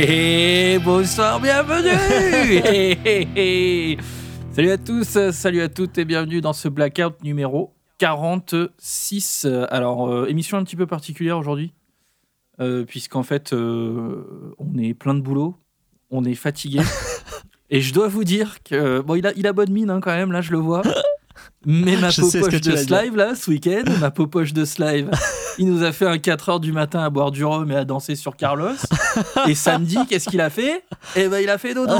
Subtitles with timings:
[0.00, 1.90] Et bonsoir, bienvenue.
[4.52, 9.48] Salut à tous, salut à toutes et bienvenue dans ce blackout numéro 46.
[9.70, 11.72] Alors, euh, émission un petit peu particulière aujourd'hui,
[12.60, 15.56] euh, puisqu'en fait, euh, on est plein de boulot,
[16.10, 16.78] on est fatigué.
[17.70, 20.14] et je dois vous dire que, bon, il a, il a bonne mine hein, quand
[20.14, 20.82] même, là, je le vois.
[21.66, 22.76] Mais ma popoche tu de.
[22.76, 25.10] Slive, là, ce week-end, ma popoche de Slive,
[25.58, 28.14] il nous a fait un 4h du matin à boire du rhum et à danser
[28.16, 28.74] sur Carlos.
[29.46, 30.84] Et samedi, qu'est-ce qu'il a fait?
[31.16, 31.94] Eh ben, il a fait dodo.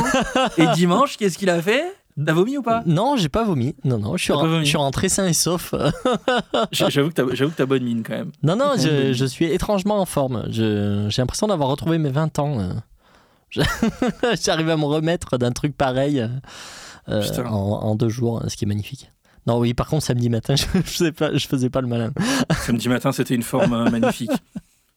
[0.56, 1.84] Et dimanche, qu'est-ce qu'il a fait?
[2.24, 2.82] T'as vomi ou pas?
[2.84, 3.76] Non, j'ai pas vomi.
[3.84, 5.72] Non, non, je suis, je suis rentré sain et sauf.
[6.72, 8.32] J'avoue que t'as bonne mine quand même.
[8.42, 10.44] non, non, je, je suis étrangement en forme.
[10.50, 12.58] J'ai l'impression d'avoir retrouvé mes 20 ans.
[12.58, 12.72] euh.
[14.42, 16.26] J'arrive à me remettre d'un truc pareil
[17.08, 19.10] euh, en deux jours, ce qui est magnifique.
[19.48, 22.12] Non, oui, par contre, samedi matin, je, je, faisais, pas, je faisais pas le malin.
[22.66, 24.30] Samedi matin, c'était une forme euh, magnifique.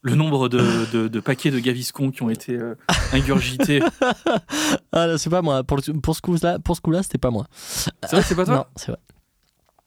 [0.04, 2.74] Le nombre de, de- de paquets de gaviscons qui ont été euh,
[3.12, 3.80] ingurgités.
[4.92, 5.62] Ah, là, c'est pas moi.
[5.62, 7.46] Pour, pour ce coup-là, pour ce coup-là, c'était pas moi.
[7.54, 9.00] C'est vrai, c'est pas toi Non, c'est vrai.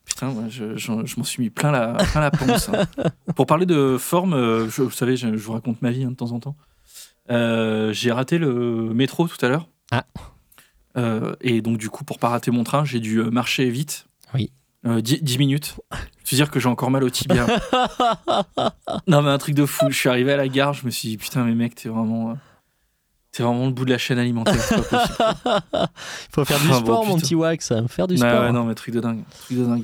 [0.06, 2.70] Putain, moi, je, je- je m'en suis mis plein la, plein la panse.
[2.70, 2.86] hein.
[3.36, 6.12] Pour parler de forme, euh, je, vous savez, je, je vous raconte ma vie hein,
[6.12, 6.56] de temps en temps.
[7.30, 9.68] Euh, J'ai raté le métro tout à l'heure.
[9.92, 10.06] Ah.
[10.98, 14.08] Euh, et donc, du coup, pour pas rater mon train, j'ai dû marcher vite.
[14.36, 14.52] Oui.
[14.86, 15.76] Euh, 10, 10 minutes.
[16.24, 17.48] Je veux dire que j'ai encore mal au tibia.
[19.08, 19.88] non, mais un truc de fou.
[19.90, 22.32] Je suis arrivé à la gare, je me suis dit, putain, mais mec, t'es vraiment.
[22.32, 22.34] euh,
[23.32, 24.56] T'es vraiment le bout de la chaîne alimentaire.
[24.62, 25.06] c'est pas.
[25.84, 25.90] Il
[26.32, 27.74] faut faire du Ah, bon, sport, mon petit wax.
[27.88, 28.42] Faire du Ouais, sport.
[28.44, 29.24] ouais, non, mais truc de dingue.
[29.46, 29.84] Truc de dingue.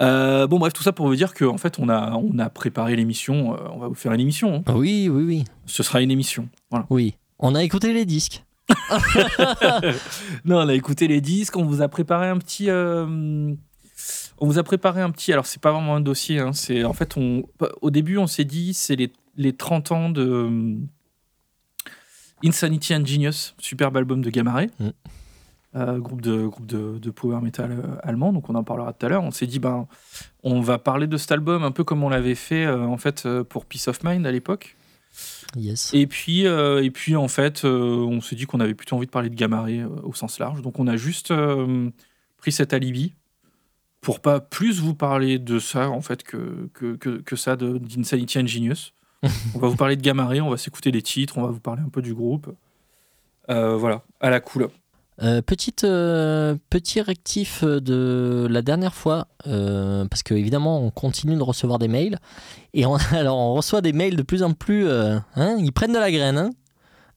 [0.00, 2.96] Euh, bon, bref, tout ça pour vous dire qu'en fait, on a, on a préparé
[2.96, 3.54] l'émission.
[3.54, 4.64] euh, on va vous faire une émission.
[4.66, 4.72] hein.
[4.74, 5.44] Oui, oui, oui.
[5.66, 6.48] Ce sera une émission.
[6.70, 6.86] Voilà.
[6.90, 7.14] Oui.
[7.38, 8.42] On a écouté les disques.
[10.44, 11.56] Non, on a écouté les disques.
[11.56, 12.70] On vous a préparé un petit.
[12.70, 13.52] euh,
[14.40, 15.32] on vous a préparé un petit.
[15.32, 16.38] Alors, c'est pas vraiment un dossier.
[16.40, 17.44] hein, c'est en fait, on,
[17.82, 20.22] au début, on s'est dit, c'est les, les 30 ans de.
[20.22, 20.76] euh,
[22.42, 24.88] Insanity and Genius, superbe album de Gamma Ray, Mm.
[25.76, 29.04] euh, groupe, de, groupe de, de power metal euh, allemand, donc on en parlera tout
[29.04, 29.22] à l'heure.
[29.22, 29.86] On s'est dit, ben,
[30.42, 33.28] on va parler de cet album un peu comme on l'avait fait euh, en fait
[33.50, 34.74] pour Peace of Mind à l'époque.
[35.56, 35.92] Yes.
[35.92, 39.10] Et puis, euh, et puis en fait, on s'est dit qu'on avait plutôt envie de
[39.10, 40.62] parler de Gamma Ray, au sens large.
[40.62, 41.34] Donc on a juste
[42.38, 43.14] pris cet alibi
[44.00, 47.78] pour pas plus vous parler de ça en fait que, que, que, que ça de-
[47.78, 48.94] d'Insanity and Genius.
[49.54, 51.60] on va vous parler de Gamma Ray, on va s'écouter des titres, on va vous
[51.60, 52.54] parler un peu du groupe.
[53.50, 54.68] Euh, voilà, à la cool.
[55.22, 61.36] Euh, petite, euh, petit rectif de la dernière fois, euh, parce que évidemment on continue
[61.36, 62.18] de recevoir des mails,
[62.72, 65.22] et on, alors on reçoit des mails de plus en plus, hein,
[65.58, 66.50] ils prennent de la graine, hein.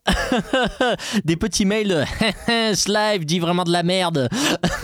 [1.24, 2.04] des petits mails de
[2.76, 4.30] ce live dit vraiment de la merde.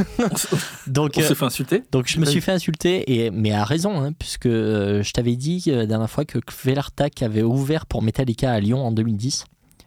[0.87, 1.83] donc, On euh, s'est fait insulter.
[1.91, 5.35] donc je me suis fait insulter, et, mais à raison, hein, puisque euh, je t'avais
[5.35, 9.45] dit euh, la dernière fois que Kvelartak avait ouvert pour Metallica à Lyon en 2010.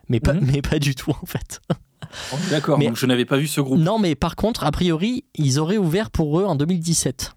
[0.08, 0.50] Mais pas, Mhm.
[0.52, 1.60] mais pas du tout en fait.
[2.32, 3.78] Est D'accord, donc je n'avais pas vu ce groupe.
[3.78, 7.32] Non, mais par contre, a priori, ils auraient ouvert pour eux en 2017.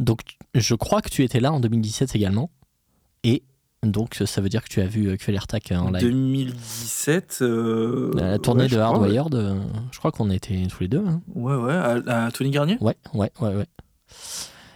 [0.00, 0.20] Donc,
[0.54, 2.50] je crois que tu étais là en 2017 également.
[3.22, 3.42] Et
[3.92, 6.02] donc, ça veut dire que tu as vu Quellertac en live.
[6.02, 7.38] 2017.
[7.42, 9.16] euh, La tournée ouais, de crois, ouais.
[9.18, 9.60] Hardwired, euh,
[9.92, 11.04] je crois qu'on était tous les deux.
[11.06, 11.20] hein.
[11.34, 12.76] Ouais, ouais, à, à Tony Garnier?
[12.80, 13.66] Ouais, ouais, ouais, ouais.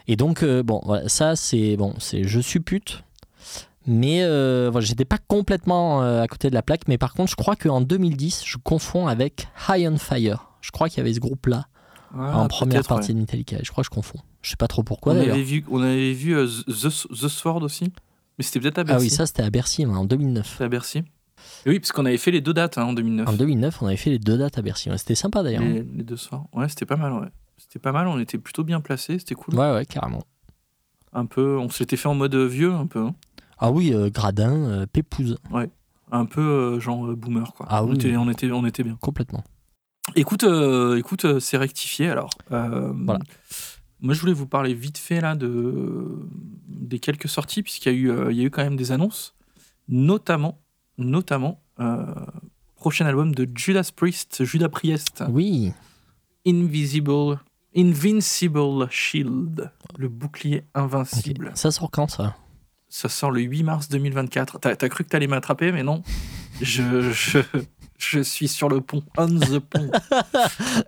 [0.07, 3.03] Et donc, euh, bon, voilà, ça, c'est bon, c'est je suppute.
[3.87, 6.89] Mais euh, voilà, j'étais pas complètement euh, à côté de la plaque.
[6.89, 10.51] Mais par contre, je crois qu'en 2010, je confonds avec High on Fire.
[10.61, 11.67] Je crois qu'il y avait ce groupe-là
[12.15, 13.15] Ah, en première partie ouais.
[13.15, 13.57] de Metallica.
[13.63, 14.19] Je crois que je confonds.
[14.43, 17.63] Je sais pas trop pourquoi on avait vu, on avait vu euh, The, The Sword
[17.63, 17.91] aussi,
[18.39, 18.99] mais c'était peut-être à Bercy.
[19.01, 20.47] Ah oui, ça c'était à Bercy ouais, en 2009.
[20.51, 20.99] C'était à Bercy.
[21.67, 23.29] Et oui, parce qu'on avait fait les deux dates hein, en 2009.
[23.29, 24.91] En 2009, on avait fait les deux dates à Bercy.
[24.91, 25.63] Ouais, C'était sympa d'ailleurs.
[25.63, 26.45] les, les deux soirs.
[26.53, 27.29] Ouais, c'était pas mal, ouais.
[27.59, 29.55] C'était pas mal, on était plutôt bien placés, c'était cool.
[29.55, 30.23] Ouais, ouais, carrément.
[31.13, 33.01] Un peu, on s'était fait en mode vieux, un peu.
[33.01, 33.15] hein.
[33.59, 35.37] Ah oui, euh, Gradin, euh, Pépouze,
[36.13, 37.67] Un peu euh, genre euh, boomer, quoi.
[37.69, 37.97] Ah on, oui.
[37.97, 38.97] était, on, était, on était bien.
[39.01, 39.43] complètement.
[40.17, 42.31] Écoute, euh, écoute euh, c'est rectifié alors.
[42.53, 43.21] Euh, Voilà.
[44.01, 46.07] Moi, je voulais vous parler vite fait là de
[46.69, 48.93] des quelques sorties puisqu'il y a eu, euh, il y a eu quand même des
[48.93, 49.35] annonces,
[49.89, 50.59] notamment,
[50.97, 52.07] notamment euh,
[52.77, 55.73] prochain album de Judas Priest, Judas Priest, Oui,
[56.47, 57.39] Invisible,
[57.77, 61.53] Invincible Shield, le bouclier invincible.
[61.55, 62.37] ça sort quand ça?
[62.89, 64.61] Ça sort le 8 mars 2024.
[64.61, 66.03] T'as as cru que t'allais m'attraper, mais non.
[66.63, 67.39] Je, je,
[67.99, 69.91] je suis sur le pont, on the pont.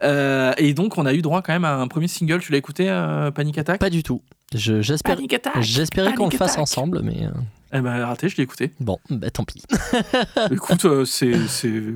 [0.02, 2.40] Euh, et donc, on a eu droit quand même à un premier single.
[2.40, 3.78] Tu l'as écouté, euh, Panic Attack?
[3.80, 4.22] Pas du tout.
[4.54, 5.16] Je- J'espère.
[5.16, 6.62] Panic Attack J'espérais qu'on le fasse Attack.
[6.62, 7.30] ensemble, mais euh,
[7.74, 8.72] Eh ben, raté, je l'ai écouté.
[8.80, 9.62] bon, bah, tant pis.
[10.50, 11.46] Écoute, euh, c'est.
[11.48, 11.94] c'est-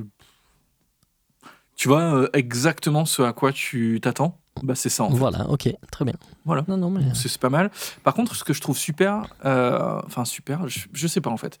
[1.75, 5.17] Tu vois euh, exactement ce à quoi tu t'attends Bah, c'est ça en fait.
[5.17, 6.13] Voilà, ok, très bien.
[6.45, 6.63] Voilà.
[6.67, 7.01] Non, non, mais.
[7.13, 7.71] C'est pas mal.
[8.03, 11.37] Par contre, ce que je trouve super, euh, enfin super, je, je sais pas en
[11.37, 11.59] fait,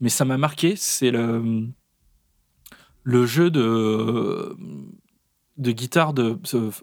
[0.00, 1.66] mais ça m'a marqué, c'est le
[3.04, 4.56] le jeu de,
[5.56, 6.38] de guitare de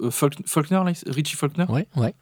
[0.10, 2.14] Faulk- Faulkner, Richie Faulkner, Ouais, ouais.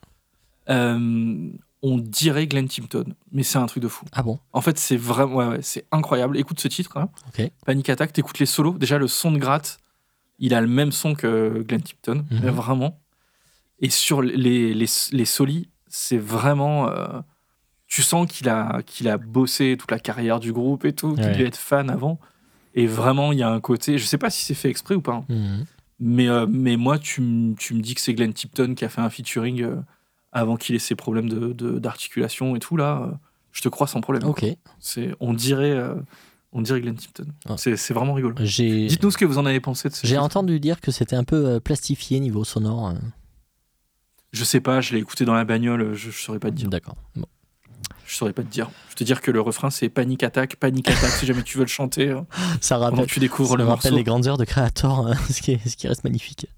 [0.70, 1.50] euh,
[1.82, 3.06] on dirait Glenn Tipton.
[3.32, 4.06] Mais c'est un truc de fou.
[4.14, 4.40] Ah bon?
[4.54, 6.38] En fait, c'est vraiment, ouais, ouais, c'est incroyable.
[6.38, 7.10] Écoute ce titre, hein.
[7.66, 8.78] Panic Attack, t'écoutes les solos.
[8.78, 9.80] Déjà, le son de gratte,
[10.40, 12.50] il a le même son que Glenn Tipton, Mhm.
[12.52, 13.00] vraiment.
[13.80, 16.88] Et sur les, les, les solis, c'est vraiment.
[16.90, 17.20] euh,
[17.88, 21.26] tu sens qu'il a, qu'il a bossé toute la carrière du groupe et tout, qu'il
[21.26, 21.34] Ouais.
[21.34, 22.18] devait être fan avant.
[22.74, 23.98] Et vraiment, il y a un côté.
[23.98, 25.66] Je sais pas si c'est fait exprès ou pas, hein, Mhm.
[26.00, 28.90] mais, euh, mais moi, tu, m- tu me dis que c'est Glenn Tipton qui a
[28.90, 29.76] fait un featuring euh,
[30.32, 33.04] avant qu'il ait ses problèmes de- de- d'articulation et tout, là.
[33.04, 33.12] euh,
[33.52, 34.24] je te crois sans problème.
[34.28, 34.44] Ok.
[34.80, 35.94] C'est, on dirait, euh,
[36.52, 37.28] on dirait Glenn Tipton.
[37.48, 37.56] Ah.
[37.58, 38.34] C'est, c'est vraiment rigolo.
[38.40, 40.24] J'ai Dites-nous ce que vous en avez pensé de ce j'ai titre.
[40.24, 42.88] entendu dire que c'était un peu euh, plastifié niveau sonore.
[42.90, 42.94] euh.
[44.32, 46.68] Je sais pas, je l'ai écouté dans la bagnole, je, je saurais pas te dire.
[46.70, 46.96] D'accord.
[47.16, 47.28] Bon.
[48.14, 48.70] Je saurais pas te dire.
[48.92, 51.64] Je te dire que le refrain c'est panique attaque, panique attaque si jamais tu veux
[51.64, 52.22] le chanter euh,
[52.62, 53.90] Ça rappelle, tu découvres ça le morceau.
[53.96, 56.46] les grandes heures de Creator, euh, ce, qui est- ce qui reste magnifique.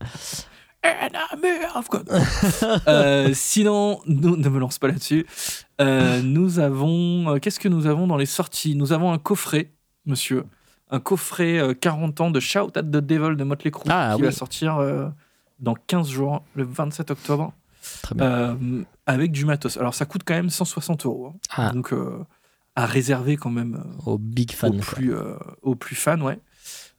[2.87, 5.25] Euh, sinon, nous, ne me lance pas là-dessus.
[5.81, 7.33] Euh, nous avons.
[7.35, 8.75] euh, Qu'est-ce que nous avons dans les sorties?
[8.75, 9.71] Nous avons un coffret,
[10.05, 10.43] monsieur.
[10.91, 14.21] Un coffret euh, 40 ans de Shout at the Devil de Motley Crue Ah, qui
[14.21, 14.27] oui.
[14.27, 15.07] va sortir euh,
[15.59, 17.53] dans 15 jours, le 27 octobre,
[18.01, 18.25] Très bien.
[18.25, 19.77] euh, avec du matos.
[19.77, 21.27] Alors ça coûte quand même 160 euros.
[21.27, 21.37] hein.
[21.51, 22.23] ah, Donc euh,
[22.75, 23.75] à réserver quand même
[24.05, 24.71] euh, au big aux, fan.
[24.71, 24.81] quoi.
[24.81, 25.13] plus,
[25.61, 26.39] aux plus fans, ouais.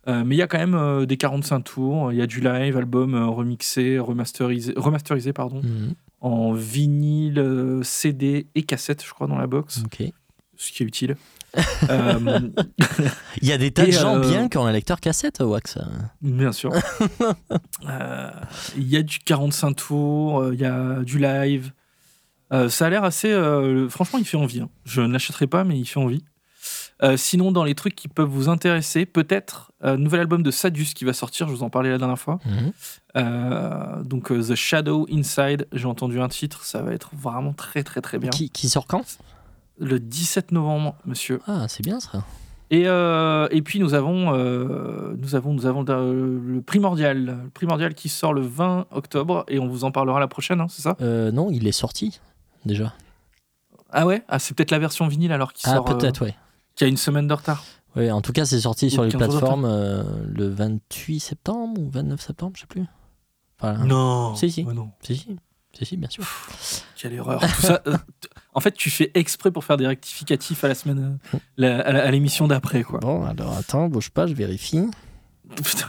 [0.09, 2.41] Euh, mais il y a quand même euh, des 45 tours, il y a du
[2.41, 5.95] live, album euh, remixé, remasterisé, remasterisé pardon, Mhm.
[6.21, 10.05] en vinyle, CD et cassette, je crois, dans la box, Ok.
[10.57, 11.17] ce qui est utile.
[11.91, 12.41] Euh,
[13.43, 15.79] Il y a des tas de gens euh, bien qui ont un lecteur cassette, Wax.
[16.23, 16.73] bien sûr.
[17.89, 18.31] Euh,
[18.77, 21.73] Il y a du 45 tours, euh, il y a du live.
[22.53, 23.31] Euh, ça a l'air assez.
[23.33, 24.61] euh, franchement, il fait envie.
[24.61, 24.69] hein.
[24.85, 26.25] Je ne l'achèterai pas, mais il fait envie.
[27.03, 30.87] Euh, sinon, dans les trucs qui peuvent vous intéresser, peut-être un nouvel album de Sadus
[30.95, 31.47] qui va sortir.
[31.47, 32.39] Je vous en parlais la dernière fois.
[32.47, 32.73] Mhm.
[33.17, 35.69] Euh, donc euh, The Shadow Inside.
[35.73, 36.65] J'ai entendu un titre.
[36.65, 38.31] Ça va être vraiment très très très bien.
[38.31, 39.05] Qui, qui sort quand?
[39.79, 41.41] Le 17 novembre, monsieur.
[41.47, 42.25] Ah, c'est bien ça.
[42.71, 47.51] Et, euh, et puis nous avons, euh, nous avons, nous avons euh, le primordial, le
[47.51, 50.83] primordial qui sort le 20 octobre et on vous en parlera la prochaine, hein, c'est
[50.83, 50.97] ça?
[51.01, 52.21] Euh, non, il est sorti
[52.65, 52.93] déjà.
[53.91, 56.35] Ah ouais, ah c'est peut-être la version vinyle alors qui Ah, sort, peut-être, ouais.
[56.75, 57.63] qui a une semaine de retard.
[57.95, 61.21] Oui, en tout cas, c'est sorti sur les 15 jours de plateformes euh, le 28
[61.21, 62.85] septembre ou 29 septembre, je sais plus.
[63.87, 64.35] Non.
[64.35, 64.65] Si, si.
[64.65, 64.91] Ouais, non.
[65.03, 65.37] Si, si.
[65.79, 66.25] Si, si, bien sûr.
[66.97, 67.41] Quelle erreur.
[67.57, 67.97] Tout ça, euh,
[68.55, 71.93] en fait, tu fais exprès pour faire des rectificatifs à la semaine, euh, la- à
[71.93, 73.01] la- à l'émission d'après, quoi.
[73.01, 74.81] Bon, alors attends, bouge pas, je vérifie.
[75.57, 75.87] Putain.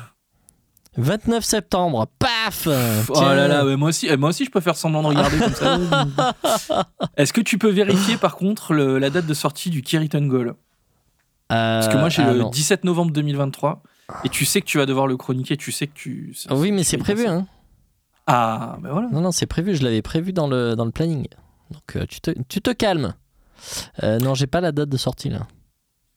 [1.00, 3.36] 29 septembre, paf Oh Tiens.
[3.36, 5.54] là là, ouais, moi aussi, euh, moi aussi, je peux faire semblant de regarder comme
[5.54, 5.78] ça.
[7.18, 10.56] Est-ce que tu peux vérifier par contre le- la date de sortie du Kiriton Goal
[11.50, 12.50] Parce que moi j'ai Euh, ah, le non.
[12.50, 13.84] 17 novembre 2023
[14.24, 16.36] et tu sais que tu vas devoir le chroniquer, tu sais que tu.
[16.50, 17.36] Ah oui, mais c'est prévu, passer.
[17.36, 17.48] hein.
[18.28, 19.08] Ah, ben voilà.
[19.10, 21.28] Non, non, c'est prévu, je l'avais prévu dans le, dans le planning.
[21.72, 23.14] Donc euh, tu, te, tu te calmes.
[24.04, 25.48] Euh, non, j'ai pas la date de sortie là.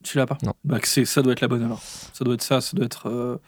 [0.02, 0.54] Tu l'as pas Non.
[0.64, 1.80] Bah c'est, ça doit être la bonne alors.
[2.12, 3.40] Ça doit être ça, ça doit être, euh,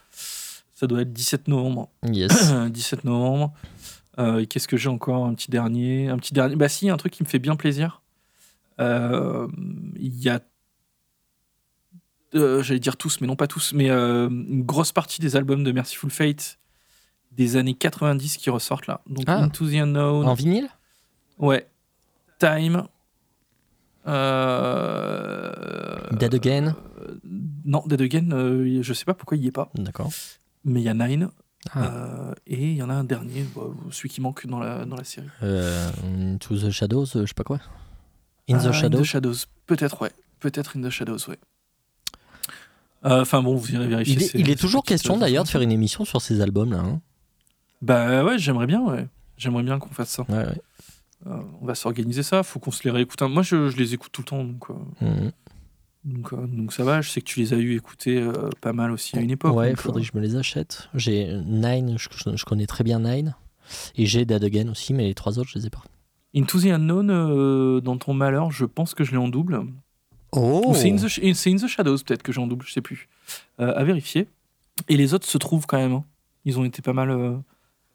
[0.75, 1.91] ça doit être 17 novembre.
[2.05, 2.53] Yes.
[2.70, 3.53] 17 novembre.
[4.19, 5.27] Euh, et qu'est-ce que j'ai encore?
[5.27, 6.55] Un petit dernier, un petit dernier.
[6.55, 8.03] Bah si, un truc qui me fait bien plaisir.
[8.79, 10.41] Il y a,
[12.32, 16.10] j'allais dire tous, mais non pas tous, mais une grosse partie des albums de Merciful
[16.10, 16.58] Fate
[17.36, 19.01] des années 90 qui ressortent là.
[19.08, 19.39] Donc Ah.
[19.39, 20.69] Into the Unknown, en vinyle?
[21.39, 21.67] Ouais,
[22.39, 22.84] Time.
[24.53, 27.15] Euh, Dead Again euh,
[27.65, 30.10] non, Dead Again, euh, je sais pas pourquoi il y est pas, D'accord.
[30.65, 31.29] mais il y a Nine.
[31.72, 31.84] Ah.
[31.84, 33.62] Euh, et il y en a un dernier, bah,
[33.93, 35.29] celui qui manque dans la, dans la série.
[36.41, 37.58] To the Shadows, je sais pas quoi.
[38.48, 39.05] In the Ah, Shadows.
[39.05, 39.34] Shadows.
[39.67, 40.10] Peut-être, ouais.
[40.41, 41.39] Peut-être In the Shadows, ouais.
[43.05, 44.15] Enfin bon, vous irez vérifier.
[44.15, 46.72] Il est, ces- il est toujours question d'ailleurs de faire une émission sur ces albums
[46.72, 46.79] là.
[46.81, 47.01] hein.
[47.82, 49.06] Bah ouais, j'aimerais bien, ouais.
[49.36, 50.22] J'aimerais bien qu'on fasse ça.
[50.29, 50.60] Ouais, ouais.
[51.27, 53.20] Euh, on va s'organiser ça, faut qu'on se les réécoute.
[53.22, 54.74] un- Moi, je, je les écoute tout le temps, donc, euh,
[55.06, 55.32] Mhm.
[56.05, 57.01] donc, euh, donc ça va.
[57.01, 59.55] Je sais que tu les as eu écouter euh, pas mal aussi à une époque.
[59.55, 60.89] Ouais, il faudrait euh, que je me les achète.
[60.94, 63.34] J'ai Nine, je, je- je connais très bien Nine.
[63.96, 65.82] Et j'ai Dead Again aussi, mais les trois autres, je les ai pas.
[66.34, 69.60] Into the Unknown, euh, dans ton malheur, je pense que je l'ai en double.
[70.32, 73.08] Oh Ou c'est in, the In Shadows, peut-être que j'ai en double, je sais plus.
[73.60, 74.29] Euh, à vérifier.
[74.89, 75.93] Et les autres se trouvent quand même.
[75.93, 76.05] hein.
[76.44, 77.36] Ils ont été pas mal, euh,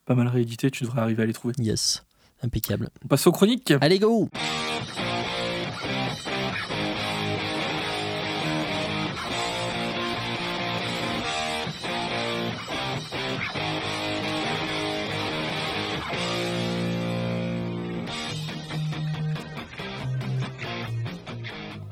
[0.08, 1.54] pas mal réédités, tu devrais arriver à les trouver.
[1.60, 2.04] Yes,
[2.42, 2.90] impeccable.
[3.04, 3.74] On passe aux chroniques.
[3.82, 4.30] Allez, go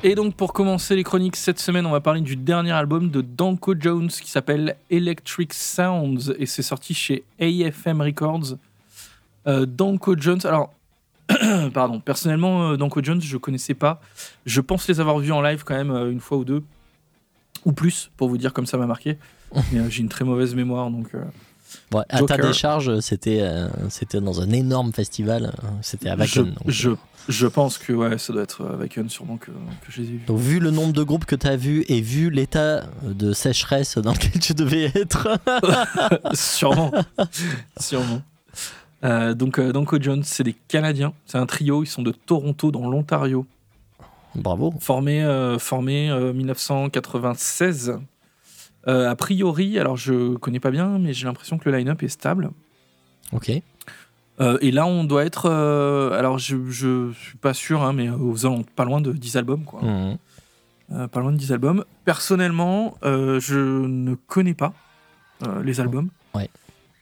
[0.07, 3.21] Et donc pour commencer les chroniques cette semaine, on va parler du dernier album de
[3.21, 8.59] Danko Jones qui s'appelle Electric Sounds et c'est sorti chez AFM Records.
[9.47, 10.71] Euh, Danko Jones, alors
[11.73, 13.99] pardon, personnellement euh, Danko Jones je connaissais pas.
[14.45, 16.61] Je pense les avoir vus en live quand même euh, une fois ou deux
[17.65, 19.17] ou plus pour vous dire comme ça m'a marqué.
[19.71, 21.07] Mais j'ai une très mauvaise mémoire donc.
[21.93, 25.45] Euh, à ta décharge, c'était euh, c'était dans un énorme festival.
[25.63, 26.45] euh, C'était à je, Wacken.
[26.53, 26.95] donc, je, euh,
[27.29, 30.07] je pense que ouais, ça doit être euh, avec Hun sûrement que, que je les
[30.07, 30.21] ai vus.
[30.27, 33.97] Donc, vu le nombre de groupes que tu as vus et vu l'état de sécheresse
[33.97, 35.27] dans lequel tu devais être,
[36.33, 36.91] sûrement.
[37.79, 38.21] sûrement.
[39.03, 41.13] Euh, donc, euh, Jones, c'est des Canadiens.
[41.25, 41.83] C'est un trio.
[41.83, 43.45] Ils sont de Toronto, dans l'Ontario.
[44.33, 44.73] bravo.
[44.79, 47.97] Formés euh, formés, euh, 1996.
[48.87, 52.07] Euh, a priori, alors je connais pas bien, mais j'ai l'impression que le line-up est
[52.07, 52.51] stable.
[53.31, 53.51] Ok.
[54.41, 55.49] Euh, et là, on doit être.
[55.49, 59.37] euh, alors, je, je suis pas sûr, hein, mais aux alentours- pas loin de 10
[59.37, 59.81] albums, quoi.
[60.91, 61.83] Euh, pas loin de 10 albums.
[62.03, 64.73] Personnellement, je ne connais pas
[65.63, 66.09] les albums.
[66.33, 66.49] Ouais.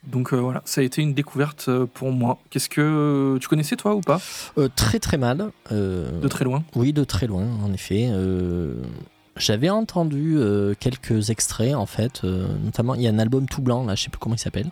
[0.05, 2.37] Donc euh, voilà, ça a été une découverte pour moi.
[2.49, 4.19] Qu'est-ce que tu connaissais toi ou pas?
[4.57, 5.49] Euh, très très mal.
[5.71, 6.63] euh, De très loin.
[6.75, 8.09] Oui, de très loin, en effet.
[9.35, 12.23] J'avais entendu euh, quelques extraits, en fait.
[12.23, 14.39] euh, notamment, il y a un album tout blanc, là, je sais plus comment il
[14.39, 14.69] s'appelle.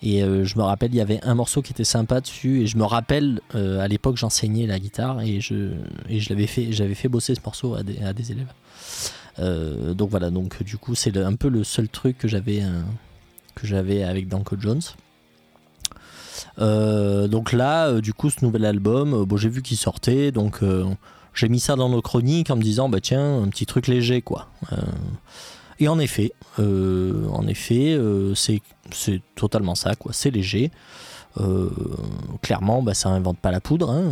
[0.00, 2.62] Et euh, je me rappelle, il y avait un morceau qui était sympa dessus.
[2.62, 5.72] Et je me rappelle, à l'époque, j'enseignais la guitare et je,
[6.28, 8.52] l'avais fait, j'avais fait bosser ce morceau à des, élèves.
[9.96, 12.62] Donc voilà, donc du coup, c'est un peu le seul truc que j'avais
[13.54, 14.82] que j'avais avec Danko Jones.
[16.58, 20.60] Donc là, du coup, ce nouvel album, bon, j'ai vu qu'il sortait, donc
[21.34, 24.22] j'ai mis ça dans nos chroniques en me disant, bah tiens, un petit truc léger,
[24.22, 24.48] quoi.
[24.72, 24.76] Euh,
[25.80, 28.62] et en effet, euh, en effet, euh, c'est
[29.34, 30.12] totalement ça, quoi.
[30.12, 30.70] C'est léger.
[32.42, 33.90] Clairement, bah, ça invente pas la poudre.
[33.90, 34.04] hein.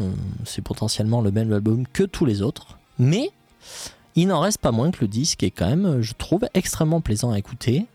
[0.44, 3.30] C'est potentiellement le même album que tous les autres, mais
[4.16, 7.30] il n'en reste pas moins que le disque est quand même, je trouve, extrêmement plaisant
[7.30, 7.86] à écouter.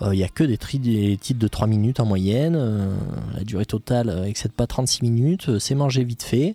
[0.00, 2.56] Il n'y a que des, des titres de 3 minutes en moyenne.
[3.34, 5.58] la durée totale excède pas 36 minutes.
[5.58, 6.54] c'est mangé vite fait.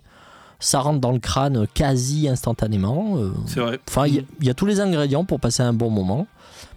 [0.60, 3.16] Ça rentre dans le crâne quasi instantanément.
[3.18, 3.80] euh, C'est vrai.
[3.88, 6.26] Enfin, il y a- il y, a tous les ingrédients pour passer un bon moment.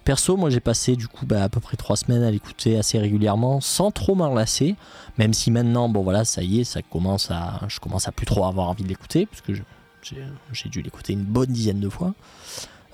[0.04, 2.98] Perso, moi j'ai passé du coup bah, à peu près trois semaines à l'écouter assez
[2.98, 4.74] régulièrement sans trop m'enlacer.
[5.18, 8.24] Même si maintenant, bon voilà, ça y est, ça commence à, je commence à plus
[8.26, 9.62] trop avoir envie de l'écouter parce que je-
[10.02, 12.14] j'ai j'ai dû l'écouter une bonne dizaine de fois.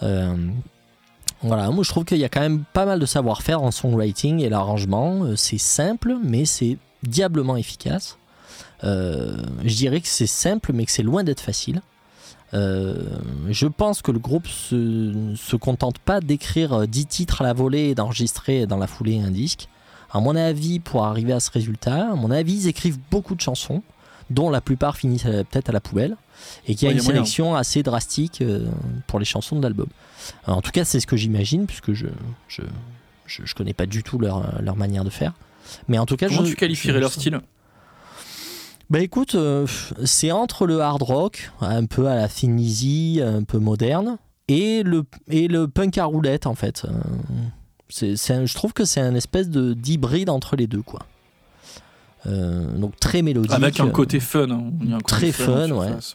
[0.03, 0.37] Euh,
[1.43, 4.41] voilà, moi je trouve qu'il y a quand même pas mal de savoir-faire en songwriting
[4.41, 5.25] et l'arrangement.
[5.25, 8.19] Euh, C'est simple, mais c'est diablement efficace.
[8.83, 11.81] Euh, je dirais que c'est simple, mais que c'est loin d'être facile.
[12.53, 12.95] Euh,
[13.51, 17.53] je pense que le groupe se, se contente pas d'écrire euh, 10 titres à la
[17.53, 19.69] volée et d'enregistrer dans la foulée un disque.
[20.13, 23.41] À mon avis, pour arriver à ce résultat, à mon avis, ils écrivent beaucoup de
[23.41, 23.83] chansons,
[24.31, 26.17] dont la plupart finissent euh, peut-être à la poubelle,
[26.69, 27.25] et qu'il y a Ouais, une y a moyen.
[27.25, 28.67] sélection assez drastique euh,
[29.09, 29.89] pour les chansons de l'album.
[30.47, 32.07] En tout cas, c'est ce que j'imagine, puisque je
[32.49, 32.63] je,
[33.27, 35.33] je, je connais pas du tout leur, leur manière de faire.
[35.89, 37.41] Mais en tout cas, Comment je- tu qualifierais leur style?
[38.91, 39.67] Bah écoute, euh,
[40.05, 42.57] c'est entre le hard rock, un peu à la Thin
[43.23, 46.85] un peu moderne, et le, et le punk à roulette en fait.
[46.85, 46.91] Euh,
[47.89, 51.01] c'est un- je trouve que c'est un espèce de, d'hybride entre les deux quoi.
[52.27, 53.53] Euh, donc très mélodique.
[53.53, 54.51] Avec un côté fun.
[54.51, 54.65] hein.
[54.83, 55.87] Il y a un côté très fun, en ouais.
[55.89, 56.15] surface.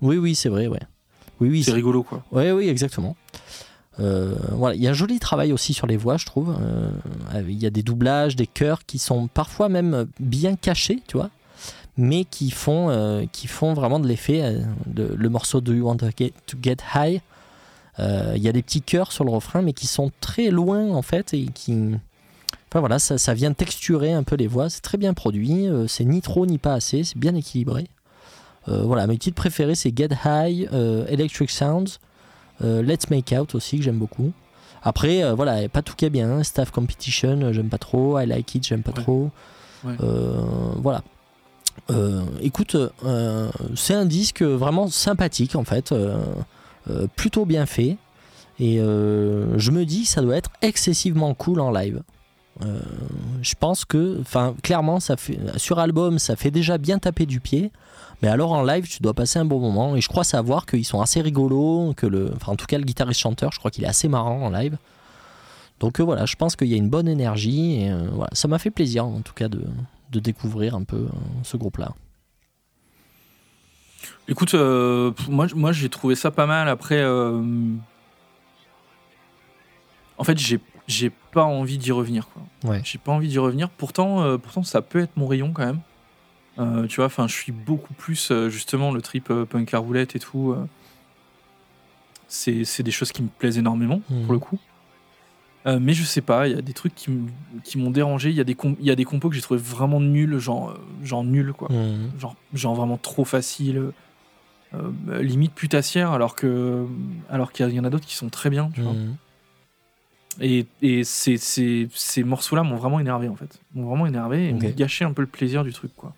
[0.00, 0.80] Oui, oui, c'est vrai, ouais.
[1.40, 2.22] Oui, oui, C'est rigolo quoi.
[2.32, 3.16] Oui, oui, exactement.
[4.00, 6.56] Euh, voilà, il y a un joli travail aussi sur les voix, je trouve.
[6.60, 6.88] Euh,
[7.48, 11.30] il y a des doublages, des chœurs qui sont parfois même bien cachés, tu vois,
[11.98, 14.40] mais qui font, euh, qui font vraiment de l'effet.
[14.42, 14.60] Euh,
[14.96, 17.20] le, le morceau Do You Want to Get, to Get High,
[17.98, 20.88] euh, il y a des petits chœurs sur le refrain, mais qui sont très loin
[20.90, 21.76] en fait et qui.
[22.70, 24.70] Enfin voilà, ça, ça vient texturer un peu les voix.
[24.70, 25.66] C'est très bien produit.
[25.88, 27.02] c'est ni trop ni pas assez.
[27.04, 27.86] C'est bien équilibré.
[28.66, 30.68] Voilà, mes titres préférés c'est Get High,
[31.08, 31.98] Electric Sounds,
[32.60, 34.32] Let's Make Out aussi que j'aime beaucoup.
[34.82, 36.30] Après, voilà, pas tout qui est bien.
[36.30, 36.42] hein.
[36.44, 38.18] Staff Competition, j'aime pas trop.
[38.20, 39.02] I Like It, j'aime pas Ouais.
[39.02, 39.30] trop.
[39.84, 39.94] Ouais.
[40.76, 41.02] Voilà.
[41.90, 46.16] Euh, écoute, euh, c'est un disque vraiment sympathique en fait, euh,
[47.16, 47.96] plutôt bien fait.
[48.60, 52.02] Et je me dis ça doit être excessivement cool en live.
[53.40, 54.98] Je pense que, enfin, clairement,
[55.56, 57.70] sur album, ça fait déjà bien taper du pied.
[58.20, 59.94] Mais alors en live, tu dois passer un bon moment.
[59.94, 61.94] Et je crois savoir qu'ils sont assez rigolos.
[61.96, 64.50] Que le, enfin, en tout cas, le guitariste-chanteur, je crois qu'il est assez marrant en
[64.50, 64.76] live.
[65.78, 67.82] Donc voilà, je pense qu'il y a une bonne énergie.
[67.82, 67.92] Et
[68.32, 69.62] ça m'a fait plaisir en tout cas de,
[70.10, 71.08] de découvrir un peu euh,
[71.42, 71.94] ce groupe-là.
[74.28, 76.68] Écoute, euh, moi, moi j'ai trouvé ça pas mal.
[76.68, 77.42] Après, euh,
[80.16, 82.28] en fait, j'ai j'ai pas envie d'y revenir.
[82.28, 82.70] Quoi.
[82.70, 82.80] Ouais.
[82.84, 83.68] J'ai pas envie d'y revenir.
[83.70, 85.80] Pourtant, euh, pourtant, ça peut être mon rayon quand même.
[86.58, 90.16] Euh, tu vois, enfin, je suis beaucoup plus justement le trip euh, punk à roulette
[90.16, 90.52] et tout.
[90.52, 90.66] euh.
[92.26, 94.58] C'est c'est des choses qui me plaisent énormément, pour le coup.
[95.66, 98.30] Euh, mais je sais pas, il y a des trucs qui m'ont dérangé.
[98.30, 101.04] Il y, a des y a des compos que j'ai trouvé vraiment nuls, genre, euh,
[101.04, 101.68] genre nuls, quoi.
[101.70, 102.12] Mhm.
[102.18, 103.90] Genre, genre vraiment trop facile,
[104.74, 106.86] euh, limite putassière, alors que
[107.28, 108.92] alors qu'il y, en a d'autres qui sont très bien, tu vois.
[108.92, 109.16] Mhm.
[110.40, 113.60] Et, et ces, ces, ces morceaux-là m'ont vraiment énervé, en fait.
[113.74, 116.14] M'ont vraiment énervé et m'ont gâché un peu le plaisir du truc, quoi.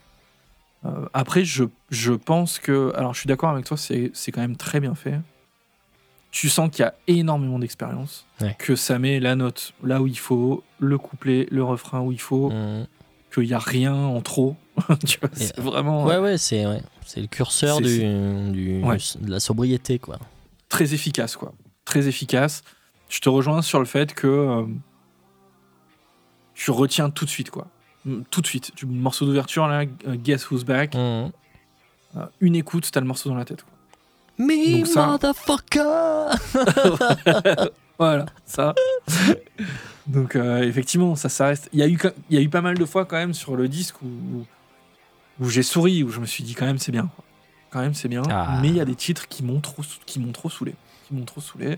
[0.84, 2.92] Euh, après, je, je pense que.
[2.96, 5.18] Alors, je suis d'accord avec toi, c'est c'est quand même très bien fait.
[6.30, 8.54] Tu sens qu'il y a énormément d'expérience, Ouais.
[8.58, 12.20] que ça met la note là où il faut, le couplet, le refrain où il
[12.20, 12.86] faut, Mhm.
[13.34, 14.56] qu'il n'y a rien en trop.
[15.06, 16.82] tu vois, Et- c'est vraiment Ouais, ouais, c'est ouais.
[17.16, 17.98] le curseur du,
[18.52, 18.98] du- Ouais.
[19.20, 20.18] de la sobriété, quoi.
[20.68, 21.52] très efficace, quoi.
[21.84, 22.62] Très efficace.
[23.08, 24.66] Je te rejoins sur le fait que euh,
[26.54, 27.66] tu retiens tout de suite, quoi.
[28.04, 28.72] Mm, Tout de suite.
[28.76, 30.94] Du morceau d'ouverture, là, euh, Guess Who's Back.
[30.94, 31.32] Mhm.
[32.16, 33.64] Euh, une écoute, t'as le morceau dans la tête.
[34.40, 36.30] Me, Donc ça- motherfucker
[37.98, 38.74] Voilà, ça.
[40.06, 41.68] Donc, euh, effectivement, ça, ça reste.
[41.74, 41.98] Il y, a eu,
[42.30, 44.46] il y a eu pas mal de fois, quand même, sur le disque où,
[45.40, 47.10] où j'ai souri, où je me suis dit, quand même, c'est bien.
[47.68, 48.22] Quand même, c'est bien.
[48.30, 48.58] Ah.
[48.62, 50.74] Mais il y a des titres qui m'ont trop, qui m'ont trop saoulé.
[51.06, 51.76] Qui m'ont trop saoulé.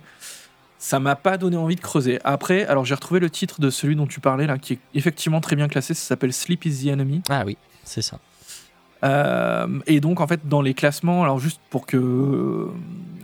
[0.79, 2.21] Ça m'a pas donné envie de creuser.
[2.23, 5.41] Après, alors j'ai retrouvé le titre de celui dont tu parlais, là, qui est effectivement
[5.41, 5.93] très bien classé.
[5.95, 7.23] Ça s'appelle Sleep is the Enemy.
[7.29, 8.19] Ah oui, c'est ça.
[9.05, 12.67] Euh, et donc, en fait, dans les classements, alors juste pour que, euh,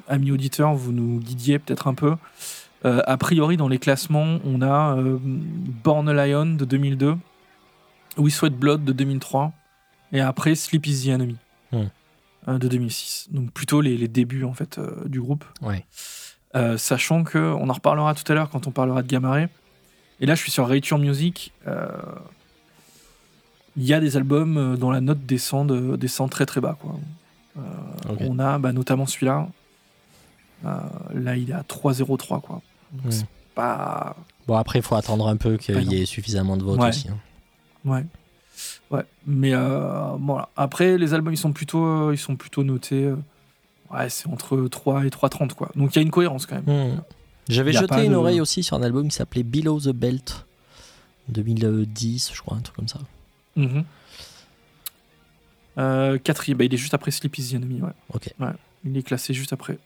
[0.09, 2.17] amis auditeurs, vous nous guidiez peut-être un peu,
[2.85, 4.97] euh, a priori, dans les classements, on a
[5.85, 7.17] Born a Lion de 2002,
[8.17, 9.53] We Sweat Blood de 2003,
[10.13, 11.37] et après Sleep is the Enemy
[11.71, 12.57] Hmm.
[12.59, 13.29] de 2006.
[13.31, 15.45] Donc, plutôt les, les débuts, en fait, euh, du groupe.
[15.61, 15.85] Ouais.
[16.57, 19.49] Euh, sachant que, on en reparlera tout à l'heure quand on parlera de Gamaré.
[20.21, 21.53] Et là, je suis sur Rature Music.
[21.67, 21.89] euh,
[23.79, 26.77] Il y a des albums euh, dont la note descend, de- descend très très bas.
[26.81, 26.97] Quoi.
[27.59, 27.61] Euh.
[28.21, 29.49] On a bah, notamment celui-là.
[30.67, 30.77] Euh,
[31.15, 32.41] là, il est à 3,03.
[32.41, 32.61] Quoi.
[32.93, 33.23] Donc, Hmm.
[33.55, 34.17] pas.
[34.47, 36.89] Bon, après, il faut attendre un peu qu'il y ait suffisamment de votes Ouais.
[36.89, 37.09] aussi.
[37.09, 37.19] hein.
[37.85, 38.05] Ouais.
[38.91, 39.05] Ouais.
[39.27, 43.13] Mais euh, bon, après, les albums, ils sont plutôt, ils sont plutôt notés.
[43.93, 45.55] ouais, c'est entre 3 et 3,30.
[45.55, 45.71] Quoi.
[45.77, 46.95] Donc, il y a une cohérence quand même.
[46.97, 47.01] Hmm.
[47.49, 50.45] J'avais jeté une de- oreille aussi sur un album qui s'appelait Below the Belt
[51.29, 52.99] 2010, je crois, un truc comme ça.
[53.59, 53.85] Mhm.
[55.79, 57.93] Euh, quatrième, bah, il est juste après Sleep is the Enemy, ouais.
[58.13, 58.31] Ok.
[58.41, 58.49] Ouais,
[58.85, 59.79] il est classé juste après.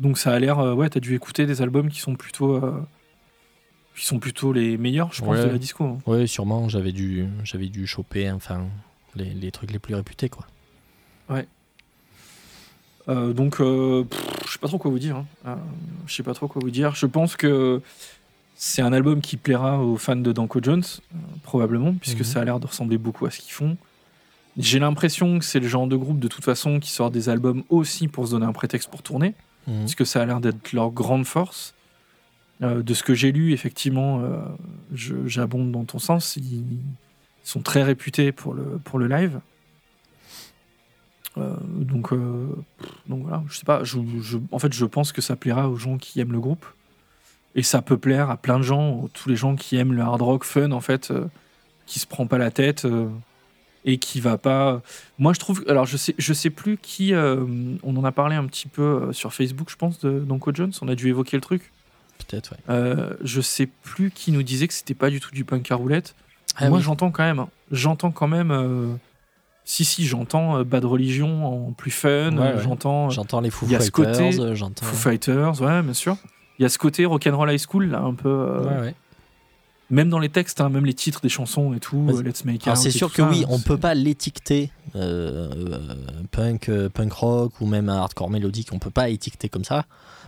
[0.00, 2.82] Donc ça a l'air, euh, ouais, t'as dû écouter des albums qui sont plutôt, euh,
[3.96, 5.44] qui sont plutôt les meilleurs, je pense, Ouais.
[5.46, 5.84] de la disco.
[5.84, 5.98] hein.
[6.06, 8.66] Oui, sûrement, j'avais dû, j'avais dû choper enfin,
[9.14, 10.28] les, les trucs les plus réputés.
[10.28, 10.46] Quoi.
[13.08, 14.04] Euh, donc, je
[14.50, 15.24] sais pas trop quoi vous dire.
[15.44, 15.58] hein.
[16.06, 16.94] Je sais pas trop quoi vous dire.
[16.94, 17.82] Je pense que
[18.54, 20.82] c'est un album qui plaira aux fans de Danko Jones,
[21.14, 22.24] euh, probablement, puisque Mhm.
[22.24, 23.76] ça a l'air de ressembler beaucoup à ce qu'ils font.
[24.56, 27.64] J'ai l'impression que c'est le genre de groupe, de toute façon, qui sort des albums
[27.70, 29.34] aussi pour se donner un prétexte pour tourner.
[29.66, 29.78] Mhm.
[29.80, 31.74] parce que ça a l'air d'être leur grande force.
[32.62, 34.38] Euh, de ce que j'ai lu, effectivement, euh,
[34.92, 36.36] j'abonde dans ton sens.
[36.36, 36.62] Ils
[37.44, 39.40] sont très réputés pour le, pour le live.
[41.38, 42.46] Euh, donc, euh,
[43.08, 43.82] donc voilà, je sais pas.
[43.84, 46.64] Je, je- en fait, je pense que ça plaira aux gens qui aiment le groupe.
[47.54, 50.22] Et ça peut plaire à plein de gens, tous les gens qui aiment le hard
[50.22, 51.26] rock fun, en fait, euh,
[51.86, 53.08] qui se prend pas la tête euh,
[53.84, 54.80] et qui va pas.
[55.18, 55.64] Moi, je trouve.
[55.68, 57.14] Alors, je sais, je sais plus qui.
[57.14, 57.44] euh,
[57.84, 60.72] on en a parlé un petit peu euh, sur Facebook, je pense, de d'Uncle Jones.
[60.82, 61.70] On a dû évoquer le truc.
[62.26, 62.58] Peut-être, ouais.
[62.70, 65.76] Euh, je sais plus qui nous disait que c'était pas du tout du punk à
[65.76, 66.14] roulette.
[66.56, 66.84] Ah Moi, oui.
[66.84, 67.38] j'entends quand même.
[67.38, 67.48] hein.
[67.70, 68.50] J'entends quand même.
[68.50, 68.94] euh,
[69.64, 72.36] si, si, j'entends euh, Bad Religion en plus fun.
[72.36, 72.62] Ouais, euh, ouais.
[72.62, 74.84] J'entends euh, J'entends les Foo Fighters, euh, j'entends.
[74.86, 76.16] Foo Fighters, ouais, bien sûr.
[76.58, 78.28] Il y a ce côté rock'n'roll high school, là, un peu.
[78.28, 78.94] euh, Ouais, ouais.
[79.90, 82.06] Même dans les textes, hein, même les titres des chansons et tout.
[82.08, 84.70] Euh, Let's Make Alors Out c'est sûr que ça, oui, hein, on peut pas l'étiqueter
[84.96, 85.78] euh, euh,
[86.30, 89.84] punk, euh, punk rock ou même hardcore mélodique, on peut pas étiqueter comme ça,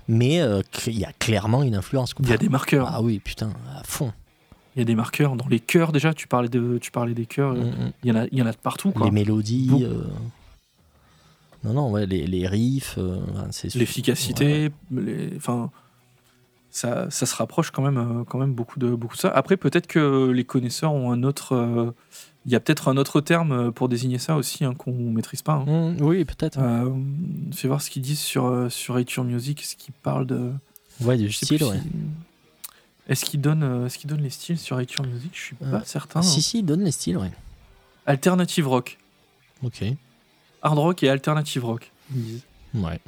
[0.08, 2.12] mais euh, il y a clairement une influence.
[2.20, 2.90] Il y a des marqueurs.
[2.92, 4.12] Ah oui, putain, à fond.
[4.76, 6.12] Il y a des marqueurs dans les chœurs déjà.
[6.12, 7.54] Tu parlais de, tu parlais des chœurs.
[7.54, 7.92] Mm, mm.
[8.04, 8.90] Il y en a, il y en a de partout.
[8.90, 9.06] Quoi.
[9.06, 9.70] Les mélodies.
[9.84, 10.04] Euh,
[11.64, 13.20] Non, non, ouais, les, les riffs, euh,
[13.74, 15.70] L'efficacité, les- enfin,
[16.76, 19.30] ça, ça se rapproche quand même, euh, quand même beaucoup de, beaucoup de ça.
[19.30, 21.90] Après, peut-être que les connaisseurs ont un autre, euh,
[22.44, 25.40] il y a peut-être un autre terme euh, pour désigner ça aussi hein, qu'on maîtrise
[25.42, 25.54] pas.
[25.54, 25.94] hein.
[25.94, 26.58] Mm, oui, peut-être.
[26.60, 26.90] Euh,
[27.52, 30.52] fais voir ce qu'ils disent sur sur Nature Music, ce qu'ils parlent de.
[31.00, 31.78] ouais, du style, ouais.
[31.80, 31.90] si-
[33.08, 35.30] Est-ce qu'ils donnent, est-ce qu'ils donnent les styles sur Nature Music?
[35.32, 36.20] Je suis Euh, pas certain.
[36.22, 36.42] si, hein.
[36.42, 37.32] si, donne les styles, ouais.
[38.04, 38.98] Alternative rock,
[39.62, 39.82] Ok,
[40.62, 41.90] hard rock et alternative rock.
[42.14, 42.42] ils disent.
[42.74, 43.00] ouais.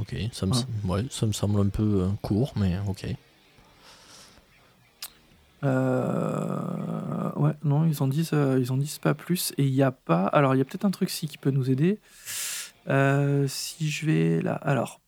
[0.00, 0.58] Ok, ça me, Ouais.
[0.86, 3.06] ouais, ça me semble un peu euh, court, mais ok.
[5.62, 9.52] Euh, ouais, non, ils en disent, euh, ils en disent pas plus.
[9.58, 10.26] Et il n'y a pas.
[10.26, 11.98] Alors, il y a peut-être un truc si qui peut nous aider.
[12.88, 15.00] Euh, si je vais là, alors,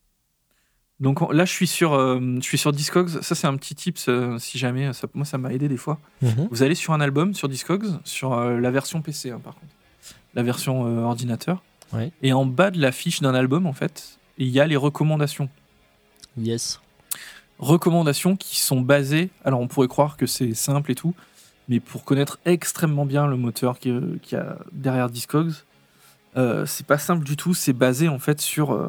[1.00, 3.08] Donc on- là, je suis sur, je suis sur Discogs.
[3.22, 4.92] Ça, c'est un petit tips si jamais.
[4.92, 5.98] Ça, moi, ça m'a aidé des fois.
[6.20, 6.48] Mhm.
[6.50, 9.72] Vous allez sur un album sur Discogs, sur la version PC hein, par contre,
[10.34, 11.62] la version ordinateur.
[11.92, 12.12] Ouais.
[12.22, 15.48] Et en bas de la fiche d'un album, en fait, il y a les recommandations.
[16.38, 16.80] Yes.
[17.58, 19.30] Recommandations qui sont basées.
[19.44, 21.14] Alors, on pourrait croire que c'est simple et tout,
[21.68, 25.52] mais pour connaître extrêmement bien le moteur qui, qui a derrière Discogs,
[26.36, 27.54] euh, c'est pas simple du tout.
[27.54, 28.88] C'est basé en fait sur euh,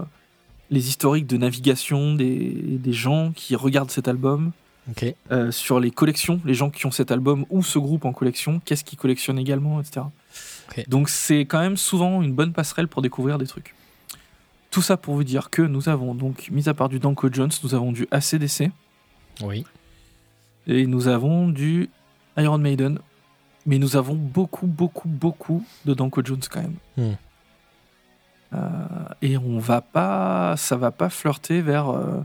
[0.70, 4.52] les historiques de navigation des, des gens qui regardent cet album,
[5.32, 8.62] euh, sur les collections, les gens qui ont cet album ou ce groupe en collection,
[8.66, 10.08] qu'est-ce qu'ils collectionnent également, etc.
[10.88, 13.76] Donc c'est quand même souvent une bonne passerelle pour découvrir des trucs.
[14.74, 17.52] Tout ça pour vous dire que nous avons donc, mis à part du Danko Jones,
[17.64, 18.72] nous avons du ACDC
[19.44, 19.66] Oui.
[20.66, 21.92] et nous avons du
[22.38, 22.98] Iron Maiden,
[23.68, 26.76] mais nous avons beaucoup, beaucoup, beaucoup de Danko Jones quand même.
[26.98, 27.14] Hmm.
[28.56, 28.60] Euh,
[29.22, 32.22] et on va pas, ça va pas flirter vers euh,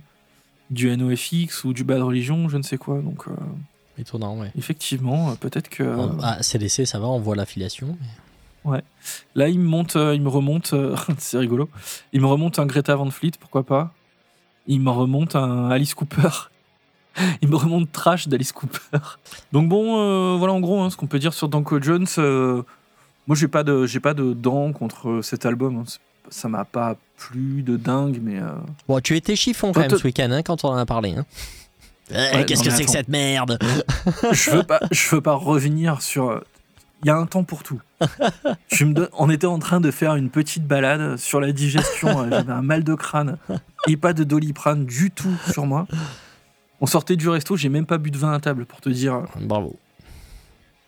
[0.71, 3.03] du NoFX ou du Bad Religion, je ne sais quoi.
[3.03, 3.33] Donc euh,
[3.99, 4.53] Étonnant, ouais.
[4.57, 5.85] effectivement, peut-être que
[6.23, 7.99] Ah, CDC, ça va, on voit l'affiliation.
[8.01, 8.07] mais-
[9.35, 11.69] là il me monte, euh, il me remonte, euh, c'est rigolo.
[12.13, 13.93] Il me remonte un Greta Van Fleet, pourquoi pas.
[14.67, 16.29] Il me remonte un Alice Cooper.
[17.43, 18.99] Il me remonte Trash d'Alice Cooper.
[19.53, 22.07] Donc bon, euh, voilà en gros hein, ce qu'on peut dire sur Danko Jones.
[22.19, 22.63] euh,
[23.27, 25.79] moi j'ai pas de, j'ai pas de dents contre cet album.
[25.79, 25.85] hein.
[26.31, 28.51] Ça m'a pas plu de dingue, mais euh,
[28.87, 31.15] Bon, tu étais chiffon quand même ce week-end hein, quand on en a parlé.
[32.11, 33.59] Eh, Ouais, Qu'est-ce que c'est que cette merde?
[34.33, 36.43] Je veux pas, je veux pas revenir sur.
[36.99, 37.81] Euh, Il y a un temps pour tout.
[38.73, 42.21] Je me donne- on était en train de faire une petite balade sur la digestion.
[42.23, 43.39] euh, J'avais un mal de crâne
[43.87, 45.87] et pas de doliprane du tout sur moi.
[46.81, 49.23] On sortait du resto, j'ai même pas bu de vin à table pour te dire.
[49.41, 49.77] Bravo.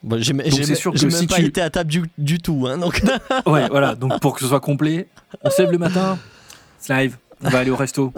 [0.02, 2.66] Bon, j'ai c'est sûr que même si pas tu- été à table du, du tout.
[2.68, 3.02] Hein, donc...
[3.46, 3.94] Ouais, voilà.
[3.94, 5.08] Donc pour que ce soit complet,
[5.42, 6.16] on se lève le matin,
[6.78, 8.12] c'est live, on va aller au resto.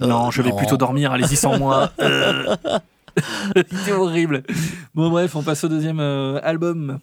[0.00, 0.56] Non, je vais non.
[0.56, 1.92] plutôt dormir, allez-y sans moi.
[2.00, 2.56] Euh.
[3.56, 4.42] C'était horrible.
[4.94, 6.98] Bon, bref, on passe au deuxième euh, album.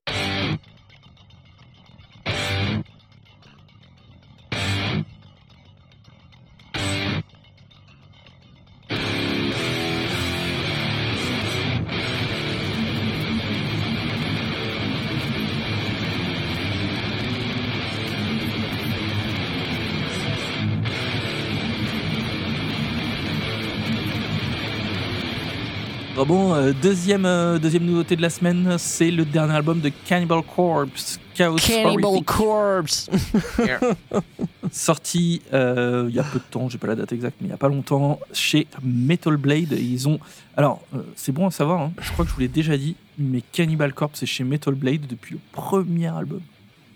[26.15, 29.89] Ah bon, euh, deuxième, euh, deuxième nouveauté de la semaine, c'est le dernier album de
[30.05, 32.25] Cannibal Corpse, Chaos Cannibal Horrific.
[32.25, 33.09] Corpse
[34.71, 37.49] sorti euh, il y a peu de temps, j'ai pas la date exacte, mais il
[37.49, 39.71] y a pas longtemps, chez Metal Blade.
[39.71, 40.19] Ils ont.
[40.55, 42.95] Alors, euh, c'est bon à savoir, hein, je crois que je vous l'ai déjà dit,
[43.17, 46.41] mais Cannibal Corpse est chez Metal Blade depuis le premier album.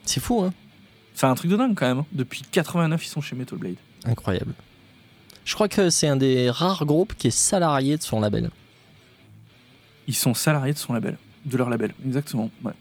[0.05, 0.53] C'est fou, hein
[1.15, 1.99] C'est un truc de dingue quand même.
[1.99, 2.05] hein.
[2.11, 3.75] Depuis 89, ils sont chez Metal Blade.
[4.05, 4.53] Incroyable.
[5.43, 8.51] Je crois que c'est un des rares groupes qui est salarié de son label.
[10.07, 12.49] Ils sont salariés de son label, de leur label, exactement.
[12.63, 12.73] Ouais.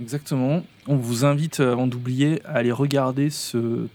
[0.00, 0.62] Exactement.
[0.86, 3.86] On vous invite, euh, avant d'oublier, à aller regarder ce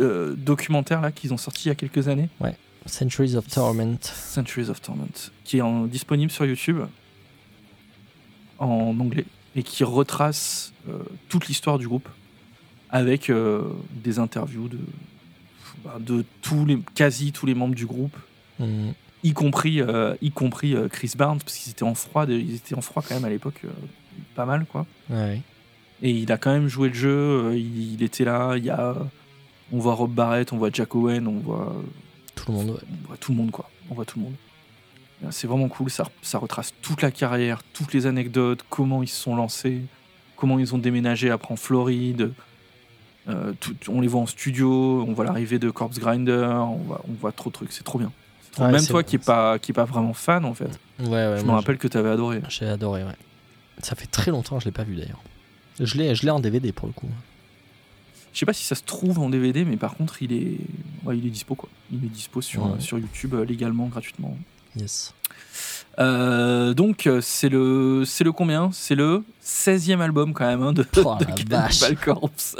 [0.00, 2.28] euh, documentaire là qu'ils ont sorti il y a quelques années.
[2.86, 3.98] Centuries of Torment.
[4.02, 6.80] Centuries of Torment, qui est en- disponible sur YouTube
[8.58, 9.24] en anglais
[9.56, 12.08] et qui retrace euh, toute l'histoire du groupe
[12.90, 14.78] avec euh, des interviews de,
[15.84, 18.16] bah, de tous les, quasi tous les membres du groupe,
[18.60, 18.90] Hmm.
[19.24, 22.76] Y compris, euh, y compris euh, Chris Barnes, parce qu'ils étaient en froid, ils étaient
[22.76, 23.70] en froid quand même à l'époque, euh,
[24.36, 24.86] pas mal quoi.
[25.10, 25.40] Ouais.
[26.02, 28.94] Et il a quand même joué le jeu, il, il était là, il y a,
[29.72, 31.74] on voit Rob Barrett, on voit Jack Owen, on voit
[32.36, 32.80] Tout le monde, ouais.
[33.04, 33.68] on voit tout le monde quoi.
[33.90, 34.34] On voit tout le monde.
[35.30, 39.16] C'est vraiment cool, ça, ça retrace toute la carrière, toutes les anecdotes, comment ils se
[39.16, 39.80] sont lancés,
[40.36, 42.32] comment ils ont déménagé après en Floride.
[43.60, 47.12] Tout- on les voit en studio, on voit l'arrivée de Corpse Grinder, on voit, on
[47.14, 48.12] voit trop de trucs, c'est trop bien.
[48.58, 50.68] Ouais, Même toi vrai, qui n'es pas, qui est pas vraiment fan en fait,
[51.00, 52.40] Ouais, ouais, je me rappelle que tu avais adoré.
[52.48, 53.16] J'ai adoré, ouais.
[53.82, 55.22] Ça fait très longtemps que je l'ai pas vu d'ailleurs.
[55.80, 57.08] Je l'ai, je l'ai en DVD pour le coup.
[58.32, 60.58] Je sais pas si ça se trouve en DVD, mais par contre il est,
[61.04, 61.68] ouais, il est dispo quoi.
[61.92, 62.80] Il est dispo sur, Ouais.
[62.80, 64.36] sur YouTube euh, légalement, gratuitement.
[64.76, 65.14] Yes.
[66.00, 68.70] Euh, donc euh, c'est le c'est le combien?
[68.72, 71.80] C'est le 16e album quand même hein, de, Oh, de la vache.
[71.80, 72.56] Cannibal Corpse.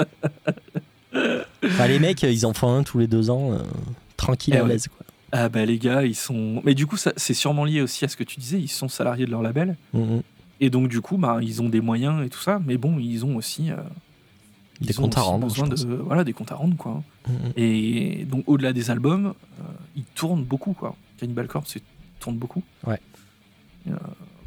[1.64, 3.58] Enfin, les mecs, ils en font un tous les deux ans, euh,
[4.16, 4.68] tranquille Eh à ouais.
[4.70, 4.88] l'aise.
[4.88, 5.03] Quoi.
[5.36, 8.08] Ah bah les gars, ils sont mais du coup ça c'est sûrement lié aussi à
[8.08, 10.22] ce que tu disais, ils sont salariés de leur label Mhm.
[10.60, 13.24] et donc du coup bah ils ont des moyens et tout ça, mais bon, ils
[13.24, 13.76] ont aussi euh,
[14.80, 17.02] Des ils ont comptes à rendre, besoin de voilà, des comptes à rendre quoi.
[17.28, 17.52] Mhm.
[17.56, 19.26] Et donc au-delà des albums,
[19.60, 19.62] euh,
[19.96, 20.94] ils tournent beaucoup quoi.
[21.18, 21.82] Cannibal Corpse ils
[22.20, 22.62] tournent beaucoup.
[22.86, 23.00] Ouais.
[23.88, 23.96] Euh,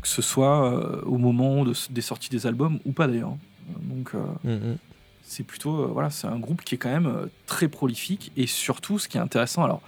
[0.02, 3.36] que ce soit au moment de- des sorties des albums ou pas d'ailleurs.
[3.82, 4.14] Donc
[4.46, 4.78] Mhm.
[5.24, 9.10] c'est plutôt voilà c'est un groupe qui est quand même très prolifique et surtout ce
[9.10, 9.82] qui est intéressant alors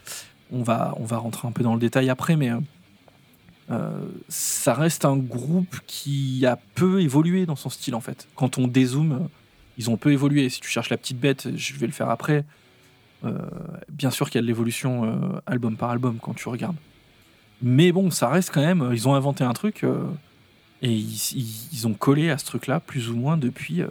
[0.51, 2.51] on va, on va rentrer un peu dans le détail après, mais
[3.71, 3.91] euh,
[4.29, 8.27] ça reste un groupe qui a peu évolué dans son style en fait.
[8.35, 9.29] Quand on dézoome,
[9.77, 10.49] ils ont peu évolué.
[10.49, 12.45] Si tu cherches la petite bête, je vais le faire après.
[13.25, 13.37] Euh,
[13.89, 16.77] bien sûr qu'il y a de l'évolution euh, album par album quand tu regardes.
[17.61, 18.89] Mais bon, ça reste quand même.
[18.93, 19.85] Ils ont inventé un truc
[20.81, 23.81] et ils, ont collé à ce truc-là plus ou moins depuis,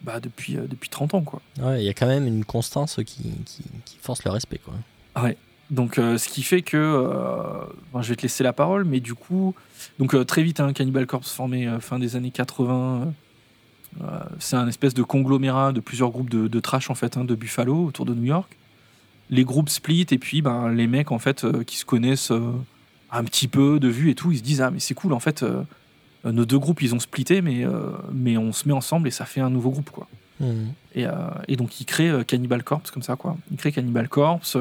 [0.00, 1.22] bah, depuis, depuis 30 ans.
[1.22, 1.40] Quoi.
[1.60, 4.58] Ouais, il y a quand même une constance qui, qui, qui force le respect.
[4.58, 4.74] Quoi.
[5.22, 5.36] Ouais,
[5.72, 6.76] donc, euh, ce qui fait que.
[6.76, 9.54] Euh, je vais te laisser la parole, mais du coup.
[9.98, 13.12] Donc, euh, très vite, hein, Cannibal Corpse formé fin des années 80.
[14.38, 17.86] c'est un espèce de conglomérat de plusieurs groupes de, trash, en fait, hein, de Buffalo,
[17.86, 18.56] autour de New York.
[19.30, 22.32] Les groupes split, et puis ben, les mecs, en fait, qui se connaissent
[23.10, 25.20] un petit peu de vue et tout, ils se disent Ah, mais c'est cool, en
[25.20, 25.42] fait.
[26.24, 27.64] nos deux groupes, ils ont splitté, mais,
[28.12, 30.06] mais on se met ensemble et ça fait un nouveau groupe, quoi.
[30.40, 30.46] Mmh.
[30.96, 31.06] Et,
[31.48, 33.38] et, donc, ils créent Cannibal Corpse, comme ça, quoi.
[33.50, 34.58] Ils créent Cannibal Corpse.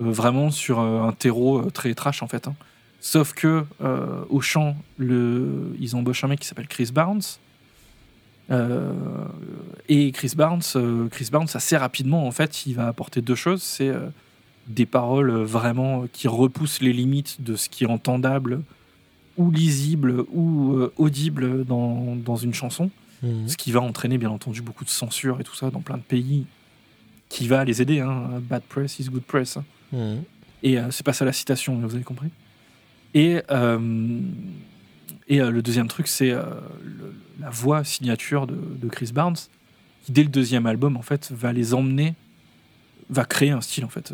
[0.00, 2.48] Euh, vraiment sur euh, un terreau euh, très trash en fait.
[2.48, 2.54] Hein.
[3.00, 3.64] Sauf que
[4.28, 5.72] au chant, le...
[5.78, 7.22] ils embauchent un mec qui s'appelle Chris Barnes.
[9.88, 10.62] et Chris Barnes,
[11.08, 13.62] Chris Barnes, assez rapidement, en fait, il va apporter deux choses.
[13.62, 13.92] C'est
[14.66, 18.62] des paroles vraiment qui repoussent les limites de ce qui est entendable
[19.36, 22.90] ou lisible ou audible dans, dans, une chanson.
[23.22, 23.46] Mhm.
[23.46, 26.02] Ce qui va entraîner, bien entendu, beaucoup de censure et tout ça dans plein de
[26.02, 26.46] pays
[27.28, 28.00] qui va les aider.
[28.00, 28.42] Hein.
[28.42, 29.56] Bad press is good press.
[29.56, 29.64] Hein.
[29.92, 30.24] Mhm.
[30.62, 32.30] Et euh, c'est pas ça la citation, vous avez compris?
[33.14, 34.20] Et, euh,
[35.28, 36.32] et euh, le deuxième truc, c'est
[37.40, 39.36] la voix signature de, Chris Barnes,
[40.04, 42.14] qui dès le deuxième album, en fait, va les emmener,
[43.10, 44.12] va créer un style, en fait,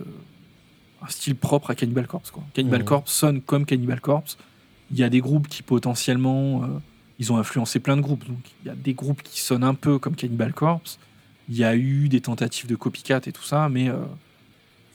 [1.02, 2.30] un style propre à Cannibal Corpse.
[2.30, 2.44] Quoi.
[2.54, 2.86] Cannibal mhm.
[2.86, 4.38] Corpse sonne comme Cannibal Corpse.
[4.90, 6.62] Il y a des groupes qui potentiellement,
[7.18, 8.26] ils ont influencé plein de groupes.
[8.26, 10.98] Donc il y a des groupes qui sonnent un peu comme Cannibal Corpse.
[11.48, 13.90] Il y a eu des tentatives de copycat et tout ça, mais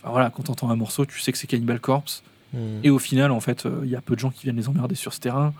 [0.04, 2.24] voilà, quand t'entends un morceau, tu sais que c'est Cannibal Corpse.
[2.54, 2.80] Hmm.
[2.84, 4.70] Et au final, en fait, euh, il y a peu de gens qui viennent les
[4.70, 5.54] emmerder sur ce terrain.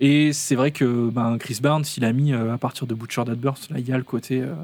[0.00, 3.24] Et c'est vrai que ben, Chris Barnes, il a mis euh, à partir de Butcher
[3.24, 4.54] That Burst, là, il y a le côté euh,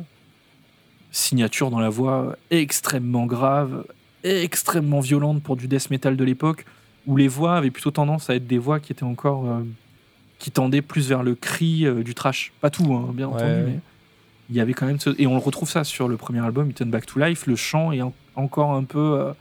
[1.11, 3.85] signature dans la voix extrêmement grave,
[4.23, 6.65] extrêmement violente pour du death metal de l'époque,
[7.07, 9.45] où les voix avaient plutôt tendance à être des voix qui étaient encore.
[10.39, 12.53] qui tendaient plus vers le cri du trash.
[12.61, 13.81] Pas tout, hein, bien entendu, mais
[14.51, 16.91] il y avait quand même Et on le retrouve ça sur le premier album, Turn
[16.91, 18.03] Back to Life, le chant est
[18.37, 19.33] encore un peu, euh,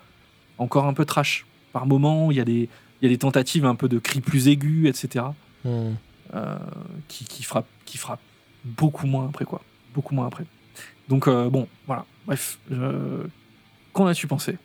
[0.57, 1.45] encore un peu trash.
[1.71, 2.69] Par moments, il y, a des,
[3.01, 5.25] il y a des tentatives un peu de cris plus aigus, etc.
[5.65, 5.93] Hmm.
[6.35, 6.57] Euh,
[7.07, 8.19] qui, qui, frappent, qui frappent
[8.63, 9.61] beaucoup moins après, quoi.
[9.93, 10.45] Beaucoup moins après.
[11.09, 12.05] Donc, euh, bon, voilà.
[12.25, 12.59] Bref,
[13.91, 14.57] qu'en as-tu pensé?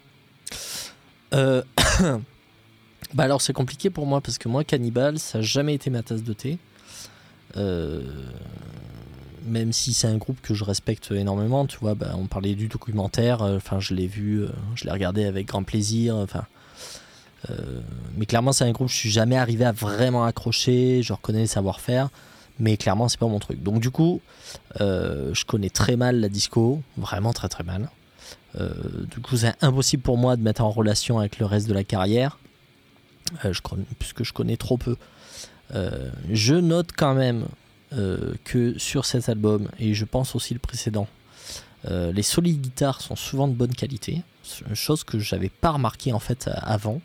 [3.14, 6.03] Bah alors c'est compliqué pour moi parce que moi Cannibal ça n'a jamais été ma
[6.03, 6.59] tasse de thé.
[7.57, 8.03] Euh,
[9.49, 12.69] même si c'est un groupe que je respecte énormément, tu vois, bah, on parlait du
[12.69, 16.45] documentaire, euh, enfin je l'ai vu, euh, je l'ai regardé avec grand plaisir, enfin.
[17.51, 17.81] Euh,
[18.17, 21.03] mais clairement, c'est un groupe je suis jamais arrivé à vraiment accrocher.
[21.03, 22.09] Je reconnais les savoir-faire,
[22.59, 23.63] mais clairement, c'est pas mon truc.
[23.63, 24.21] Donc, du coup,
[24.81, 27.91] je connais très mal la disco, vraiment très très mal.
[28.59, 31.85] du coup, c'est impossible pour moi de mettre en relation avec le reste de la
[31.85, 32.39] carrière,
[34.01, 34.97] puisque je connais trop peu.
[36.33, 37.45] je note quand même
[37.90, 41.09] que sur cet album, et je pense aussi le précédent,
[41.87, 44.22] euh, les solides guitares sont souvent de bonne qualité,
[44.74, 47.01] chose que j'avais pas remarqué en fait avant,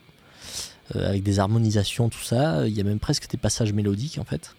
[0.96, 2.68] euh, avec des harmonisations, tout ça.
[2.68, 4.56] Il y a même presque des passages mélodiques en fait.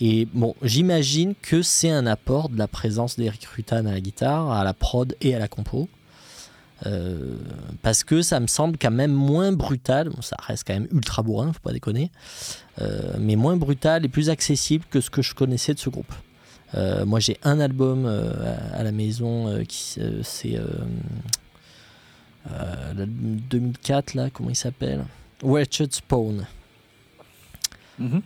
[0.00, 4.50] Et bon, j'imagine que c'est un apport de la présence d'Eric Rutan à la guitare,
[4.50, 5.88] à la prod et à la compo.
[6.86, 7.36] Euh,
[7.82, 11.52] parce que ça me semble quand même moins brutal, ça reste quand même ultra bourrin,
[11.52, 12.10] faut pas déconner,
[12.80, 16.12] euh, mais moins brutal et plus accessible que ce que je connaissais de ce groupe.
[16.74, 20.58] Euh, moi j'ai un album à la maison qui c'est
[22.46, 25.04] 2004 là, comment il s'appelle?
[25.42, 26.46] Wretched Spawn.
[28.00, 28.22] Mm-hmm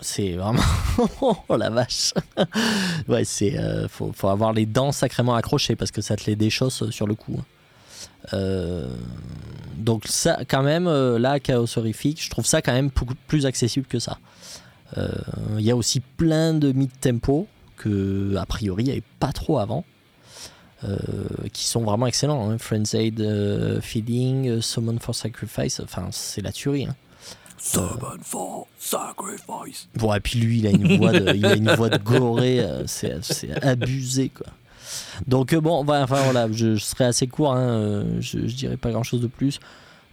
[0.00, 0.62] c'est vraiment
[1.20, 2.14] oh la vache
[3.08, 6.36] ouais c'est euh, faut, faut, avoir les dents sacrément accrochées parce que ça te les
[6.36, 7.40] déchausse sur le coup
[8.32, 8.88] euh,
[9.76, 12.90] donc ça quand même euh, là chaos horrifique je trouve ça quand même
[13.26, 14.18] plus accessible que ça
[15.58, 19.32] il y a aussi plein de mid tempo que a priori il n'y avait pas
[19.32, 19.84] trop avant
[21.52, 22.56] qui sont vraiment excellents hein.
[22.56, 23.22] Friends Aid
[23.82, 26.96] Feeding Summon for Sacrifice enfin c'est la tuerie hein.
[28.78, 29.88] Sacrifice.
[29.96, 32.60] Bon, et puis lui, il a une voix de, il a une voix de goré,
[32.60, 33.18] euh, c'est,
[33.62, 34.46] abusé, quoi.
[35.26, 38.90] Donc, euh, bon, enfin, voilà, je, serai assez court, hein, euh, je, je dirais pas
[38.90, 39.60] grand chose de plus.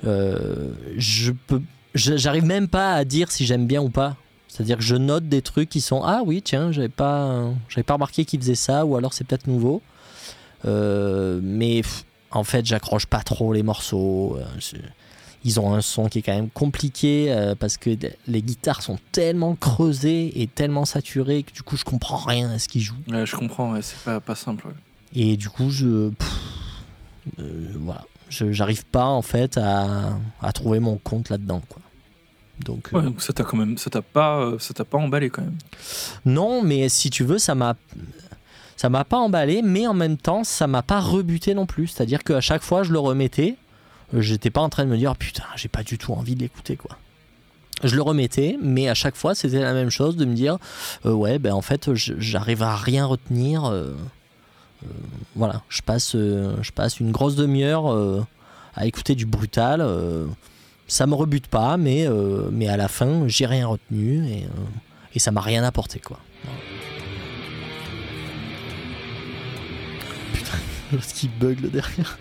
[0.03, 1.61] je peux,
[1.93, 4.15] j'arrive même pas à dire si j'aime bien ou pas.
[4.47, 7.95] C'est-à-dire que je note des trucs qui sont ah oui tiens j'avais pas j'avais pas
[7.95, 9.81] remarqué qu'il faisait ça ou alors c'est peut-être nouveau.
[10.63, 11.81] mais
[12.31, 14.37] en fait, j'accroche pas trop les morceaux.
[15.47, 17.91] Ils ont un son qui est quand même compliqué euh, parce que
[18.27, 22.57] les guitares sont tellement creusées et tellement saturées que du coup je comprends rien à
[22.59, 22.95] ce qu'ils jouent.
[23.07, 24.65] Ouais, je comprends, ouais, c'est pas, pas simple.
[24.67, 24.73] ouais.
[25.13, 26.09] Et du coup, je.
[26.09, 26.39] pff,
[27.39, 28.03] euh, voilà.
[28.29, 31.61] J'arrive pas en fait à, à trouver mon compte là-dedans.
[31.69, 31.81] Quoi.
[32.65, 35.43] Donc, euh, donc ça t'a quand même, ça t'a pas, ça t'a pas emballé quand
[35.43, 35.57] même.
[36.25, 37.75] non, mais si tu veux, ça m'a.
[38.77, 41.87] Ça m'a pas emballé, mais en même temps, ça m'a pas rebuté non plus.
[41.87, 43.55] C'est-à-dire qu'à chaque fois, je le remettais.
[44.13, 46.41] Euh, J'étais pas en train de me dire putain, j'ai pas du tout envie de
[46.41, 46.97] l'écouter quoi.
[47.83, 50.57] Je le remettais, mais à chaque fois, c'était la même chose de me dire
[51.05, 53.65] euh, ouais, ben en fait, j'arrive à rien retenir.
[53.65, 53.93] euh,
[54.83, 54.87] euh,
[55.35, 58.25] voilà, je passe, je passe une grosse demi-heure
[58.75, 59.85] à écouter du brutal.
[60.87, 62.07] ça me rebute pas, mais,
[62.51, 64.45] mais à la fin, j'ai rien retenu et,
[65.13, 66.19] et ça m'a rien apporté quoi.
[70.33, 70.57] Putain,
[70.91, 72.17] l'autre qui bug le derrière.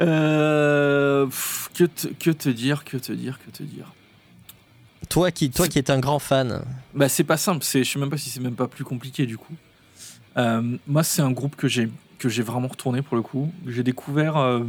[0.00, 3.92] Euh, pff, que, te, que te dire, que te dire, que te dire.
[5.08, 8.10] Toi qui, toi qui es un grand fan, Bah c'est pas simple, je sais même
[8.10, 9.54] pas si c'est même pas plus compliqué du coup.
[10.36, 13.52] Euh, moi c'est un groupe que j'ai que j'ai vraiment retourné pour le coup.
[13.66, 14.36] J'ai découvert.
[14.36, 14.64] euh,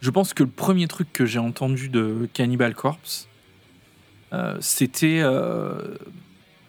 [0.00, 3.28] je pense que le premier truc que j'ai entendu de Cannibal Corpse,
[4.60, 5.22] c'était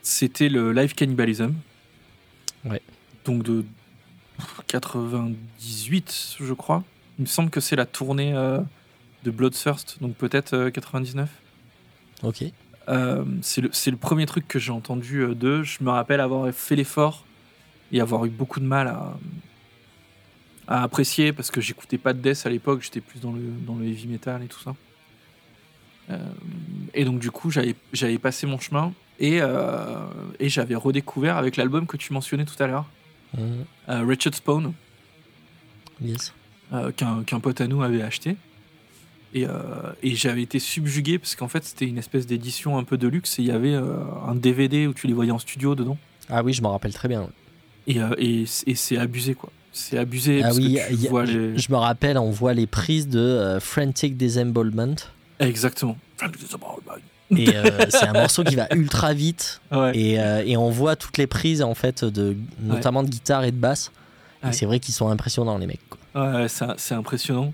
[0.06, 1.54] c'était le live cannibalism.
[2.64, 2.82] Ouais.
[3.26, 3.66] Donc de
[4.68, 6.84] 98 je crois.
[7.18, 8.60] Il me semble que c'est la tournée euh,
[9.24, 11.30] de Bloodthirst, donc peut-être euh, 99.
[12.24, 12.44] ok.
[12.88, 15.64] Euh, c'est le, premier truc que j'ai entendu euh, d'eux.
[15.64, 17.26] Je me rappelle avoir fait l'effort
[17.92, 19.18] et avoir eu beaucoup de mal à,
[20.68, 23.76] à apprécier parce que j'écoutais pas de death à l'époque, j'étais plus dans le, dans
[23.76, 24.76] le heavy metal et tout ça.
[26.12, 26.18] Euh,
[26.94, 29.98] et donc du coup, j'avais passé mon chemin et, euh,
[30.40, 32.86] et j'avais redécouvert avec l'album que tu mentionnais tout à l'heure,
[33.38, 33.66] Mhm.
[33.90, 34.74] euh, Wretched Spawn,
[36.02, 36.34] Yes.
[36.74, 38.38] euh, qu'un qu'un pote à nous avait acheté.
[39.34, 39.52] Et, euh,
[40.02, 43.38] et j'avais été subjugué parce qu'en fait c'était une espèce d'édition un peu de luxe
[43.40, 43.98] et il y avait euh,
[44.28, 45.98] un DVD où tu les voyais en studio dedans.
[46.30, 47.28] Ah oui, je m'en rappelle très bien.
[47.88, 49.52] Et, euh, et, c'est abusé quoi.
[49.74, 51.58] C'est abusé Ah parce oui, que tu a- vois les...
[51.58, 54.96] Je me rappelle, on voit les prises de Frantic Disembowelment.
[55.40, 55.98] Exactement.
[57.32, 59.62] Et euh, c'est un morceau qui va ultra vite.
[59.72, 59.98] Ouais.
[59.98, 63.52] Et, euh, et on voit toutes les prises, en fait, de, notamment de guitare et
[63.52, 63.92] de basse.
[64.44, 64.54] Ouais.
[64.54, 65.80] C'est vrai qu'ils sont impressionnants, les mecs.
[66.14, 67.54] Ouais, c'est impressionnant.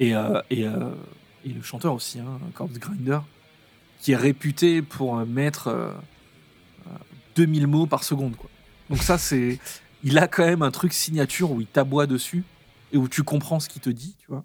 [0.00, 3.20] Et, euh, et, et le chanteur aussi, hein, Corpse Grinder,
[4.00, 5.90] qui est réputé pour mettre euh,
[6.86, 6.90] euh,
[7.36, 8.36] 2000 mots par seconde.
[8.36, 8.50] Quoi.
[8.90, 9.58] Donc ça, c'est...
[10.04, 12.42] Il a quand même un truc signature où il t'aboie dessus
[12.92, 14.44] et où tu comprends ce qu'il te dit, tu vois.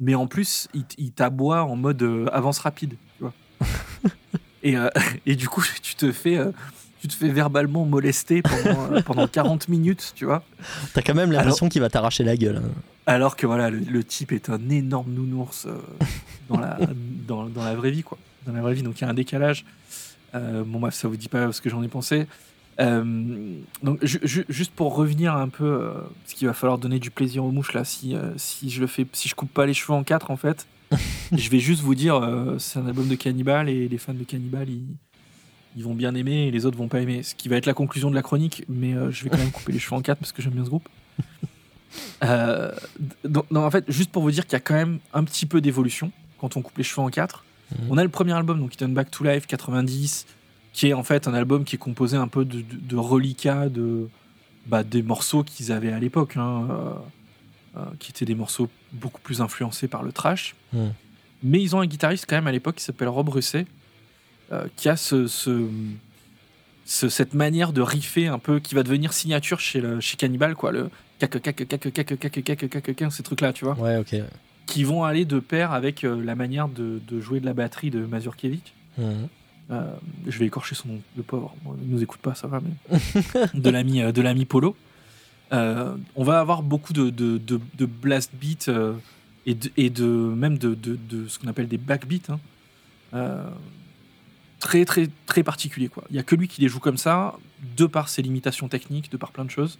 [0.00, 2.96] Mais en plus, il, il t'aboie en mode avance rapide.
[4.62, 4.88] Et, euh,
[5.26, 6.38] et du coup, tu te fais...
[6.38, 6.52] euh,
[7.00, 10.42] tu te fais verbalement molester pendant, euh, pendant 40 minutes, tu vois.
[10.94, 12.56] T'as quand même l'impression qu'il va t'arracher la gueule.
[12.64, 12.70] hein.
[13.04, 15.66] Alors que voilà, le, le type est un énorme nounours
[16.48, 16.78] dans, la,
[17.28, 18.16] dans, dans la vraie vie, quoi.
[18.46, 19.66] Dans la vraie vie, donc il y a un décalage.
[20.32, 22.26] Bon, bref, ça vous dit pas ce que j'en ai pensé.
[22.80, 23.04] Euh,
[23.82, 25.92] donc, ju- ju- juste pour revenir un peu, euh,
[26.24, 28.86] parce qu'il va falloir donner du plaisir aux mouches là, si, euh, si je le
[28.88, 30.66] fais, si je coupe pas les cheveux en quatre, en fait,
[31.32, 34.24] je vais juste vous dire, euh, c'est un album de Cannibal et les fans de
[34.24, 34.96] Cannibal, ils,
[35.76, 37.22] ils vont bien aimer et les autres vont pas aimer.
[37.22, 39.50] Ce qui va être la conclusion de la chronique, mais euh, je vais quand même
[39.50, 40.88] couper les cheveux en quatre parce que j'aime bien ce groupe.
[42.24, 42.72] Euh,
[43.22, 45.46] donc, non, en fait, juste pour vous dire qu'il y a quand même un petit
[45.46, 47.44] peu d'évolution quand on coupe les cheveux en quatre.
[47.70, 47.86] Mhm.
[47.88, 50.26] On a le premier album, donc Turn Back to Life 90,
[50.72, 53.68] qui est en fait un album qui est composé un peu de, de, de reliquats
[53.68, 54.08] de,
[54.66, 56.66] bah, des morceaux qu'ils avaient à l'époque, hein,
[57.76, 60.54] euh, qui étaient des morceaux beaucoup plus influencés par le trash.
[60.72, 60.90] Hmm.
[61.42, 63.66] Mais ils ont un guitariste quand même à l'époque qui s'appelle Rob Russet,
[64.52, 65.68] euh, qui a ce, ce,
[66.84, 70.70] cette manière de riffer un peu, qui va devenir signature chez, le, chez Cannibal, quoi,
[70.70, 73.74] le cac cac cac cac cac cac cac ces trucs-là, tu vois.
[74.66, 78.06] Qui vont aller de pair avec euh, la manière de, jouer de la batterie de
[78.06, 78.72] Mazurkiewicz.
[78.98, 79.02] Mmh.
[80.28, 81.56] Je vais écorcher son nom, le pauvre.
[81.82, 83.00] Il nous écoute pas, ça va, mais.
[83.54, 84.76] de l'ami Polo.
[85.52, 88.94] Euh, on va avoir beaucoup de, de, de- de blast beats euh,
[89.46, 90.76] et, de, et de même de,
[91.28, 92.32] ce qu'on appelle des backbeats.
[92.32, 92.40] hein.
[93.14, 93.48] Euh,
[94.58, 96.04] très très très particulier quoi.
[96.10, 97.34] Il y a que lui qui les joue comme ça,
[97.76, 99.78] de par ses limitations techniques, de par plein de choses.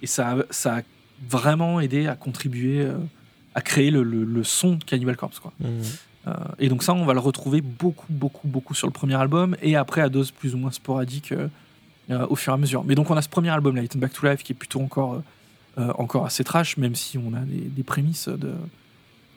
[0.00, 0.82] Et ça, a- ça a
[1.28, 2.96] vraiment aidé à contribuer euh,
[3.54, 5.52] à créer le, le- le son de Cannibal Corpse quoi.
[6.28, 9.56] Euh, et donc ça, on va le retrouver beaucoup, beaucoup, beaucoup sur le premier album
[9.60, 11.32] et après à dose plus ou moins sporadique
[12.28, 12.84] au fur et à mesure.
[12.84, 14.80] Mais donc on a ce premier album, Light and Back to Life, qui est plutôt
[14.80, 15.20] encore, euh,
[15.78, 18.52] euh, encore assez trash, même si on a des, prémices de,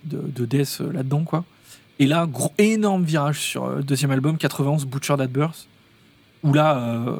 [0.03, 1.45] de, de death euh, là-dedans, quoi.
[1.99, 5.67] Et là, énorme virage sur euh, le deuxième album, 91, Butcher That Birth,
[6.43, 7.17] où là, euh,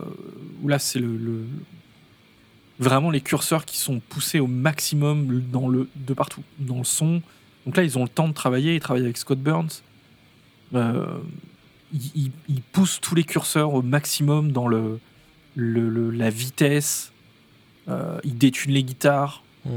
[0.66, 1.46] là c'est le,
[2.80, 7.22] vraiment les curseurs qui sont poussés au maximum dans le, de partout, dans le son.
[7.66, 8.76] Donc là, ils ont le temps de travailler.
[8.76, 9.82] Ils travaillent avec Scott Burns.
[10.74, 11.06] Euh,
[11.94, 15.00] ils poussent tous les curseurs au maximum dans le,
[15.56, 17.12] le- le- la vitesse.
[17.88, 19.44] Euh, ils détunent les guitares.
[19.66, 19.72] Mhm.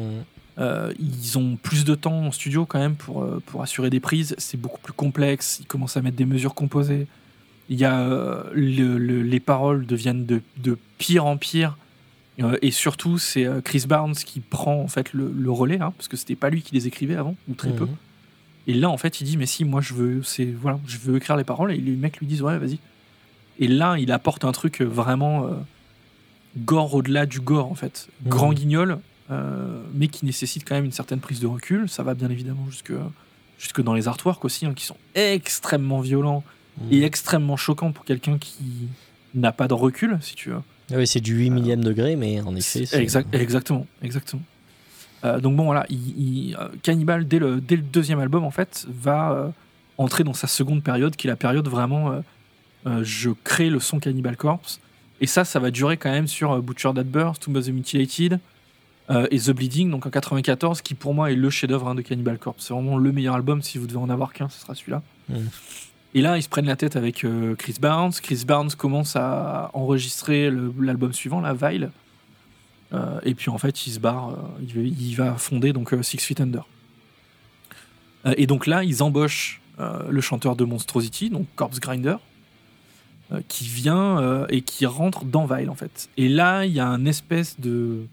[0.58, 4.00] Euh, ils ont plus de temps en studio quand même pour, euh, pour assurer des
[4.00, 4.34] prises.
[4.38, 5.58] C'est beaucoup plus complexe.
[5.60, 7.06] Ils commencent à mettre des mesures composées.
[7.68, 11.76] Il y a, euh, le- le- les paroles deviennent de, de pire en pire.
[12.40, 16.08] Euh, et surtout, c'est Chris Barnes qui prend en fait le, le relais, hein, parce
[16.08, 17.84] que c'était pas lui qui les écrivait avant, ou très peu.
[17.84, 17.96] Mhm.
[18.68, 21.16] Et là, en fait, il dit mais si, moi je veux, c'est voilà, je veux
[21.16, 21.72] écrire les paroles.
[21.72, 22.78] Et les mecs lui disent ouais, vas-y.
[23.58, 25.50] Et là, il apporte un truc vraiment euh,
[26.58, 28.28] gore au-delà du gore en fait, Mhm.
[28.30, 28.98] grand guignol,
[29.30, 31.88] euh, mais qui nécessite quand même une certaine prise de recul.
[31.88, 32.92] Ça va bien évidemment jusque
[33.58, 36.44] jusque dans les artworks aussi, hein, qui sont extrêmement violents
[36.80, 36.88] Mhm.
[36.92, 38.54] et extrêmement choquants pour quelqu'un qui
[39.34, 40.60] n'a pas de recul, si tu veux.
[40.92, 42.86] Ah oui, c'est du 8 millième degré, mais en effet.
[42.86, 44.42] c'est- Exact, exactement, exactement.
[45.24, 45.98] Euh, donc bon voilà, il,
[46.50, 49.48] il- euh, Cannibal dès le, dès le deuxième album en fait va euh,
[49.98, 52.22] entrer dans sa seconde période qui est la période vraiment euh, euh,
[53.02, 54.80] je crée le son Cannibal Corpse
[55.20, 57.70] et ça ça va durer quand même sur euh, Butcher That Burst, Tomb of the
[57.70, 58.40] Mutilated
[59.10, 62.02] euh, et The Bleeding donc en 94 qui pour moi est le chef-d'œuvre hein, de
[62.02, 62.64] Cannibal Corpse.
[62.66, 65.02] C'est vraiment le meilleur album si vous devez en avoir qu'un, ce sera celui-là.
[65.28, 65.48] Mhm.
[66.14, 68.12] Et là, ils se prennent la tête avec euh, Chris Barnes.
[68.22, 71.90] Chris Barnes commence à enregistrer l'album suivant, la Vile.
[72.94, 76.18] Euh, et puis en fait, il se barre, euh, il, va, fonder donc euh, Six
[76.18, 76.66] Feet Under.
[78.26, 82.16] Euh, et donc là, ils embauchent euh, le chanteur de Monstrosity, donc Corpse Grinder,
[83.32, 86.08] euh, qui vient euh, et qui rentre dans Vile en fait.
[86.16, 88.06] Et là, il y a une espèce de,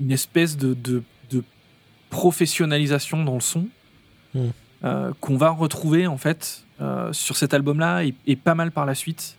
[0.00, 1.42] une espèce de, de, de
[2.10, 3.66] professionnalisation dans le son
[4.34, 4.40] Mm.
[4.84, 6.64] euh, qu'on va retrouver en fait
[7.12, 9.36] sur cet album-là et, et pas mal par la suite.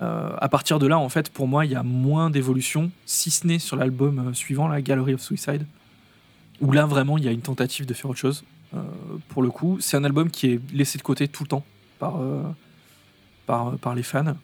[0.00, 3.46] À partir de là, en fait, pour moi, il y a moins d'évolution, si ce
[3.46, 5.66] n'est sur l'album suivant, la Gallery of Suicide,
[6.60, 8.44] où là, vraiment, il y a une tentative de faire autre chose.
[9.28, 11.64] Pour le coup, c'est un album qui est laissé de côté tout le temps
[11.98, 12.18] par,
[13.48, 14.36] par, par les fans.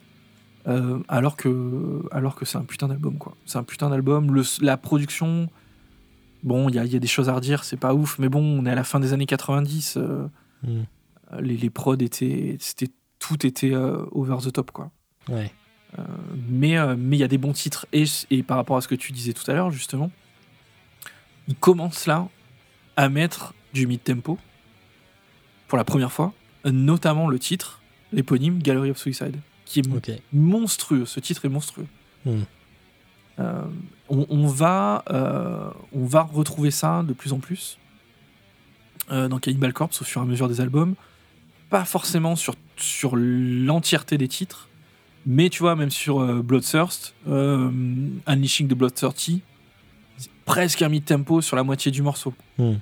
[0.66, 3.36] Euh, alors que, alors que c'est un putain d'album, quoi.
[3.44, 4.34] C'est un putain d'album.
[4.62, 5.48] La production,
[6.42, 8.30] bon, il y a, il y a des choses à redire, c'est pas ouf, mais
[8.30, 9.96] bon, on est à la fin des années 90.
[9.98, 10.26] euh,
[10.62, 10.86] Mhm.
[11.40, 12.88] les, les prods étaient, c'était,
[13.18, 14.90] tout était euh, over the top, quoi.
[15.28, 15.52] Ouais.
[16.48, 17.86] Mais mais il y a des bons titres.
[17.92, 20.10] Et, et par rapport à ce que tu disais tout à l'heure, justement,
[21.46, 22.26] il commence là
[22.96, 24.38] à mettre du mid-tempo
[25.68, 26.32] pour la première fois,
[26.64, 27.80] notamment le titre,
[28.14, 31.04] l'éponyme Gallery of Suicide, qui est monstrueux.
[31.04, 31.86] Ce titre est monstrueux.
[32.24, 32.42] Hmm.
[33.40, 33.64] Euh,
[34.08, 37.78] on, on va, euh, on va retrouver ça de plus en plus
[39.10, 40.94] euh, dans Cannibal Corpse au fur et à mesure des albums.
[41.68, 44.68] Pas forcément sur, sur l'entièreté des titres,
[45.26, 49.42] mais tu vois, même sur Bloodthirst, Unleashing the Bloodthirsty,
[50.18, 52.32] c'est presque un mid-tempo sur la moitié du morceau.
[52.58, 52.74] Hmm.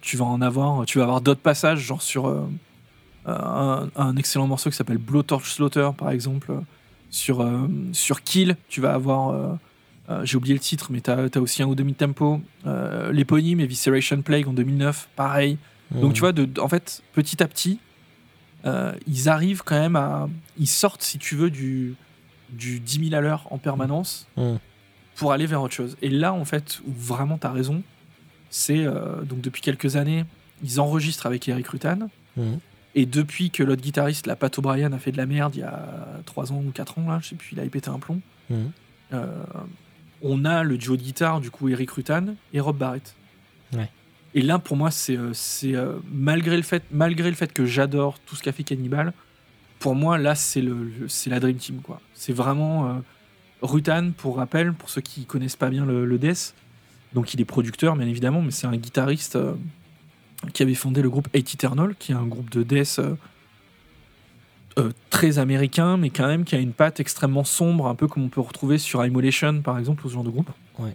[0.00, 2.48] Tu vas en avoir, tu vas avoir d'autres passages, genre sur
[3.28, 6.52] un, un excellent morceau qui s'appelle Blowtorch Slaughter, par exemple.
[7.10, 9.54] Sur, euh, sur Kill, tu vas avoir, euh,
[10.10, 12.40] euh, j'ai oublié le titre, mais tu as, aussi un ou demi tempo.
[12.66, 15.56] Euh, L'éponyme Evisceration Plague en 2009, pareil.
[15.90, 16.12] Donc Mhm.
[16.12, 17.78] tu vois, de, en fait, petit à petit,
[18.66, 20.28] euh, ils arrivent quand même à.
[20.58, 21.94] Ils sortent, si tu veux, du,
[22.50, 24.58] du 10 000 à l'heure en permanence Mhm.
[25.16, 25.96] pour aller vers autre chose.
[26.02, 27.82] Et là, en fait, où vraiment tu as raison,
[28.50, 30.24] c'est euh, donc depuis quelques années,
[30.62, 32.10] ils enregistrent avec Eric Rutan.
[32.36, 32.58] Mhm.
[32.98, 35.62] Et depuis que l'autre guitariste, la Pat O'Brien, a fait de la merde il y
[35.62, 38.20] a 3 ans ou 4 ans, là, je sais plus, il a pété un plomb,
[38.50, 38.70] Mhm.
[39.12, 39.26] euh,
[40.22, 43.14] on a le duo de guitare, du coup, Eric Rutan et Rob Barrett.
[43.74, 43.88] Ouais.
[44.34, 45.32] Et là, pour moi, c'est euh,
[45.64, 49.12] euh, malgré, le fait, malgré le fait que j'adore tout ce qu'a fait Cannibal,
[49.78, 51.80] pour moi, là, c'est le, le- c'est la Dream Team.
[51.82, 52.00] quoi.
[52.14, 52.92] C'est vraiment euh,
[53.62, 56.54] Rutan, pour rappel, pour ceux qui connaissent pas bien le, le death.
[57.12, 59.54] Donc, il est producteur, bien évidemment, mais c'est un guitariste euh,
[60.52, 63.14] qui avait fondé le groupe Eight Eternal, qui est un groupe de death euh,
[64.78, 68.22] euh, très américain, mais quand même qui a une patte extrêmement sombre, un peu comme
[68.22, 70.50] on peut retrouver sur Immolation, par exemple, ou ce genre de groupe.
[70.78, 70.94] Ouais.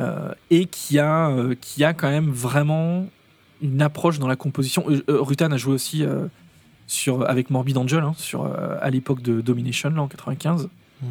[0.00, 3.06] Euh, et qui a, euh, qui a quand même vraiment
[3.60, 4.84] une approche dans la composition.
[5.06, 6.04] Rutan a joué aussi
[6.88, 10.68] sur, avec Morbid Angel, hein, sur, à l'époque de Domination, là, en 95.
[11.02, 11.08] Mhm.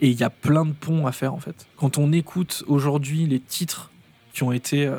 [0.00, 1.66] Et il y a plein de ponts à faire en fait.
[1.76, 3.90] Quand on écoute aujourd'hui les titres
[4.32, 4.90] qui ont été,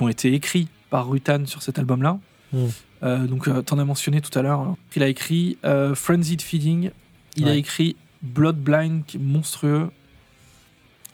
[0.00, 2.18] qui ont été écrits par Rutan sur cet album-là,
[2.52, 2.64] Mm.
[3.04, 4.76] euh, donc tu t'en as mentionné tout à l'heure, hein.
[4.96, 6.90] il a écrit euh, Frenzied Feeding,
[7.36, 9.90] il a écrit Blood Blind qui est monstrueux,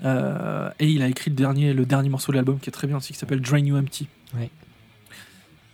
[0.05, 2.87] euh, et il a écrit le dernier, le dernier morceau de l'album qui est très
[2.87, 4.07] bien aussi, qui s'appelle Drain You Empty.
[4.37, 4.51] Ouais.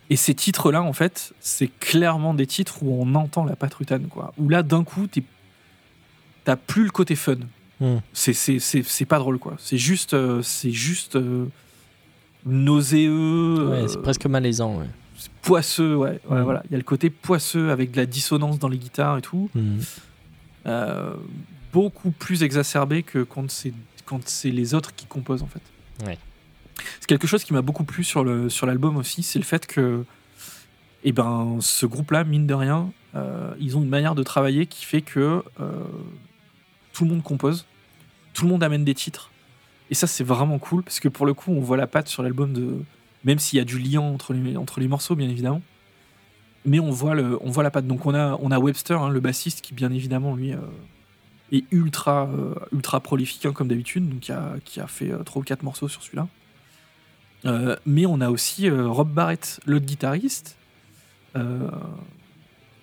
[0.09, 3.99] Et ces titres-là, en fait, c'est clairement des titres où on entend la patte Rutan,
[4.09, 4.33] quoi.
[4.37, 5.07] Où là, d'un coup,
[6.43, 7.37] t'as plus le côté fun.
[7.79, 7.97] Hmm.
[8.11, 9.55] C'est- pas drôle, quoi.
[9.59, 11.45] C'est juste, euh, c'est juste euh,
[12.45, 14.77] nauséeux, Ouais, euh, c'est presque malaisant.
[14.79, 14.85] ouais.
[15.41, 16.19] poisseux, ouais.
[16.29, 16.43] ouais, Mm.
[16.43, 16.63] voilà.
[16.65, 19.49] Il y a le côté poisseux avec de la dissonance dans les guitares et tout.
[19.55, 19.79] Hmm.
[20.65, 21.13] Euh,
[21.73, 23.73] beaucoup plus exacerbé que quand c'est
[24.05, 25.61] quand c'est les autres qui composent en fait.
[26.05, 26.17] Ouais.
[26.99, 29.65] C'est quelque chose qui m'a beaucoup plu sur le sur l'album aussi, c'est le fait
[29.67, 30.05] que
[31.03, 34.85] eh ben ce groupe-là mine de rien, euh, ils ont une manière de travailler qui
[34.85, 35.71] fait que euh,
[36.93, 37.65] tout le monde compose,
[38.33, 39.31] tout le monde amène des titres
[39.93, 42.23] et ça c'est vraiment cool parce que pour le coup on voit la patte sur
[42.23, 42.79] l'album de
[43.23, 45.61] même s'il y a du lien entre les entre les morceaux bien évidemment.
[46.65, 47.85] Mais on voit le on voit la patte.
[47.85, 50.57] Donc on a on a Webster hein, le bassiste qui bien évidemment lui euh,
[51.51, 54.09] est ultra euh, ultra prolifique hein, comme d'habitude.
[54.09, 56.27] Donc qui a, qui a fait euh, trois ou quatre morceaux sur celui-là.
[57.45, 60.57] Euh, mais on a aussi Rob Barrett l'autre guitariste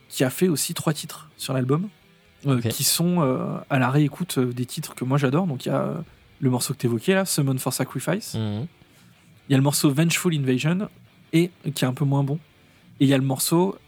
[0.09, 1.89] qui a fait aussi trois titres sur l'album
[2.71, 3.21] qui sont
[3.69, 5.49] à la réécoute des titres que moi j'adore.
[5.49, 6.05] Donc il y a
[6.41, 8.35] le morceau que tu évoquais là Summon for Sacrifice.
[8.35, 8.67] Hmm.
[9.49, 10.89] il y a le morceau Vengeful Invasion
[11.33, 12.39] et qui est un peu moins bon
[12.99, 13.79] et il y a le morceau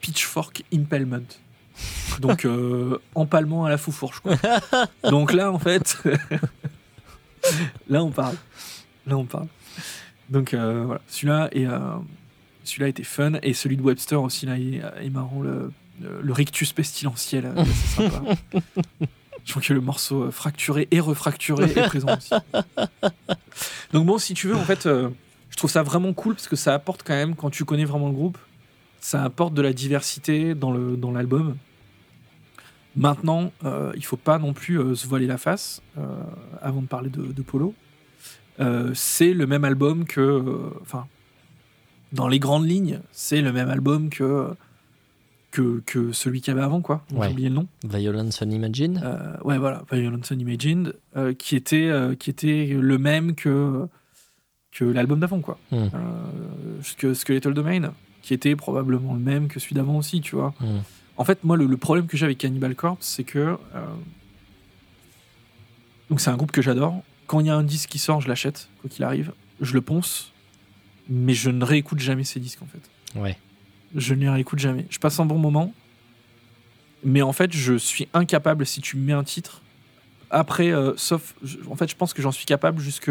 [0.00, 1.26] Pitchfork Impalement
[2.20, 4.36] donc euh, empalement à la foufourche quoi.
[5.10, 6.02] donc là en fait
[7.88, 8.36] là on parle.
[9.06, 9.46] Là on parle.
[10.28, 11.00] Donc euh, voilà.
[11.08, 11.96] Celui-là est euh,
[12.64, 16.72] celui-là était fun et celui de Webster aussi là est, est marrant le, le, rictus
[16.72, 18.22] pestilentiel euh, c'est sympa
[19.48, 22.34] je trouve que le morceau euh, fracturé et refracturé est présent aussi.
[23.94, 25.08] Donc bon si tu veux en fait euh,
[25.48, 28.08] je trouve ça vraiment cool parce que ça apporte quand même quand tu connais vraiment
[28.08, 28.36] le groupe
[29.00, 31.56] ça apporte de la diversité dans le dans l'album.
[32.94, 35.80] Maintenant euh, il faut pas non plus euh, se voiler la face
[36.60, 37.74] avant de parler de, de Polo.
[38.92, 40.44] C'est le même album que
[40.82, 41.06] enfin
[42.12, 44.54] dans les grandes lignes c'est le même album que
[45.50, 47.26] que, que celui qu'il y avait avant quoi Ouais.
[47.28, 52.14] j'ai oublié le nom Violence Unimagined euh, ouais, voilà, Violence Unimagined, euh, qui, était, euh,
[52.14, 53.86] qui était le même que,
[54.72, 55.58] que l'album d'avant, quoi.
[55.72, 55.88] Euh,
[56.98, 57.92] que Skeletal Domain,
[58.22, 60.52] qui était probablement le même que celui d'avant aussi, tu vois.
[60.60, 60.80] Hmm.
[61.16, 63.38] En fait, moi, le, le problème que j'ai avec Cannibal Corpse, c'est que.
[63.38, 63.56] euh,
[66.10, 67.02] donc, c'est un groupe que j'adore.
[67.26, 69.32] Quand il y a un disque qui sort, je l'achète, quoi qu'il arrive.
[69.60, 70.32] Je le ponce,
[71.08, 73.36] mais je ne réécoute jamais ces disques, en fait Ouais.
[73.94, 74.86] Je ne les réécoute jamais.
[74.90, 75.72] Je passe un bon moment,
[77.04, 79.62] mais en fait, je suis incapable si tu me mets un titre.
[80.30, 83.10] Après, euh, sauf, je- en fait, je pense que j'en suis capable jusque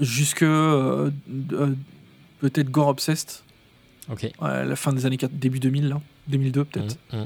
[0.00, 1.10] jusque euh,
[1.52, 1.74] euh,
[2.40, 3.42] peut-être Gore Obsessed,
[4.08, 4.30] Ok.
[4.40, 6.96] à la fin des années 4, début 2000, là, 2002 peut-être.
[7.12, 7.24] Hmm.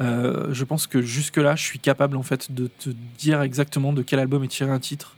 [0.00, 4.02] Euh, je pense que jusque-là, je suis capable en fait de te dire exactement de
[4.02, 5.16] quel album est tiré un titre,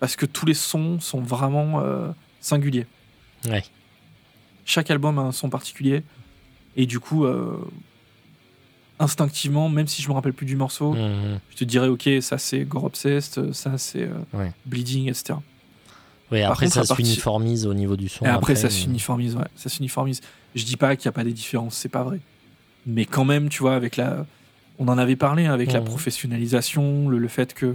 [0.00, 1.82] parce que tous les sons sont vraiment
[2.40, 2.86] singuliers.
[3.46, 3.64] Ouais.
[4.64, 6.02] Chaque album a un son particulier,
[6.76, 7.56] et du coup, euh,
[9.00, 11.38] instinctivement, même si je me rappelle plus du morceau, Hmm.
[11.50, 14.52] je te dirais ok, ça c'est Gore Obsessed, ça c'est euh, Ouais.
[14.66, 15.34] Bleeding, etc.
[16.30, 18.24] Ouais, Par après contre, ça s'uniformise au niveau du son.
[18.26, 20.20] Et après, ça euh, s'uniformise, ouais, ça s'uniformise.
[20.54, 22.20] Je dis pas qu'il n'y a pas des différences, c'est pas vrai.
[22.86, 24.26] Mais quand même, tu vois, avec la.
[24.80, 25.86] On en avait parlé, avec la Mhm.
[25.86, 27.74] professionnalisation, le, le fait que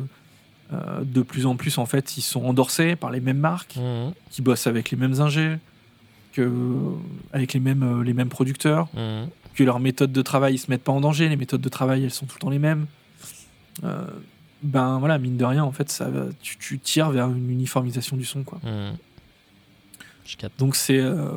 [0.74, 4.12] euh, de plus en plus, en fait, ils sont endorsés par les mêmes marques, hmm.
[4.32, 5.58] qui bossent avec les mêmes ingés,
[6.34, 6.52] que,
[7.32, 9.28] avec les mêmes, euh, les mêmes producteurs, Hmm.
[9.56, 12.04] que leurs méthodes de travail, ils se mettent pas en danger, les méthodes de travail,
[12.04, 12.88] elles sont tout le temps les mêmes.
[13.84, 14.06] Euh,
[14.64, 18.18] ben voilà, mine de rien, en fait, ça, va- tu, tu tires vers une uniformisation
[18.18, 18.60] du son, quoi.
[18.64, 18.96] Hmm.
[20.26, 20.58] Je capte.
[20.58, 21.28] Donc c'est euh,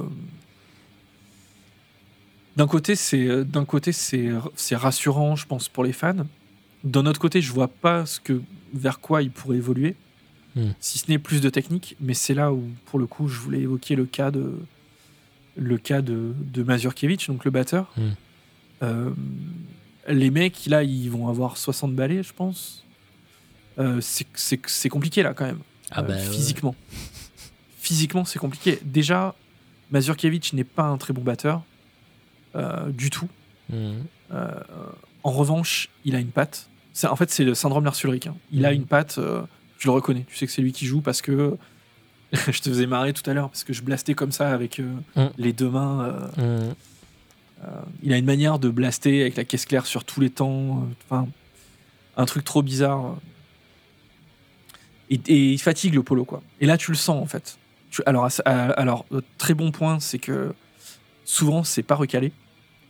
[2.57, 6.25] d'un côté c'est euh, d'un côté c'est c'est rassurant, je pense pour les fans.
[6.85, 8.41] D'un autre côté, je vois pas ce que
[8.75, 9.95] vers quoi il pourrait évoluer,
[10.55, 10.71] Hmm.
[10.81, 11.97] si ce n'est plus de technique.
[12.01, 14.55] Mais c'est là où pour le coup, je voulais évoquer le cas de
[15.59, 17.93] le cas de, de Mazurkiewicz, donc le batteur.
[17.97, 18.11] Hmm.
[18.83, 19.11] Euh,
[20.09, 22.85] les mecs là, ils vont avoir 60 balais, je pense.
[23.79, 25.61] Euh, c'est- compliqué là quand même
[25.91, 26.19] Ah euh, ouais.
[26.33, 26.75] physiquement.
[27.79, 28.79] Physiquement, c'est compliqué.
[28.83, 29.35] Déjà,
[29.91, 31.63] Mazurkiewicz n'est pas un très bon batteur
[32.89, 33.29] du tout.
[33.71, 33.99] Hmm.
[35.27, 36.69] En revanche, il a une patte.
[36.93, 38.37] C'est- En fait, c'est le syndrome Lars Ulrich, hein.
[38.53, 38.77] Il a Mhm.
[38.77, 39.43] une patte, euh,
[39.79, 40.25] je le reconnais.
[40.29, 41.57] Tu sais que c'est lui qui joue parce que
[42.33, 44.95] je te faisais marrer tout à l'heure parce que je blastais comme ça avec euh,
[45.17, 45.31] Mhm.
[45.39, 46.31] les deux mains.
[46.39, 46.75] euh, Hmm.
[48.05, 50.87] il a une manière de blaster avec la caisse claire sur tous les temps.
[51.11, 51.27] Enfin,
[52.17, 53.17] un truc trop bizarre.
[55.11, 56.43] Et, et il fatigue le polo, quoi.
[56.61, 57.59] Et là, tu le sens, en fait.
[57.91, 59.07] Tu- alors, alors,
[59.39, 60.55] très bon point, c'est que
[61.25, 62.33] souvent, c'est pas recalé.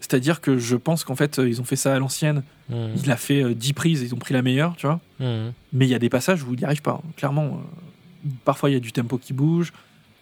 [0.01, 2.43] C'est-à-dire que je pense qu'en fait, euh, ils ont fait ça à l'ancienne.
[2.69, 2.89] Hmm.
[2.97, 5.01] Il a fait euh, 10 prises, ils ont pris la meilleure, tu vois.
[5.19, 5.51] Hmm.
[5.73, 7.01] Mais il y a des passages où il n'y arrive pas.
[7.05, 7.11] hein.
[7.17, 7.45] Clairement,
[8.25, 9.73] euh, parfois il y a du tempo qui bouge,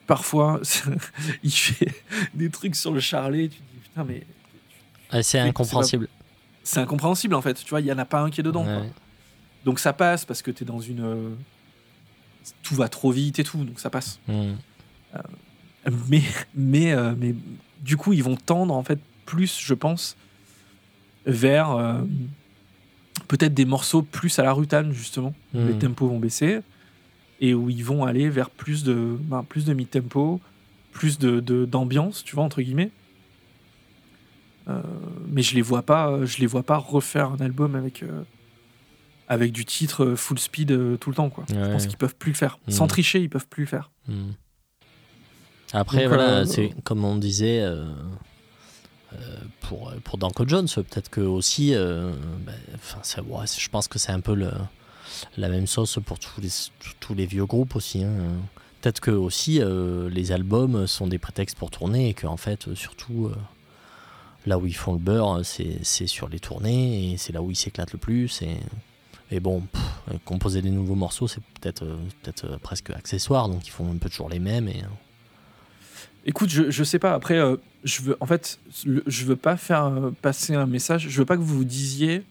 [0.06, 0.60] parfois,
[1.42, 1.92] il fait
[2.34, 3.48] des trucs sur le charlet.
[3.48, 4.22] Tu te dis, putain, mais
[5.10, 6.08] Ah, c'est incompréhensible.
[6.62, 7.54] c'est incompréhensible en fait.
[7.54, 8.64] Tu vois, il y en a pas un qui est dedans.
[8.64, 8.82] quoi.
[9.64, 11.00] Donc ça passe parce que tu es dans une.
[11.04, 11.30] euh,
[12.62, 14.18] Tout va trop vite et tout, donc ça passe.
[14.28, 14.52] Mm.
[16.08, 16.22] Mais,
[16.54, 17.34] mais, mais
[17.82, 20.16] du coup, ils vont tendre en fait plus, je pense,
[21.26, 22.00] vers euh,
[23.28, 25.34] peut-être des morceaux plus à la rutane justement.
[25.52, 25.66] Mm.
[25.68, 26.60] Les tempos vont baisser
[27.40, 30.40] et où ils vont aller vers plus de, ben, plus de mid-tempo,
[30.92, 32.90] plus de de- d'ambiance, tu vois entre guillemets.
[34.68, 34.80] Euh,
[35.28, 38.22] mais je les vois pas, je les vois pas refaire un album avec euh,
[39.28, 41.44] avec du titre full speed tout le temps quoi.
[41.48, 42.58] Je pense qu'ils peuvent plus le faire.
[42.68, 43.90] Sans tricher, ils peuvent plus le faire.
[44.08, 44.30] Mm.
[45.72, 47.64] Après, Donc, voilà, c'est comme on disait
[49.60, 52.54] pour, pour Danko Jones, peut-être que aussi, euh, ben,
[53.12, 54.50] je pense que c'est un peu le,
[55.36, 56.48] la même sauce pour tous les,
[57.00, 58.04] tous les vieux groupes aussi.
[58.04, 58.12] hein.
[58.80, 62.74] Peut-être que aussi euh, les albums sont des prétextes pour tourner et qu'en fait, euh,
[62.74, 63.34] surtout euh,
[64.44, 67.56] là où ils font le beurre, c'est sur les tournées et c'est là où ils
[67.56, 68.42] s'éclatent le plus.
[68.42, 68.58] Et,
[69.30, 69.62] et bon,
[70.10, 71.96] euh, composer des nouveaux morceaux, c'est peut-être euh,
[72.44, 74.68] euh, presque accessoire, donc ils font un peu toujours les mêmes.
[74.68, 74.82] Et,
[76.24, 77.14] Écoute, je, je sais pas.
[77.14, 81.08] Après, euh, je veux, en fait, je veux pas faire euh, passer un message.
[81.08, 82.22] Je veux pas que vous vous disiez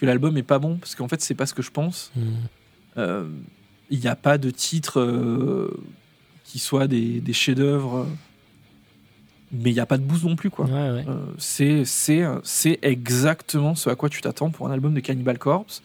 [0.00, 2.12] que l'album est pas bon, parce qu'en fait, c'est pas ce que je pense.
[2.16, 2.22] Mm.
[2.98, 3.28] Euh,
[3.90, 5.70] Il n'y a pas de titre euh,
[6.44, 8.06] qui soit des, des chefs-d'œuvre,
[9.52, 10.66] mais il n'y a pas de boost non plus, quoi.
[10.66, 11.04] Ouais, ouais.
[11.38, 15.82] C'est c'est c'est exactement ce à quoi tu t'attends pour un album de Cannibal Corpse.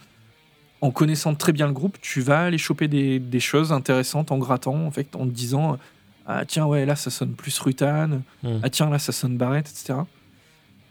[0.82, 4.38] En connaissant très bien le groupe, tu vas aller choper des, des choses intéressantes en
[4.38, 5.78] grattant, en fait, en te disant
[6.32, 8.60] ah tiens ouais là ça sonne plus rutane, Mm.
[8.64, 10.00] ah tiens là ça sonne barrette, etc.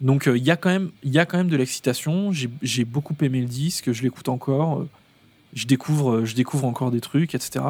[0.00, 2.32] Donc euh, il y a quand même il y a quand même de l'excitation.
[2.32, 4.88] J'ai j'ai beaucoup aimé le disque, je l'écoute encore, euh,
[5.54, 7.64] je découvre euh, je découvre encore des trucs, etc.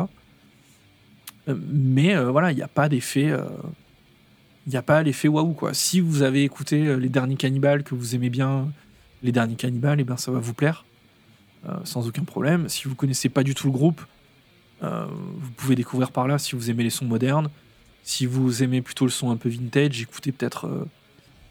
[1.49, 3.31] Euh, Mais euh, voilà il n'y a pas d'effet.
[3.31, 3.45] euh,
[4.67, 5.73] il n'y a pas l'effet waouh quoi.
[5.73, 8.69] Si vous avez écouté euh, les derniers cannibales, que vous aimez bien
[9.23, 10.85] les derniers cannibales, et ben ça va vous plaire
[11.67, 12.69] euh, sans aucun problème.
[12.69, 14.05] Si vous connaissez pas du tout le groupe, euh,
[14.81, 17.49] vous pouvez découvrir par là si vous aimez les sons modernes.
[18.09, 20.89] Si vous aimez plutôt le son un peu vintage, écoutez peut-être euh,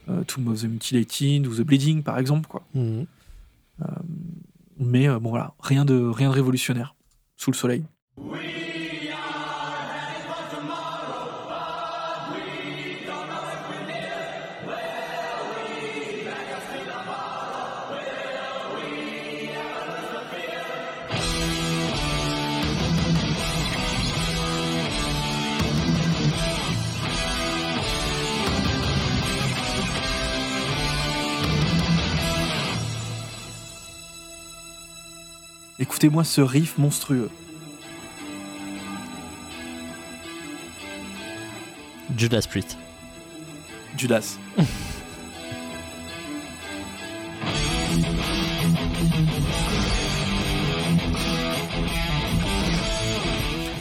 [0.10, 2.64] euh, Tomb of the Mutilated ou The Bleeding par exemple quoi.
[2.74, 3.04] Mm.
[4.80, 6.96] Mais euh, bon voilà, rien de rien de révolutionnaire
[7.36, 7.84] sous le soleil.
[35.88, 37.30] Écoutez-moi ce riff monstrueux.
[42.16, 42.78] Judas Priest.
[43.98, 44.38] Judas.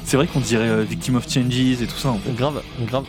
[0.05, 2.33] C'est vrai qu'on dirait euh, Victim of Changes et tout ça en fait.
[2.33, 3.05] Grave, grave.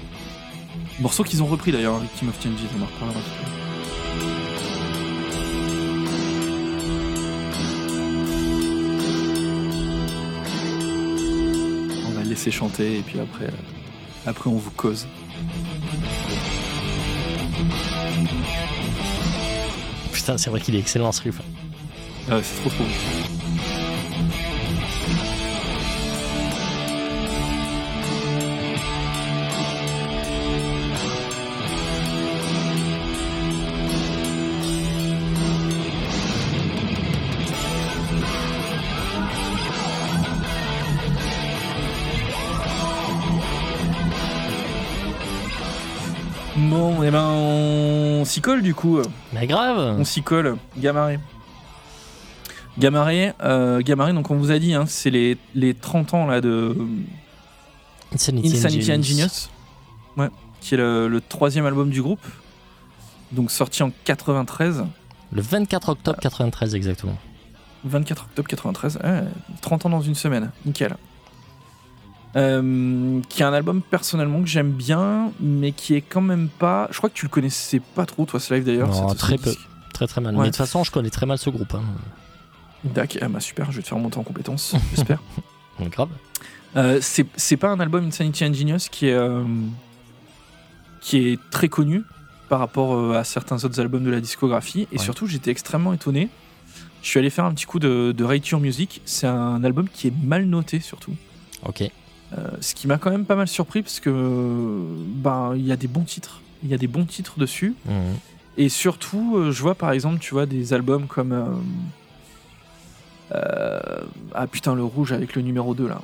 [1.00, 3.20] Morceau qu'ils ont repris d'ailleurs, hein, Victim of Changes, on en reparlera
[12.38, 15.08] laisser chanter et puis après, euh, après on vous cause.
[20.12, 21.42] Putain, c'est vrai qu'il est excellent ce riff.
[22.30, 22.84] Ah c'est trop trop.
[22.84, 23.27] Bon,
[48.38, 49.00] s'y colle du coup.
[49.34, 50.58] Mais grave On s'y colle.
[50.78, 51.20] Gamaré.
[52.78, 56.40] Gamaré, euh, Gamaré, donc on vous a dit, hein, c'est les, les 30 ans là
[56.42, 56.78] de
[58.14, 59.50] Insanity, Insanity Ingenious.
[60.16, 60.30] Ouais,
[60.62, 62.22] qui est le, le troisième album du groupe,
[63.32, 64.86] donc sorti en 93,
[65.32, 67.18] Le 24 octobre 93 exactement.
[67.86, 69.24] 24 octobre 93, ouais,
[69.62, 70.96] 30 ans dans une semaine, nickel.
[72.36, 76.88] Euh, qui est un album personnellement que j'aime bien, mais qui est quand même pas.
[76.92, 78.90] Je crois que tu le connaissais pas trop, toi, ce live d'ailleurs.
[78.90, 79.50] Non, très peu.
[79.52, 79.68] disque.
[79.94, 80.36] Très très mal.
[80.36, 80.42] Ouais.
[80.42, 81.74] Mais de toute façon, je connais très mal ce groupe.
[81.74, 81.82] hein.
[82.84, 85.20] Dac, ah bah super, je vais te faire monter en compétence, j'espère.
[85.82, 86.10] Grave.
[86.76, 89.44] Euh, c'est pas un album Insanity Ingenious qui est, euh,
[91.02, 92.04] qui est très connu
[92.50, 94.88] par rapport à certains autres albums de la discographie.
[94.92, 95.04] Et Ouais.
[95.04, 96.30] surtout, j'étais extrêmement étonné.
[97.02, 99.02] Je suis allé faire un petit coup de, de Rate Your Music.
[99.06, 101.14] C'est un album qui est mal noté, surtout.
[101.66, 101.84] Ok.
[102.36, 104.10] Euh, ce qui m'a quand même pas mal surpris parce que
[105.16, 108.16] ben il y a des bons titres, il y a des bons titres dessus Mhm.
[108.58, 111.32] et surtout euh, je vois par exemple tu vois des albums comme
[113.34, 114.02] euh,
[114.36, 116.02] ah putain le rouge avec le numéro 2 là.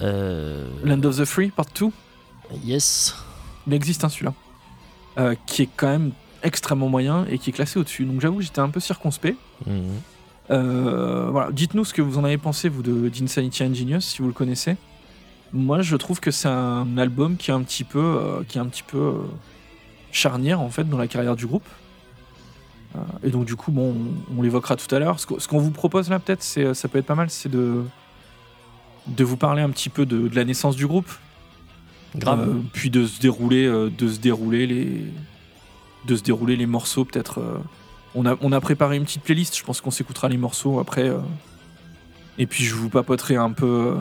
[0.00, 1.86] Euh, Land of the Free Part 2,
[2.64, 3.14] yes.
[3.66, 4.34] il existe un celui-là
[5.18, 6.10] euh, qui est quand même
[6.42, 8.04] extrêmement moyen et qui est classé au-dessus.
[8.04, 9.36] Donc j'avoue que j'étais un peu circonspect.
[9.66, 9.84] Mhm.
[10.50, 14.28] Euh, voilà, dites-nous ce que vous en avez pensé vous de d'Insanity Ingenious si vous
[14.28, 14.76] le connaissez.
[15.52, 18.60] Moi, je trouve que c'est un album qui est un petit peu, euh, qui est
[18.60, 19.12] un petit peu euh,
[20.12, 21.66] charnière en fait dans la carrière du groupe.
[23.24, 23.92] Et donc du coup, bon,
[24.30, 25.18] on, on l'évoquera tout à l'heure.
[25.18, 27.82] Ce qu'on vous propose là, peut-être, ça peut être pas mal, c'est de
[29.08, 31.10] de vous parler un petit peu de, de la naissance du groupe,
[32.14, 32.54] Grave.
[32.72, 35.06] puis de se dérouler, de se dérouler les,
[36.06, 37.42] de se dérouler les morceaux peut-être.
[38.14, 39.56] On a, on a préparé une petite playlist.
[39.56, 41.08] Je pense qu'on s'écoutera les morceaux après.
[41.08, 41.18] euh,
[42.38, 43.96] et puis je vous papoterai un peu euh,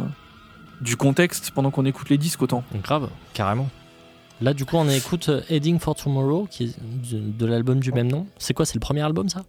[0.81, 2.63] du contexte pendant qu'on écoute les disques autant.
[2.83, 3.69] Grave, carrément.
[4.41, 6.79] Là, du coup, on écoute euh, Heading for Tomorrow, qui est
[7.11, 8.25] de, de l'album du même nom.
[8.37, 9.43] C'est quoi C'est le premier album, ça?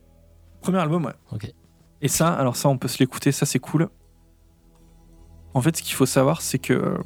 [0.61, 1.15] Premier album, ouais.
[1.33, 1.53] Ok.
[2.03, 3.33] Et ça, alors ça, on peut se l'écouter.
[3.33, 3.89] Ça, c'est cool.
[5.55, 6.99] En fait, ce qu'il faut savoir, c'est que euh,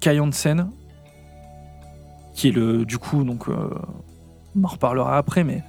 [0.00, 0.70] Kai Hansen,
[2.34, 3.70] qui est le, du coup, donc, euh,
[4.56, 5.62] on en reparlera après, mais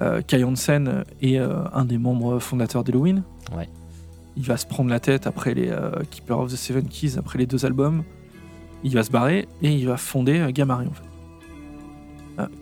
[0.00, 3.22] euh, Kai Hansen est euh, un des membres fondateurs d'Halloween.
[3.56, 3.68] Ouais.
[4.36, 7.38] Il va se prendre la tête après les euh, Keeper of the Seven Keys, après
[7.38, 8.04] les deux albums.
[8.84, 11.02] Il va se barrer et il va fonder Gamari, en fait.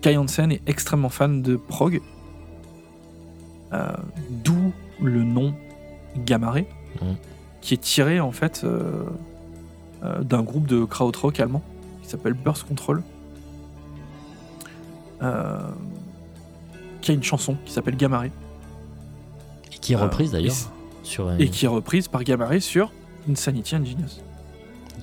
[0.01, 2.01] Kai Hansen est extrêmement fan de prog.
[4.45, 5.53] D'où le nom
[6.25, 6.69] Gamaré,
[7.03, 7.17] Mhm.
[7.61, 8.65] qui est tiré en fait
[10.21, 11.63] d'un groupe de krautrock allemand
[12.03, 13.03] qui s'appelle Burst Control,
[17.01, 18.31] qui a une chanson qui s'appelle Gamaré
[19.73, 21.27] Et qui est reprise Euh, d'ailleurs et- sur.
[21.29, 22.91] euh, et qui est reprise par Gamaré sur
[23.31, 24.21] Insanity Ingenious.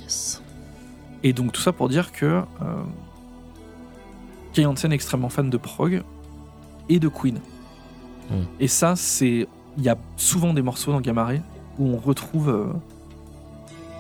[0.02, 0.42] Yes.
[1.24, 2.44] Et donc tout ça pour dire que euh,
[4.54, 6.02] Kai Hansen est extrêmement fan de prog
[6.90, 7.36] et de Queen.
[8.30, 8.34] Mm.
[8.60, 9.48] Et ça, c'est
[9.78, 11.42] il y a souvent des morceaux dans Gamaré
[11.80, 12.66] où on retrouve euh,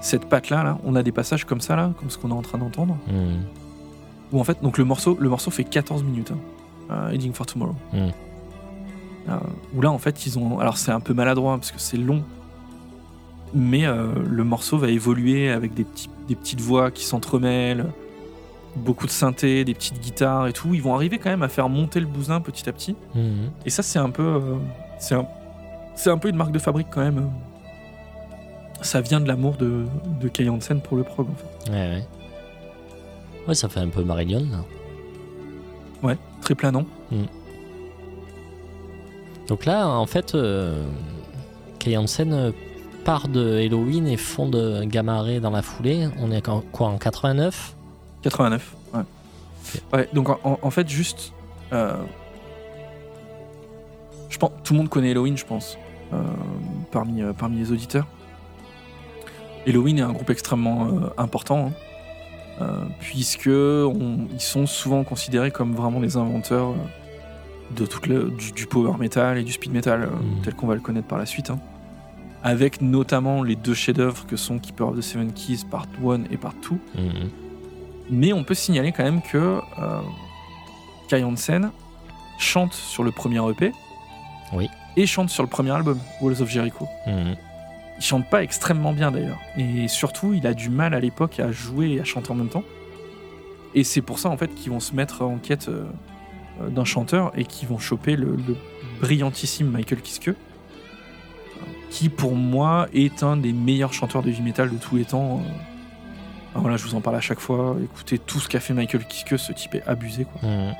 [0.01, 0.78] cette patte là.
[0.84, 2.97] On a des passages comme ça là, comme ce qu'on est en train d'entendre.
[3.07, 3.43] Mhm.
[4.32, 6.32] Où en fait, donc le morceau, le morceau fait 14 minutes.
[6.32, 6.38] Hein,
[6.91, 7.75] euh, Heading for Tomorrow.
[7.93, 8.09] Mm.
[9.29, 9.38] Euh,
[9.75, 12.23] où là en fait ils ont, alors c'est un peu maladroit parce que c'est long,
[13.53, 17.86] mais euh, le morceau va évoluer avec des, petits, des petites voix qui s'entremêlent,
[18.75, 20.73] beaucoup de synthé, des petites guitares et tout.
[20.73, 22.95] Ils vont arriver quand même à faire monter le bousin petit à petit.
[23.15, 23.51] Mhm.
[23.65, 24.55] Et ça, c'est un peu, euh,
[24.99, 25.25] c'est un,
[25.95, 27.29] c'est un peu une marque de fabrique quand même.
[28.82, 29.86] Ça vient de l'amour de,
[30.19, 31.71] de Kai Hansen pour le prog en fait.
[31.71, 32.07] Ouais, ouais.
[33.47, 34.63] Ouais, ça fait un peu Marillion, là.
[36.03, 36.85] Ouais, très planant.
[39.47, 40.85] Donc là, en fait, euh,
[41.79, 42.51] Kai Hansen euh,
[43.03, 46.07] part de Halloween et fonde Gamma Ray dans la foulée.
[46.19, 47.75] On est en, quoi en 89
[48.21, 48.75] 89.
[48.93, 48.99] Ouais.
[49.93, 51.33] Ouais, donc en, fait, juste.
[51.73, 51.95] euh,
[54.29, 55.77] je pense, tout le monde connaît Halloween, je pense,
[56.13, 56.17] euh,
[56.91, 58.07] parmi, euh, parmi les auditeurs.
[59.67, 61.90] Halloween est un groupe extrêmement euh, important, hein, euh,
[62.99, 68.51] puisque on- ils sont souvent considérés comme vraiment les inventeurs euh, de toute le, du,
[68.51, 70.41] du power metal et du speed metal, euh, Mhm.
[70.43, 71.49] tel qu'on va le connaître par la suite.
[71.49, 71.59] hein.
[72.43, 76.38] Avec notamment les deux chefs-d'œuvre que sont Keeper of the Seven Keys Part 1 et
[76.38, 76.78] Part 2.
[77.01, 77.30] Mhm.
[78.09, 79.99] Mais on peut signaler quand même que euh,
[81.07, 81.72] Kai Hansen
[82.39, 83.72] chante sur le premier EP.
[84.53, 84.68] Oui.
[84.97, 86.88] Et chante sur le premier album, Walls of Jericho.
[87.07, 87.36] Mhm.
[88.01, 89.37] Il chante pas extrêmement bien d'ailleurs.
[89.57, 92.49] Et surtout, il a du mal à l'époque à jouer et à chanter en même
[92.49, 92.63] temps.
[93.75, 95.85] Et c'est pour ça en fait qu'ils vont se mettre en quête euh,
[96.61, 98.57] euh, d'un chanteur et qu'ils vont choper le, le
[99.01, 100.31] brillantissime Michael Kiske,
[101.91, 105.37] qui pour moi est un des meilleurs chanteurs de heavy metal de tous les temps.
[105.45, 105.51] euh.
[106.55, 107.75] Ah, voilà, je vous en parle à chaque fois.
[107.83, 110.41] Écoutez tout ce qu'a fait Michael Kiske, ce type est abusé quoi.
[110.49, 110.71] Euh,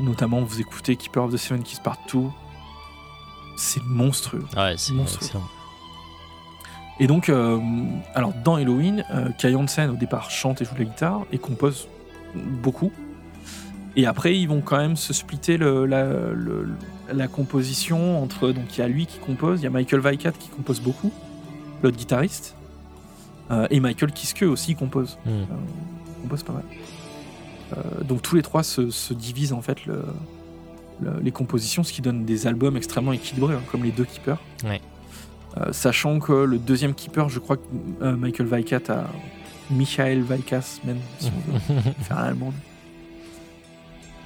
[0.00, 2.20] notamment, vous écoutez Keeper of the Seven Keys Part 2.
[3.56, 4.44] C'est monstrueux.
[4.56, 5.26] Ouais, c'est Monstrueux.
[5.26, 5.44] excellent.
[7.00, 7.58] Et donc, euh,
[8.14, 11.38] alors dans Halloween, euh, Kai Hansen au départ chante et joue de la guitare et
[11.38, 11.88] compose
[12.34, 12.92] beaucoup.
[13.96, 16.68] Et après, ils vont quand même se splitter le- la, le-
[17.12, 18.50] la composition entre.
[18.50, 21.12] Donc, il y a lui qui compose, il y a Michael Weikat qui compose beaucoup,
[21.82, 22.56] l'autre guitariste,
[23.50, 25.18] euh, et Michael Kiske aussi compose.
[25.26, 25.44] Euh,
[26.22, 26.62] compose pas mal.
[28.04, 30.04] Donc, tous les trois se, se divisent en fait le-
[31.00, 34.38] le- les compositions, ce qui donne des albums extrêmement équilibrés, hein, comme les deux Keepers.
[34.64, 34.80] Ouais.
[35.60, 37.62] Euh, sachant que le deuxième keeper, je crois que
[38.02, 39.04] euh, Michael Weikat a
[39.70, 42.52] Michael Weikas, même si on veut faire un allemand.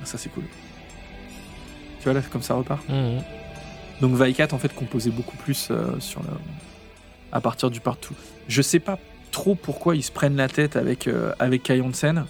[0.05, 0.45] Ça c'est cool.
[1.99, 2.89] Tu vois là, comme ça repart.
[2.89, 3.23] Mhm.
[4.01, 6.31] Donc Vaikat en fait composait beaucoup plus euh, sur le...
[7.33, 8.15] à partir du partout.
[8.47, 8.99] Je sais pas
[9.31, 11.09] trop pourquoi ils se prennent la tête avec,
[11.39, 12.25] avec Kai Hansen.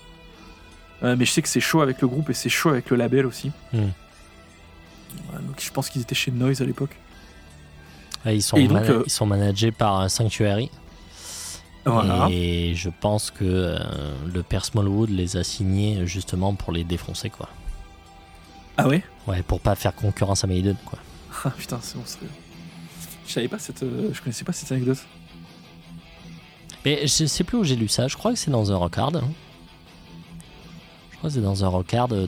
[1.01, 3.25] Mais je sais que c'est chaud avec le groupe et c'est chaud avec le label
[3.25, 3.53] aussi.
[3.73, 3.79] Mm.
[3.79, 6.97] Ouais, donc je pense qu'ils étaient chez Noise à l'époque.
[8.25, 10.71] Ouais, ils, sont Et donc, mana- euh, ils sont managés par euh, Sanctuary.
[11.85, 12.29] Voilà.
[12.31, 13.79] Et je pense que euh,
[14.27, 17.49] le père Smallwood les a signés justement pour les défoncer, quoi.
[18.77, 19.03] Ah ouais?
[19.27, 20.99] Ouais, pour pas faire concurrence à Maiden, quoi.
[21.45, 22.29] Ah putain, c'est monstrueux.
[23.27, 23.83] Je savais pas cette.
[23.83, 24.99] euh, je connaissais pas cette anecdote.
[26.85, 28.09] Mais je sais plus où j'ai lu ça.
[28.09, 29.29] Je crois que c'est dans un hein.
[31.11, 32.27] Je crois que c'est dans un rockard de,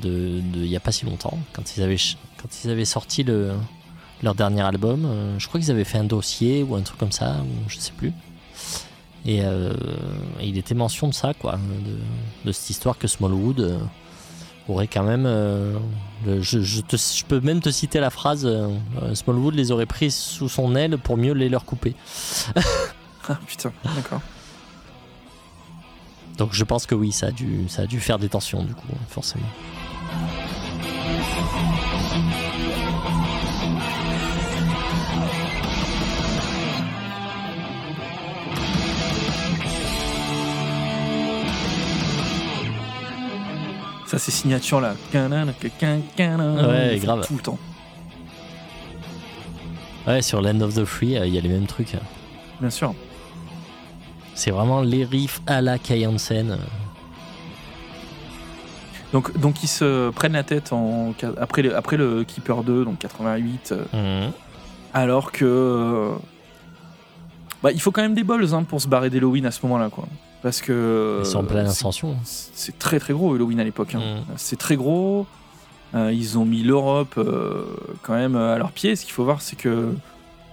[0.54, 1.96] il y a pas si longtemps, quand ils avaient
[2.40, 3.52] quand ils avaient sorti le
[4.22, 5.04] leur dernier album.
[5.06, 7.78] euh, je crois qu'ils avaient fait un dossier ou un truc comme ça, ou je
[7.78, 8.12] sais plus.
[9.26, 9.74] Et, euh,
[10.40, 13.78] et il était mention de ça, quoi, de, de cette histoire que Smallwood euh,
[14.68, 15.24] aurait quand même.
[15.24, 18.48] le- je, je te- je peux même te citer la phrase
[19.14, 21.94] Smallwood les aurait pris sous son aile pour mieux les leur couper.
[23.28, 24.22] Ah putain, d'accord.
[26.38, 28.74] Donc je pense que oui, ça a dû, ça a dû faire des tensions du
[28.74, 29.44] coup, forcément.
[44.10, 44.94] Ça, ces signatures là.
[46.68, 47.24] Ouais, grave.
[47.26, 47.58] Tout le temps.
[50.06, 51.94] Ouais, sur Land of the Free, euh, il y a les mêmes trucs.
[52.60, 52.92] Bien sûr.
[54.34, 56.58] C'est vraiment les riffs à la Kai Hansen.
[59.12, 62.98] Donc, donc ils se prennent la tête en, après, le, après le Keeper 2, donc
[62.98, 64.32] 88, euh, Mhm.
[64.92, 65.44] alors que.
[65.44, 66.10] euh,
[67.62, 69.88] bah, il faut quand même des balls hein, pour se barrer d'Halloween à ce moment-là,
[69.90, 70.06] quoi.
[70.42, 71.18] Parce que.
[71.22, 72.16] Ils sont en pleine c'est- ascension.
[72.24, 73.94] C'est très très gros Halloween à l'époque.
[73.94, 74.00] hein.
[74.28, 74.34] Mhm.
[74.36, 75.26] C'est très gros.
[75.94, 77.64] Euh, ils ont mis l'Europe euh,
[78.02, 78.94] quand même à leurs pieds.
[78.96, 79.92] Ce qu'il faut voir, c'est que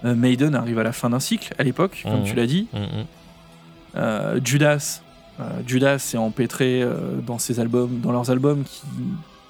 [0.04, 2.24] euh, Maiden arrive à la fin d'un cycle à l'époque, comme Mhm.
[2.24, 2.66] tu l'as dit.
[3.96, 5.00] Euh, Judas,
[5.40, 8.82] euh, Judas est empêtré euh, dans ses albums, dans leurs albums qui,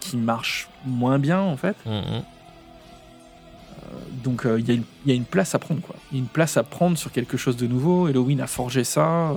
[0.01, 1.77] qui marchent moins bien en fait.
[4.25, 5.97] Donc euh, il y, a une- il y a une place à prendre quoi.
[6.11, 8.07] Il y a une place à prendre sur quelque chose de nouveau.
[8.07, 9.33] Halloween a forgé ça.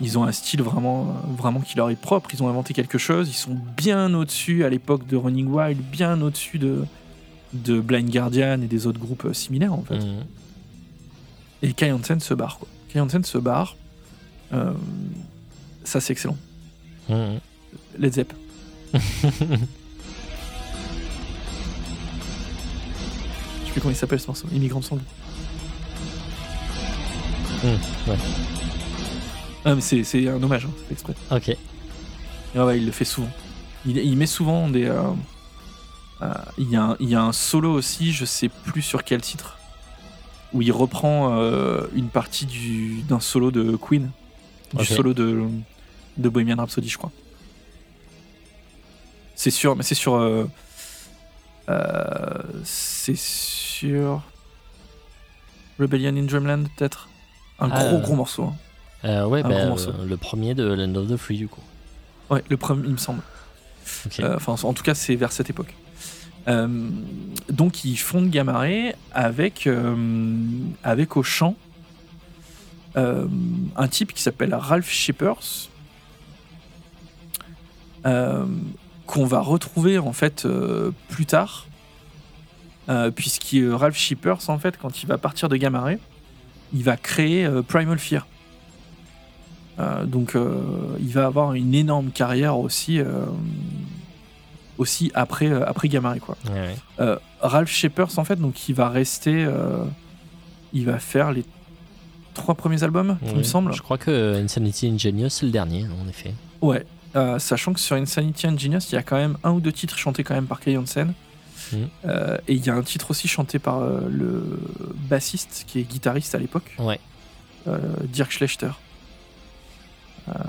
[0.00, 2.30] Ils ont un style vraiment, vraiment qui leur est propre.
[2.32, 3.28] Ils ont inventé quelque chose.
[3.28, 6.84] Ils sont bien au-dessus à l'époque de Running Wild, bien au-dessus de,
[7.52, 9.98] de Blind Guardian et des autres groupes euh, similaires en fait.
[9.98, 10.24] Mhm.
[11.62, 12.68] Et Kai Hansen se barre quoi.
[12.88, 13.76] Kai Hansen se barre.
[14.52, 14.72] Euh,
[15.84, 16.38] ça c'est excellent.
[17.08, 17.40] Mhm.
[17.98, 18.32] Led Zepp.
[18.94, 18.98] Je
[23.66, 24.48] sais plus comment il s'appelle ce morceau.
[24.52, 24.98] Immigrant Song.
[27.62, 27.78] Mhm,
[28.08, 28.16] ouais.
[29.64, 31.14] Ah mais c'est c'est un hommage, hein, c'est fait exprès.
[31.30, 31.56] Ok.
[32.56, 33.30] Ah ouais, il le fait souvent.
[33.86, 34.86] Il, il met souvent des.
[34.86, 35.02] euh,
[36.22, 39.04] euh, il, y a un, il y a un solo aussi, je sais plus sur
[39.04, 39.58] quel titre,
[40.52, 44.10] où il reprend euh, une partie du- d'un solo de Queen,
[44.74, 44.86] du Ok.
[44.88, 45.46] solo de,
[46.16, 47.12] de Bohemian Rhapsody, je crois.
[49.36, 50.14] C'est sûr, mais c'est sur.
[50.14, 50.46] euh,
[51.68, 54.22] euh, c'est sur.
[55.78, 57.08] Rebellion in Dreamland, peut-être
[57.58, 58.44] Un Ah, gros, euh, gros morceau.
[58.44, 58.54] hein.
[59.04, 59.76] Euh, ouais, bah, euh,
[60.06, 61.62] le premier de Land of the Free du coup.
[62.28, 63.22] Ouais, le premier, il me semble.
[64.20, 65.74] Euh, Enfin, en tout cas, c'est vers cette époque.
[66.48, 66.68] Euh,
[67.48, 69.68] donc, ils fondent Gamaré avec,
[70.84, 71.56] avec au chant
[72.96, 75.68] un type qui s'appelle Ralph Shippers,
[78.02, 80.46] qu'on va retrouver en fait
[81.08, 81.66] plus tard,
[82.90, 85.98] euh, puisque Ralph Shippers, en fait, quand il va partir de Gamaré,
[86.72, 88.26] il va créer euh, Primal Fear.
[89.80, 90.60] Euh, donc, euh,
[91.00, 93.24] il va avoir une énorme carrière aussi, euh,
[94.78, 96.36] aussi après, après Gamaré, quoi.
[96.46, 97.16] Ouais, ouais.
[97.40, 99.46] Ralph Shepers, en fait, donc il va rester,
[100.72, 101.44] il va faire les
[102.34, 103.72] trois premiers albums, il me semble.
[103.72, 106.34] Je crois que Insanity Ingenious c'est le dernier, en effet.
[106.60, 106.84] Ouais.
[107.16, 109.72] Euh, sachant que sur Insanity and Genius, il y a quand même un ou deux
[109.72, 111.12] titres chantés quand même par Kai Hansen.
[112.04, 114.42] Euh, et il y a un titre aussi chanté par euh, le
[115.08, 117.00] bassiste qui est guitariste à l'époque, Ouais.
[118.08, 118.70] Dirk Schlechter.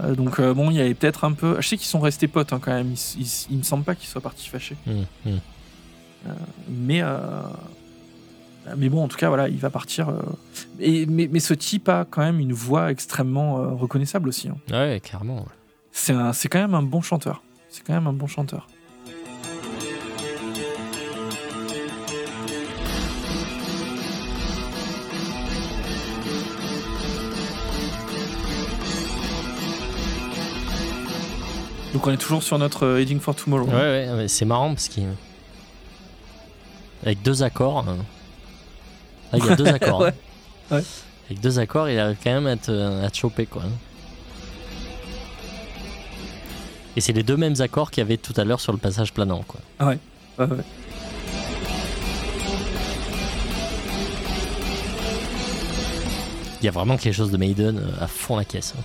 [0.04, 1.58] Euh, donc euh, bon, il y avait peut-être un peu.
[1.60, 2.92] Je sais qu'ils sont restés potes hein, quand même.
[2.94, 4.76] Il, il- il me semble pas qu'ils soient partis fâchés.
[4.86, 5.40] Mhm.
[6.70, 7.42] Mais, euh,
[8.78, 10.10] mais bon, en tout cas, voilà, il va partir.
[10.80, 14.50] et, mais, mais ce type a quand même une voix extrêmement reconnaissable aussi.
[14.50, 14.58] hein.
[14.72, 15.00] Ouais,
[16.14, 17.42] un- c'est quand même un bon chanteur.
[17.70, 18.68] C'est quand même un bon chanteur.
[31.94, 33.66] Donc on est toujours sur notre euh, Heading for Tomorrow.
[33.68, 35.08] Ouais, ouais, c'est marrant parce qu'il.
[37.04, 37.80] Avec deux accords.
[37.88, 37.98] hein.
[39.34, 40.02] Là, il y a deux accords.
[40.02, 40.14] Ouais.
[40.72, 40.76] hein.
[40.78, 40.84] Ouais.
[41.30, 43.64] Avec deux accords, il arrive quand même à te, à te choper, quoi.
[46.96, 49.14] Et c'est les deux mêmes accords qu'il y avait tout à l'heure sur le passage
[49.14, 49.60] planant, quoi.
[49.80, 49.98] Ouais,
[50.40, 50.48] ouais.
[56.62, 58.74] Il y a vraiment quelque chose de Maiden euh, à fond la caisse.
[58.78, 58.84] hein.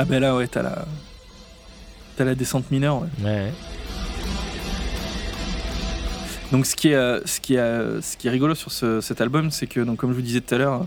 [0.00, 0.86] Ah ben là, ouais, t'as la...
[2.16, 3.08] T'as la descente mineure, ouais.
[3.22, 3.52] Ouais.
[6.52, 9.00] Donc ce qui est, euh, ce qui est, euh, ce qui est rigolo sur ce-
[9.02, 10.86] cet album, c'est que, donc, comme je vous disais tout à l'heure,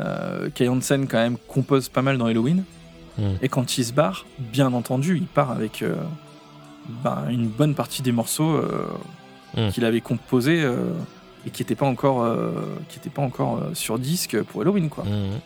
[0.00, 2.64] euh, Kai Hansen quand même compose pas mal dans Halloween.
[3.18, 3.22] Mm.
[3.42, 5.94] Et quand il se barre, bien entendu, il part avec euh,
[7.04, 8.86] ben, une bonne partie des morceaux euh,
[9.54, 9.68] Mm.
[9.68, 10.66] qu'il avait composés
[11.46, 12.26] et qui n'étaient pas encore,
[12.88, 14.88] qui pas encore sur disque pour Halloween.
[14.88, 15.04] Quoi.
[15.04, 15.40] Mhm.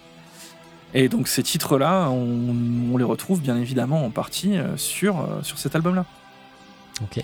[0.98, 2.54] Et donc ces titres-là, on,
[2.92, 6.04] on les retrouve bien évidemment en partie euh, sur, euh, sur cet album-là.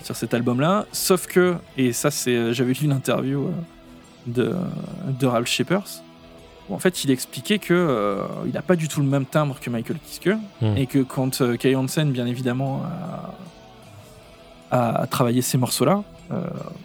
[0.03, 3.49] Sur cet album-là, sauf que, et ça c'est, euh, j'avais lu une interview
[4.27, 4.53] de,
[5.19, 6.03] de Ralph Shepers,
[6.69, 9.59] où en fait il expliquait que euh, il n'a pas du tout le même timbre
[9.59, 10.29] que Michael Kiske,
[10.61, 10.77] Mm.
[10.77, 12.83] et que quand euh, Kai Hansen, bien évidemment,
[14.71, 16.41] a, a travaillé ces morceaux-là, euh,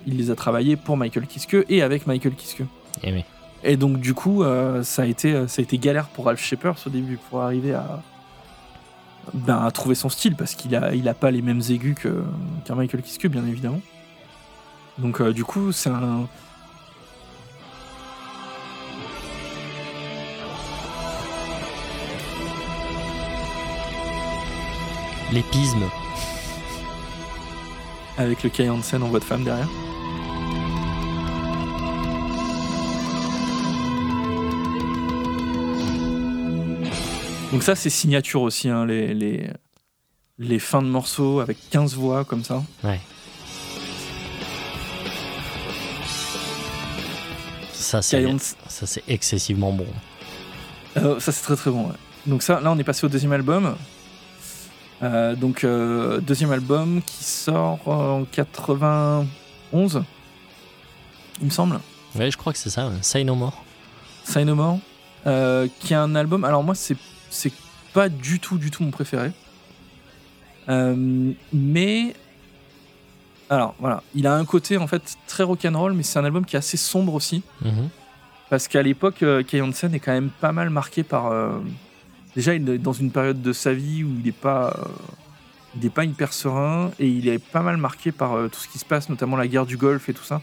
[0.06, 2.62] il les a travaillés pour Michael Kiske et avec Michael Kiske.
[3.02, 3.24] Eh oui.
[3.64, 6.76] Et donc du coup, euh, ça, a été, ça a été galère pour Ralph Shepers
[6.86, 8.02] au début pour arriver à,
[9.34, 12.22] ben, à trouver son style parce qu'il a, il a pas les mêmes aigus que,
[12.64, 13.80] qu'un Michael Kiske, bien évidemment.
[14.98, 16.26] Donc euh, du coup, c'est un...
[25.30, 25.82] L'épisme.
[28.18, 29.68] avec le Kai Hansen en voix de femme derrière.
[37.52, 39.48] Donc ça, c'est signature aussi, hein, les, les,
[40.38, 42.62] les fins de morceaux avec 15 voix comme ça.
[42.84, 43.00] Ouais.
[47.72, 48.26] Ça, c'est
[48.68, 49.86] ça, c'est excessivement bon.
[50.98, 51.86] Euh, ça c'est très très bon.
[51.86, 51.94] ouais.
[52.26, 53.76] Donc ça, là on est passé au deuxième album.
[55.02, 60.02] Euh, donc euh, deuxième album qui sort en 91,
[61.40, 61.80] il me semble.
[62.14, 62.88] Ouais, je crois que c'est ça.
[62.88, 62.94] ouais.
[63.00, 63.64] Say No More.
[64.24, 64.80] Say No More,
[65.80, 66.44] qui est un album.
[66.44, 66.96] Alors moi c'est
[67.30, 67.52] c'est
[67.92, 69.32] pas du tout du tout mon préféré.
[70.68, 72.14] Euh, mais
[73.50, 76.56] alors voilà, il a un côté en fait très rock'n'roll, mais c'est un album qui
[76.56, 77.42] est assez sombre aussi.
[77.62, 77.88] Mhm.
[78.50, 81.26] Parce qu'à l'époque, euh, Kai Hansen est quand même pas mal marqué par.
[81.26, 81.58] euh,
[82.34, 84.88] déjà, il est dans une période de sa vie où il n'est pas, euh,
[85.76, 88.68] il est pas hyper serein et il est pas mal marqué par euh, tout ce
[88.68, 90.40] qui se passe, notamment la guerre du Golfe et tout ça.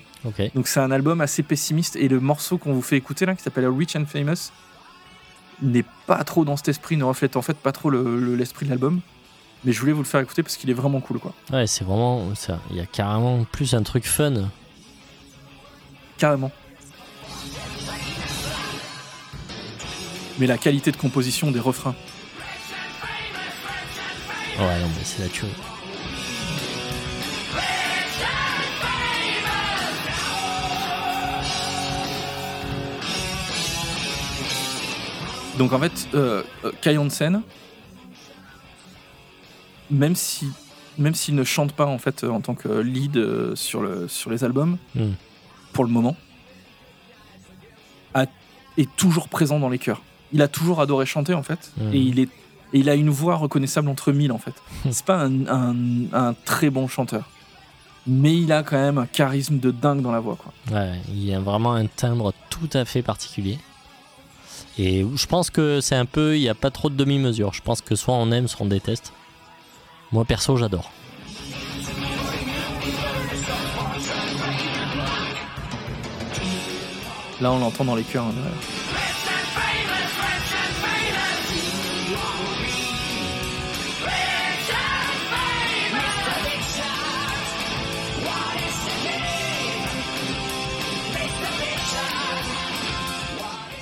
[0.54, 3.42] Donc c'est un album assez pessimiste et le morceau qu'on vous fait écouter là, qui
[3.44, 4.52] s'appelle Rich and Famous,
[5.62, 8.66] n'est pas trop dans cet esprit, ne reflète en fait pas trop le- le- l'esprit
[8.66, 9.01] de l'album.
[9.64, 11.34] Mais je voulais vous le faire écouter parce qu'il est vraiment cool, quoi.
[11.51, 12.60] Ouais, c'est vraiment ça.
[12.70, 14.34] Il y a carrément plus un truc fun.
[16.18, 16.51] Carrément.
[20.38, 21.95] Mais la qualité de composition des refrains.
[24.60, 25.51] Ouais, non, mais c'est la tuerie.
[35.58, 37.41] Donc en fait, euh, euh, Kai Hansen,
[39.89, 40.47] même si
[40.97, 44.30] même s'il ne chante pas en fait en tant que lead euh, sur le sur
[44.32, 45.12] les albums Hmm.
[45.74, 46.16] pour le moment,
[48.14, 48.26] a-
[48.78, 50.01] est toujours présent dans les chœurs.
[50.34, 51.93] Il a toujours adoré chanter en fait Hmm.
[51.93, 52.30] et il est
[52.74, 54.56] et il a une voix reconnaissable entre mille en fait.
[54.91, 57.30] C'est pas un, un- un très bon chanteur,
[58.08, 60.51] mais il a quand même un charisme de dingue dans la voix quoi.
[60.72, 63.60] Ouais, il a vraiment un timbre tout à fait particulier.
[64.78, 67.53] Et je pense que c'est un peu, il n'y a pas trop de demi-mesure.
[67.53, 69.13] Je pense que soit on aime, soit on déteste.
[70.11, 70.91] Moi perso, j'adore.
[77.41, 78.26] Là on l'entend dans les chœurs.
[78.26, 78.85] hein.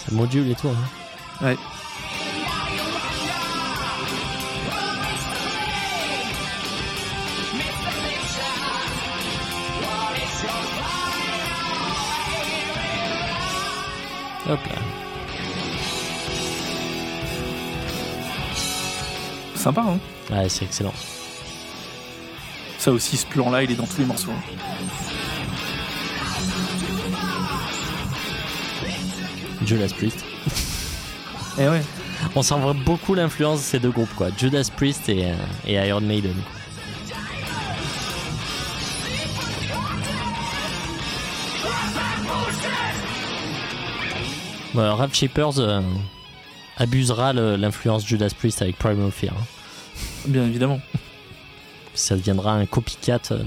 [0.06, 0.70] Ça module et tout.
[0.70, 1.45] hein.
[1.45, 1.58] Ouais.
[14.49, 14.82] Hop là.
[19.56, 19.99] Sympa hein.
[20.32, 20.93] Ouais, c'est excellent.
[22.78, 24.32] Ça aussi, ce plan-là, il est dans tous les morceaux.
[24.32, 24.54] hein.
[29.66, 30.24] Judas Priest.
[31.59, 31.84] Eh ouais.
[32.36, 34.30] On sent vraiment beaucoup l'influence de ces deux groupes, quoi.
[34.36, 35.36] Judas Priest et, euh,
[35.68, 36.34] et Iron Maiden.
[44.74, 45.82] Bon, Rap Shapers euh,
[46.78, 49.34] abusera l'influence Judas Priest avec Primal Fear.
[49.34, 49.45] hein.
[50.26, 50.82] Bien évidemment.
[51.93, 53.45] Ça deviendra un copycat de,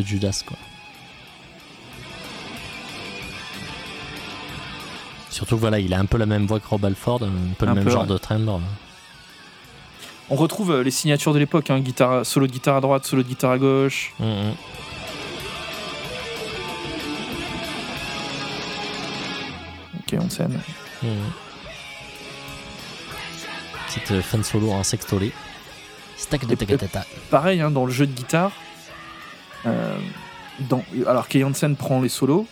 [0.00, 0.56] de Judas, quoi.
[5.44, 7.66] Surtout que voilà, il a un peu la même voix que Rob Alford, un peu
[7.66, 8.08] le même peu, genre ouais.
[8.08, 8.62] de timbre.
[10.30, 13.22] On retrouve euh, les signatures de l'époque, hein, guitare, solo de guitare à droite, solo
[13.22, 14.14] de guitare à gauche.
[14.18, 14.54] Mm, mm.
[19.98, 20.58] Ok, on scène.
[21.02, 21.08] Mm.
[23.86, 25.30] Petite euh, fin de solo en sextolé.
[26.16, 27.04] Stack-de-tac-ta-ta.
[27.30, 28.52] Pareil, hein, dans le jeu de guitare.
[29.66, 29.98] euh,
[30.60, 32.46] dans, alors Kay Hansen prend les solos.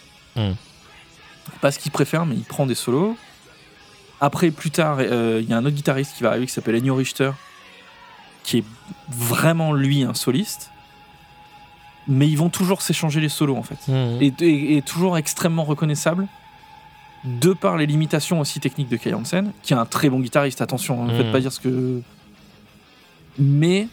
[1.61, 3.16] Pas ce qu'il préfère, mais il prend des solos.
[4.20, 6.76] Après, plus tard, euh, il y a un autre guitariste qui va arriver qui s'appelle
[6.76, 7.32] Ennio Richter,
[8.45, 8.64] qui est
[9.09, 10.70] vraiment lui un soliste.
[12.09, 13.78] Mais ils vont toujours s'échanger les solos en fait.
[13.88, 14.20] Mm.
[14.22, 16.26] et, et- et toujours extrêmement reconnaissable
[17.24, 20.61] de par les limitations aussi techniques de Kai Hansen, qui est un très bon guitariste,
[20.61, 21.16] attention, ne Mhm.
[21.18, 22.03] faites pas dire ce que.
[23.38, 23.86] Mais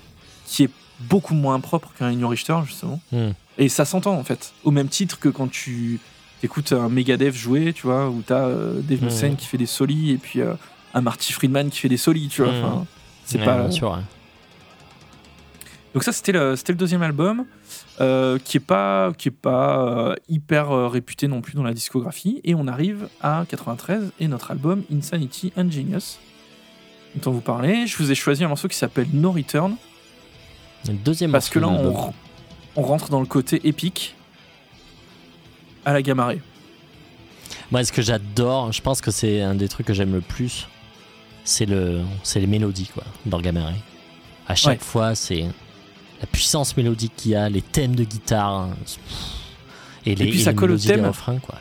[0.45, 0.69] qui est
[1.01, 2.99] beaucoup moins propre qu'un Ennio Richter, justement.
[3.11, 3.29] Mm.
[3.59, 4.53] Et ça s'entend en fait.
[4.63, 5.99] Au même titre que quand tu
[6.43, 9.03] écoutes un Megadeth jouer, tu vois, où t'as euh, Dave.
[9.03, 10.53] Mustaine qui fait des solis et puis euh,
[10.93, 12.51] un Marty Friedman qui fait des solis, tu vois.
[12.53, 12.85] Enfin,
[13.25, 13.59] c'est Ouais, pas.
[13.61, 13.97] bien sûr, ouais.
[15.95, 17.45] Donc ça c'était le, c'était le deuxième album
[17.99, 19.79] euh, qui est pas qui est pas
[20.11, 24.51] euh, hyper réputé non plus dans la discographie et on arrive à 93 et notre
[24.51, 26.19] album Insanity Ingenious
[27.15, 27.87] dont on vous parlait.
[27.87, 29.75] Je vous ai choisi un morceau qui s'appelle No Return
[30.87, 31.67] Le deuxième parce que là
[32.75, 34.15] on rentre dans le côté épique
[35.89, 36.41] à la Gamaré.
[37.71, 40.67] Moi, ce que j'adore, je pense que c'est un des trucs que j'aime le plus,
[41.43, 43.73] c'est le, c'est les mélodies, quoi, dans Gamere.
[44.47, 44.85] À chaque Ouais.
[44.85, 45.45] fois, c'est
[46.21, 48.69] la puissance mélodique qu'il y a, les thèmes de guitare, hein,
[50.05, 51.05] et les, puis ça colle au thème.
[51.05, 51.55] refrains, quoi.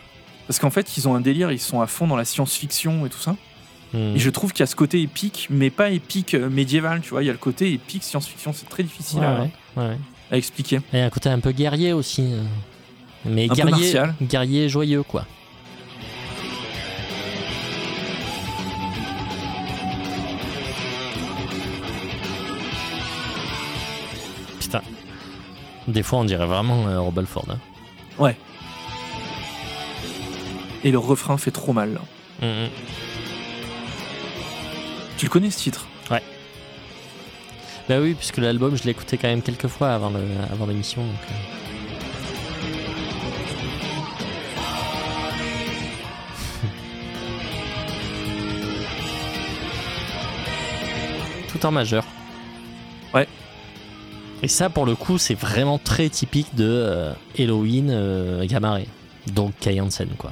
[0.47, 3.11] Parce qu'en fait, ils ont un délire, ils sont à fond dans la science-fiction et
[3.11, 3.33] tout ça.
[3.93, 4.16] Mm.
[4.16, 7.11] Et je trouve qu'il y a ce côté épique, mais pas épique euh, médiéval, tu
[7.11, 7.22] vois.
[7.22, 9.97] Il y a le côté épique science-fiction, c'est très difficile Ouais, à, ouais, ouais.
[10.31, 10.81] à expliquer.
[10.95, 12.33] Et un côté un peu guerrier aussi.
[13.29, 13.35] Euh.
[13.35, 13.49] Mais
[14.20, 15.24] Un guerrier, joyeux, quoi.
[24.61, 24.83] Putain.
[25.87, 27.47] Des fois, on dirait vraiment euh, Rob Alford.
[27.51, 27.59] hein.
[28.18, 28.37] Ouais.
[30.85, 31.95] Et le refrain fait trop mal.
[31.95, 32.01] là.
[35.16, 35.87] Tu le connais ce titre?
[37.89, 40.11] Bah oui, puisque l'album, je l'ai écouté quand même quelques fois avant
[40.66, 41.01] l'émission.
[41.03, 41.58] donc,
[51.59, 52.05] Tout en majeur.
[53.15, 53.27] Ouais.
[54.43, 58.81] Et ça, pour le coup, c'est vraiment très typique de euh, Halloween euh, Gamare.
[59.33, 60.31] Donc Kai Hansen, quoi.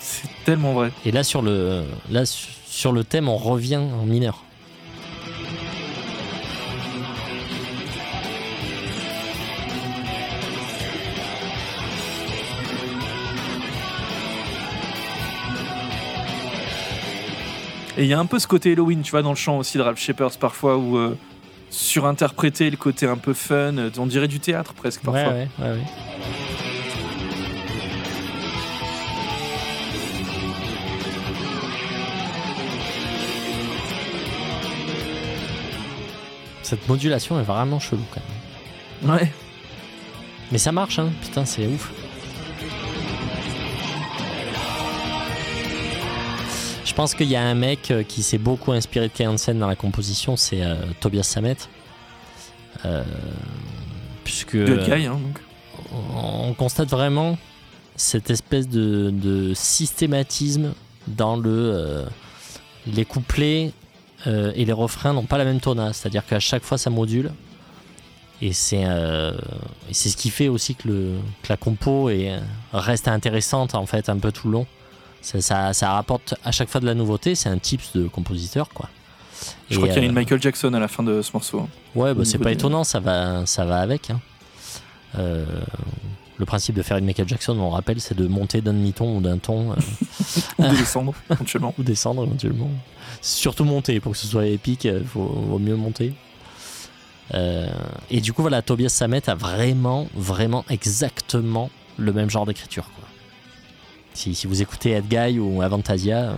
[0.00, 0.90] C'est tellement vrai.
[1.06, 4.42] Et là, sur le, là, su- sur le thème, on revient en mineur.
[18.02, 19.78] Et il y a un peu ce côté Halloween, tu vois, dans le chant aussi
[19.78, 21.16] de Ralph Shepard parfois, où euh,
[21.70, 25.32] surinterpréter le côté un peu fun, euh, on dirait du théâtre presque parfois.
[25.32, 25.84] Ouais, ouais, ouais, ouais.
[36.64, 38.20] Cette modulation est vraiment chelou quand
[39.06, 39.14] même.
[39.14, 39.32] Ouais.
[40.50, 41.12] Mais ça marche, hein.
[41.22, 41.92] Putain, c'est ouf.
[47.02, 49.74] Pense qu'il y a un mec euh, qui s'est beaucoup inspiré de Hansen dans la
[49.74, 51.56] composition, c'est euh, Tobias Sammet.
[52.84, 53.02] Euh,
[54.22, 55.40] puisque hein, donc.
[56.14, 57.36] on constate vraiment
[57.96, 60.74] cette espèce de, de systématisme
[61.08, 62.06] dans le
[62.86, 63.72] les couplets
[64.26, 67.32] et les refrains n'ont pas la même tonalité c'est-à-dire qu'à chaque fois ça module
[68.40, 69.32] et c'est euh,
[69.90, 72.32] ce qui fait aussi que, le, que la compo est,
[72.72, 74.66] reste intéressante en fait un peu tout le long
[75.22, 78.68] ça, ça, ça rapporte à chaque fois de la nouveauté c'est un tips de compositeur
[78.68, 78.88] quoi
[79.70, 81.30] Je Et, crois qu'il y a euh, une Michael Jackson à la fin de ce
[81.32, 81.60] morceau.
[81.60, 81.68] hein.
[81.94, 84.10] Ouais, bah, c'est pas des- étonnant, ça va, ça va avec.
[84.10, 84.20] hein.
[85.18, 85.44] Euh,
[86.38, 89.20] le principe de faire une Michael Jackson, on rappelle, c'est de monter d'un demi-ton ou
[89.20, 89.76] d'un ton, euh,
[90.58, 91.74] Ou de descendre, éventuellement.
[91.78, 92.70] ou descendre éventuellement.
[93.20, 96.14] Surtout monter, pour que ce soit épique, il faut, vaut mieux monter.
[97.34, 97.68] Euh,
[98.10, 102.90] et du coup, voilà, Tobias Sammet a vraiment, vraiment exactement le même genre d'écriture.
[102.96, 103.08] quoi.
[104.14, 106.34] Si, si vous écoutez Ed Guy ou Avantasia, euh,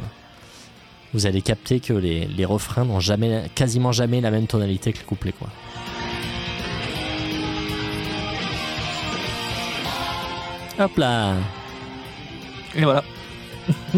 [1.13, 4.99] vous allez capter que les, les refrains n'ont jamais, quasiment jamais la même tonalité que
[4.99, 5.33] le couplet.
[5.33, 5.49] Quoi.
[10.79, 11.35] Hop là
[12.75, 13.05] Et voilà.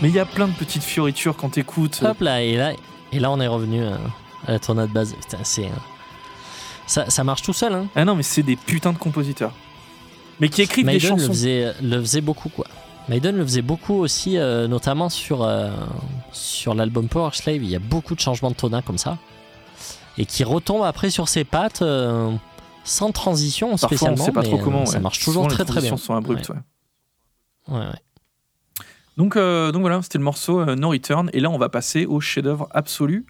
[0.00, 2.02] Mais il y a plein de petites fioritures quand t'écoutes.
[2.04, 2.72] Hop là, et là,
[3.12, 3.96] et là on est revenu euh,
[4.46, 5.14] à la tournade base.
[5.14, 5.68] Putain, c'est.
[6.88, 7.88] Euh, Ça, ça marche tout seul, hein.
[7.94, 9.52] Ah non, mais c'est des putins de compositeurs.
[10.40, 11.32] Mais qui écrivent des Maiden le chansons.
[11.32, 12.66] faisait, le faisait beaucoup, quoi.
[13.08, 15.70] Maiden le faisait beaucoup aussi, euh, notamment sur, euh,
[16.32, 17.62] sur l'album Power Slave.
[17.62, 19.18] Il y a beaucoup de changements de tonat comme ça.
[20.18, 22.30] Et qui retombe après sur ses pattes euh,
[22.84, 24.24] sans transition Parfois, on spécialement.
[24.24, 24.86] sait pas mais, trop euh, comment.
[24.86, 25.00] Ça ouais.
[25.00, 25.90] marche toujours Souvent, les très très bien.
[25.90, 26.56] transitions sont abruptes, ouais.
[27.68, 28.84] Ouais, ouais.
[29.16, 31.30] Donc, euh, donc voilà, c'était le morceau euh, No Return.
[31.32, 33.26] Et là, on va passer au chef-d'œuvre absolu.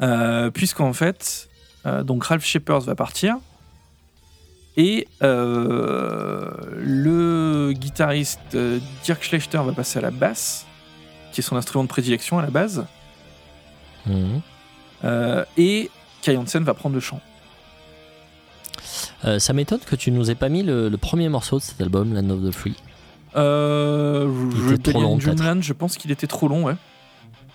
[0.00, 1.53] Euh, Puisqu'en fait, euh,
[1.84, 3.36] donc Ralph Shepard va partir.
[4.76, 10.66] Et euh, le guitariste euh, Dirk Schlechter va passer à la basse,
[11.32, 12.84] qui est son instrument de prédilection à la base.
[14.06, 14.40] Mhm.
[15.04, 15.90] Euh, et
[16.22, 17.20] Kai Hansen va prendre le chant.
[19.24, 21.80] Euh, ça m'étonne que tu nous aies pas mis le, le premier morceau de cet
[21.80, 22.74] album, Land of the Free.
[23.36, 24.28] Euh,
[24.68, 25.16] Il était trop long.
[25.16, 26.76] Dreamland, je pense qu'il était trop long, ouais.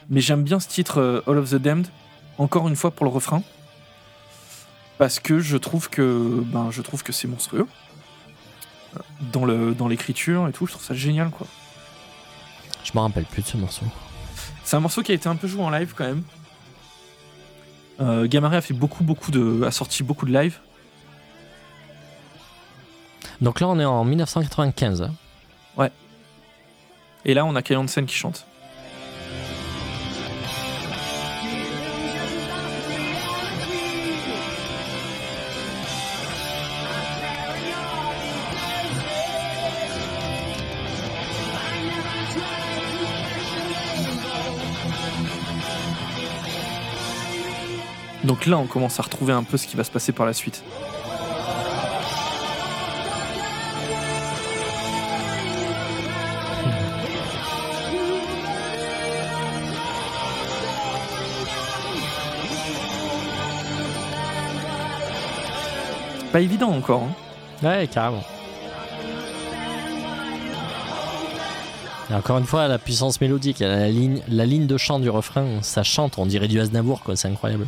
[0.09, 1.87] Mais j'aime bien ce titre euh, All of the Damned,
[2.37, 3.43] encore une fois pour le refrain.
[4.99, 7.65] Parce que je trouve que, ben, je trouve que c'est monstrueux.
[9.31, 11.47] Dans le dans l'écriture et tout, je trouve ça génial, quoi.
[12.83, 13.85] Je me rappelle plus de ce morceau.
[14.63, 16.23] C'est un morceau qui a été un peu joué en live quand même.
[18.01, 20.59] Euh, Gamare a fait beaucoup, beaucoup de, a sorti beaucoup de live.
[23.41, 25.01] Donc là, on est en 1995.
[25.01, 25.13] hein.
[27.25, 28.45] Et là, on a Kai Hansen qui chante.
[48.29, 50.33] Donc là, on commence à retrouver un peu ce qui va se passer par la
[50.33, 50.63] suite.
[66.31, 67.01] Pas évident encore.
[67.01, 67.67] hein.
[67.67, 68.23] Ouais, carrément.
[72.11, 75.63] Et encore une fois, la puissance mélodique, la ligne, la ligne de chant du refrain,
[75.63, 77.65] ça chante, on dirait du Aznavour, quoi, c'est incroyable.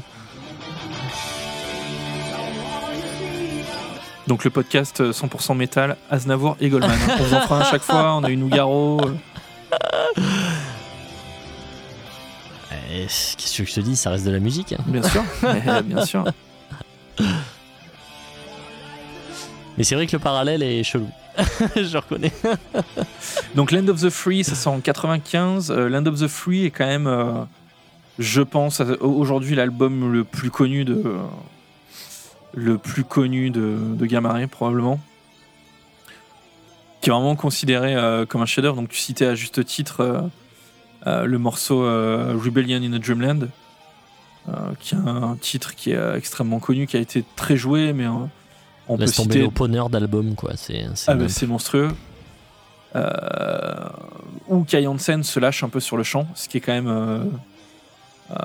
[4.31, 6.89] Donc le podcast euh, 100% métal, Aznavour et Goldman.
[6.89, 7.15] hein.
[7.19, 9.01] On vous en fera un chaque fois, on a eu Nougaro.
[9.01, 9.13] euh,
[12.93, 14.71] Et Qu'est-ce que je te dis, ça reste de la musique.
[14.71, 14.77] hein.
[14.87, 16.23] Bien sûr, mais, bien sûr.
[19.77, 21.09] Mais c'est vrai que le parallèle est chelou.
[21.75, 22.31] je reconnais.
[23.55, 25.71] Donc Land of the Free, ça sort en 95.
[25.71, 27.33] Euh, Land of the Free est quand même, euh,
[28.17, 31.03] je pense, aujourd'hui l'album le plus connu de
[32.53, 34.99] le plus connu de, de Gamma Ray, probablement,
[37.01, 38.75] qui est vraiment considéré euh, comme un chef-d'œuvre.
[38.75, 40.21] Donc tu citais à juste titre euh,
[41.07, 43.47] euh, le morceau Rebellion in a Dreamland,
[44.79, 48.97] qui est un titre qui est extrêmement connu, qui a été très joué, mais on
[48.97, 50.51] peut Laisse tomber citer l'opener d'album, quoi.
[50.55, 51.89] C'est ah bah, monstrueux.
[52.95, 53.89] Euh,
[54.49, 56.87] où Kai Hansen se lâche un peu sur le chant, ce qui est quand même.
[56.87, 57.23] euh,
[58.31, 58.35] euh,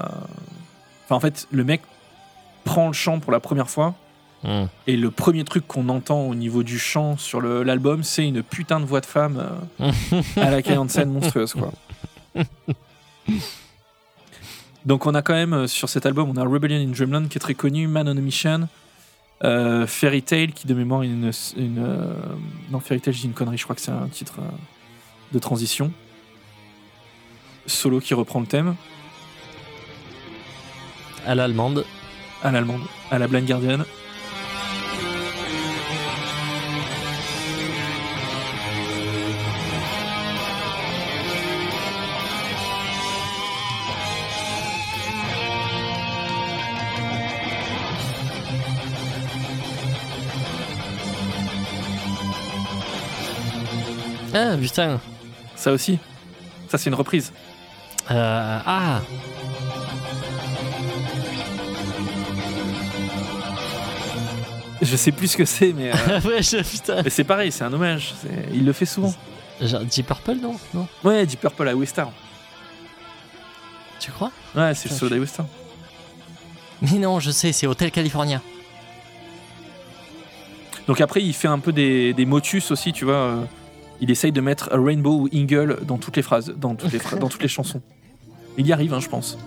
[1.04, 1.82] Enfin, en fait, le mec
[2.66, 3.94] prend le chant pour la première fois,
[4.44, 4.66] Hmm.
[4.86, 8.78] et le premier truc qu'on entend au niveau du chant sur l'album, c'est une putain
[8.80, 9.42] de voix de femme
[9.80, 9.90] euh,
[10.36, 11.72] à la Kai Hansen monstrueuse, quoi.
[14.84, 17.38] Donc, on a quand même euh, sur cet album, on a Rebellion in Dreamland qui
[17.38, 18.68] est très connu, Man on a Mission,
[19.42, 22.14] euh, Fairy Tail qui de mémoire est une, une euh,
[22.70, 24.34] non Fairy Tail je dis une connerie je crois que c'est un titre
[25.32, 25.92] de transition
[27.66, 28.76] solo qui reprend le thème
[31.26, 31.84] À l'allemande.
[32.42, 33.84] À l'allemande à la Blind Guardian.
[54.38, 55.00] Ah, putain.
[55.54, 55.98] ça aussi.
[56.68, 57.32] Ça c'est une reprise.
[58.10, 59.00] Euh, ah,
[64.86, 67.02] je sais plus ce que c'est mais, euh, ouais, je- putain.
[67.02, 68.14] mais c'est pareil c'est un hommage
[68.52, 69.14] il le fait souvent
[69.60, 70.54] Genre Deep Purple, non?
[70.74, 70.86] Non?
[71.02, 72.10] Ouais Deep Purple à Westar
[74.00, 74.30] Tu crois?
[74.54, 75.46] Ouais c'est le solo de Westar
[76.82, 78.42] Mais non, je sais, c'est Hotel California.
[80.86, 83.14] Donc après, il fait un peu des, des motus aussi, tu vois.
[83.14, 83.44] euh,
[84.00, 87.00] il essaye de mettre a rainbow ou eagle dans toutes les phrases, dans toutes les,
[87.18, 87.80] dans toutes les chansons.
[88.58, 89.38] Il y arrive, hein, je pense.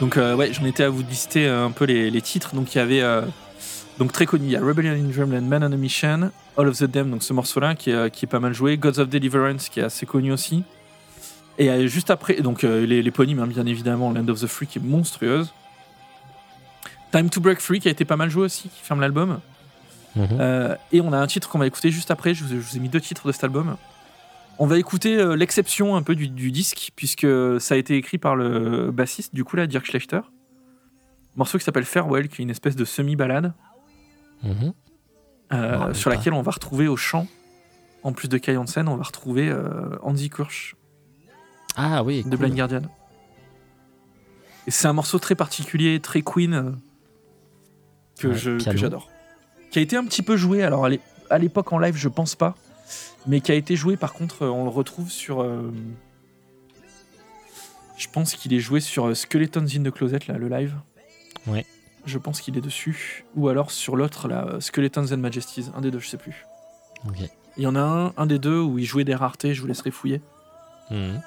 [0.00, 2.54] Donc euh, ouais, j'en étais à vous lister euh, un peu les, les titres.
[2.54, 3.22] Donc il y avait euh,
[3.98, 6.78] donc très connu, il y a Rebellion in Dreamland, Man on a Mission, All of
[6.78, 9.68] the Damned, donc ce morceau-là qui est, qui est pas mal joué, Gods of Deliverance
[9.68, 10.64] qui est assez connu aussi.
[11.58, 14.82] Et juste après, donc les l'éponyme hein, bien évidemment, Land of the Free qui est
[14.82, 15.52] monstrueuse.
[17.12, 19.40] Time to Break Free qui a été pas mal joué aussi, qui ferme l'album.
[20.16, 20.28] Mhm.
[20.40, 22.34] Euh, et on a un titre qu'on va écouter juste après.
[22.34, 23.76] Je vous, je vous ai mis deux titres de cet album.
[24.58, 27.26] On va écouter euh, l'exception un peu du, du disque, puisque
[27.60, 30.20] ça a été écrit par le bassiste, du coup, là, Dirk Schlechter.
[31.36, 33.52] morceau qui s'appelle Farewell, qui est une espèce de semi-balade,
[34.42, 34.72] Mhm.
[35.52, 37.26] euh, sur laquelle on va retrouver au chant,
[38.02, 40.76] en plus de Kai Hansen, on va retrouver euh, Andy Kursch
[41.76, 42.22] Ah oui.
[42.22, 42.38] de cool.
[42.38, 42.82] Blind Guardian.
[44.66, 46.70] Et c'est un morceau très particulier, très Queen, euh,
[48.18, 49.10] que Ouais, j'adore.
[49.70, 50.86] Qui a été un petit peu joué, alors
[51.28, 52.54] à l'époque en live, je pense pas,
[53.26, 55.42] mais qui a été joué par contre, euh, on le retrouve sur.
[55.42, 55.72] euh,
[57.96, 60.74] je pense qu'il est joué sur euh, Skeletons in the Closet, là, le live.
[61.46, 61.64] Ouais.
[62.04, 63.24] Je pense qu'il est dessus.
[63.34, 66.46] Ou alors sur l'autre, là, Skeletons and Majesties, un des deux, je sais plus.
[67.08, 67.16] Ok.
[67.56, 69.66] Il y en a un, un des deux où il jouait des raretés, je vous
[69.66, 70.20] laisserai fouiller.
[70.90, 71.20] Mhm.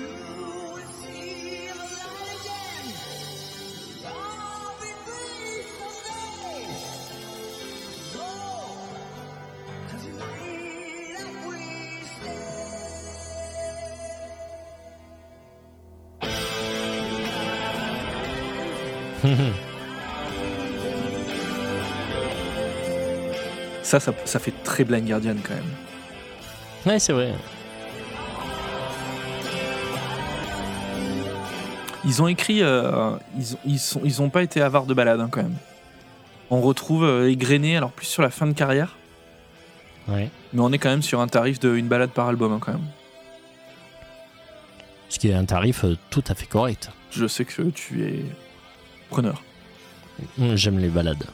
[23.82, 25.64] Ça, ça, ça fait très Blind Guardian quand même.
[26.84, 27.32] ouais, c'est vrai.
[32.08, 35.28] Ils ont écrit, euh, ils, ils, sont, ils ont pas été avares de balade hein,
[35.30, 35.56] quand même.
[36.50, 38.96] On retrouve euh, égrené, alors plus sur la fin de carrière,
[40.08, 40.30] Ouais.
[40.54, 42.72] mais on est quand même sur un tarif de une balade par album hein, quand
[42.72, 42.86] même.
[45.10, 46.90] Ce qui est un tarif euh, tout à fait correct.
[47.10, 48.24] Je sais que tu es
[49.10, 49.42] preneur.
[50.54, 51.24] J'aime les balades.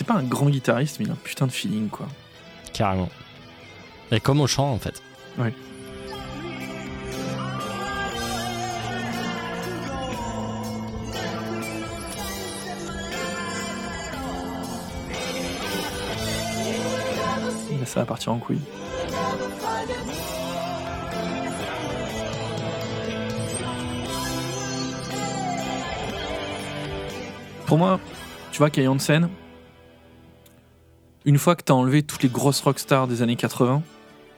[0.00, 2.08] C'est pas un grand guitariste, mais il a un putain de feeling quoi.
[2.72, 3.10] Carrément.
[4.10, 5.02] Et comme au chant, en fait.
[5.36, 5.44] Mais
[17.84, 18.58] ça va partir en couille.
[27.66, 28.00] Pour moi,
[28.50, 29.28] tu vois, Kai Hansen,
[31.24, 33.82] une fois que t'as enlevé toutes les grosses rockstars des années 80,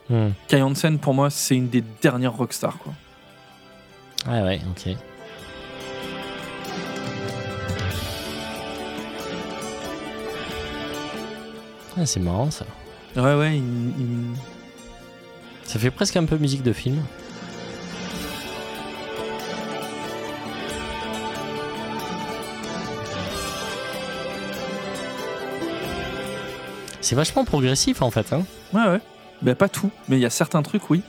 [0.09, 0.31] Mm.
[0.49, 2.77] Kai Hansen, pour moi, c'est une des dernières rockstars.
[2.79, 2.93] Quoi.
[4.27, 4.95] Ah ouais, ok.
[11.97, 12.65] Ah, c'est marrant ça.
[13.15, 14.35] Ouais, ouais, il- il-
[15.65, 17.01] Ça fait presque un peu musique de film.
[27.03, 28.31] C'est vachement progressif en fait.
[28.33, 28.43] Hein
[28.73, 29.01] ouais, ouais.
[29.41, 31.01] Ben, pas tout, mais il y a certains trucs, oui.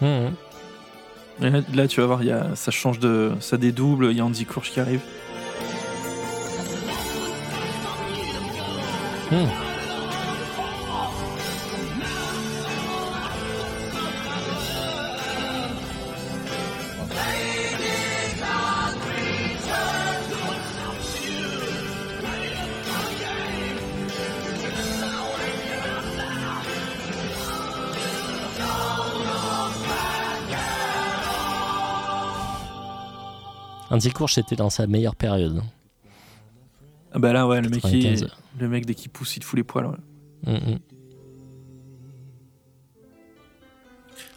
[0.00, 3.32] Et Là, là, tu vas voir, il y a, ça change de.
[3.40, 5.00] Ça dédouble, il y a Andy Courge qui arrive.
[9.32, 9.48] Mhm.
[33.94, 35.62] Andy Courge était dans sa meilleure période.
[37.12, 38.22] Ah bah là, ouais, le mec, 95.
[38.22, 39.86] il- le mec dès qu'il pousse, il te fout les poils.
[39.86, 40.78] ouais.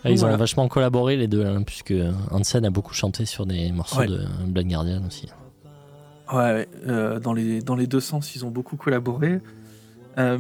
[0.04, 0.36] Ah, ils Voilà.
[0.36, 1.94] ont vachement collaboré les deux, hein, puisque
[2.32, 4.08] Hansen a beaucoup chanté sur des morceaux Ouais.
[4.08, 5.28] de Blind Guardian aussi.
[6.32, 9.40] Ouais, ouais, euh, dans, les, dans les deux sens, ils ont beaucoup collaboré.
[10.18, 10.38] Euh,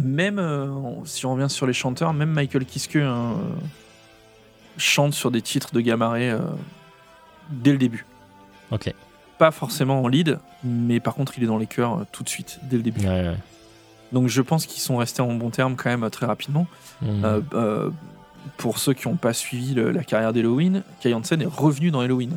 [0.00, 0.68] même, euh,
[1.04, 3.34] si on revient sur les chanteurs, même Michael Kiske hein,
[4.76, 6.38] chante sur des titres de Gamaré euh,
[7.50, 8.04] dès le début.
[8.70, 8.92] Ok.
[9.38, 12.28] Pas forcément en lead, mais par contre, il est dans les chœurs euh, tout de
[12.28, 13.00] suite, dès le début.
[13.00, 13.36] Ouais, ouais.
[14.12, 16.66] Donc je pense qu'ils sont restés en bon terme quand même euh, très rapidement.
[17.02, 17.24] Mhm.
[17.24, 17.90] Euh, euh,
[18.58, 22.00] pour ceux qui n'ont pas suivi le- la carrière d'Halloween, Kai Hansen est revenu dans
[22.00, 22.32] Halloween.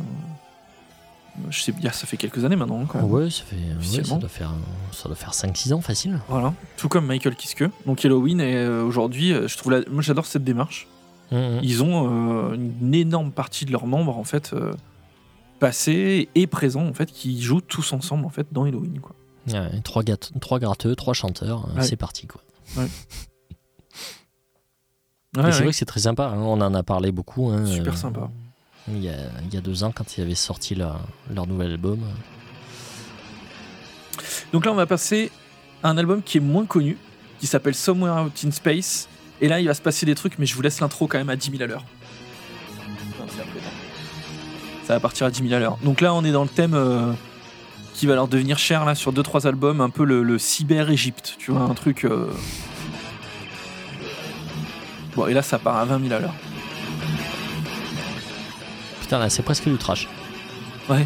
[1.51, 2.83] Je sais bien, ça fait quelques années maintenant.
[2.87, 3.11] Quand même.
[3.11, 4.17] Ouais, ça fait, ouais, ça Officiellement.
[4.17, 4.51] doit faire,
[4.91, 6.19] ça doit faire 5-6 ans facile.
[6.29, 7.65] Voilà, tout comme Michael Kiske.
[7.85, 10.87] Donc Halloween est aujourd'hui, je trouve, la- moi j'adore cette démarche.
[11.31, 11.59] Mhm.
[11.61, 12.09] Ils ont
[12.51, 14.55] euh, une énorme partie de leurs membres en fait
[15.59, 19.15] passés et présents en fait qui jouent tous ensemble en fait dans Halloween quoi.
[19.47, 20.03] Ouais, trois,
[20.41, 21.83] trois gratteux, trois chanteurs, Ouais.
[21.83, 22.41] c'est parti quoi.
[22.77, 22.87] Ouais,
[25.35, 27.49] c'est vrai que c'est très sympa, hein, on en a parlé beaucoup.
[27.51, 28.29] hein, super euh, sympa.
[28.89, 31.01] Il y, a, il y a deux ans, quand ils avaient sorti leur,
[31.33, 31.99] leur nouvel album.
[34.53, 35.31] Donc là on va passer
[35.83, 36.97] à un album qui est moins connu,
[37.39, 39.07] qui s'appelle Somewhere Out in Space.
[39.41, 41.29] Et là il va se passer des trucs, mais je vous laisse l'intro quand même
[41.29, 41.85] à 10 000 à l'heure.
[44.87, 45.77] Ça va partir à 10 000 à l'heure.
[45.83, 47.11] Donc là on est dans le thème euh,
[47.93, 51.51] qui va leur devenir cher là sur 2-3 albums, un peu le, le cyber-Égypte, tu
[51.51, 52.05] vois, un truc...
[52.05, 52.31] euh,
[55.17, 56.33] Bon et là ça part à 20 000 à l'heure.
[59.01, 60.07] Putain, là, c'est presque du trash.
[60.89, 61.05] Ouais.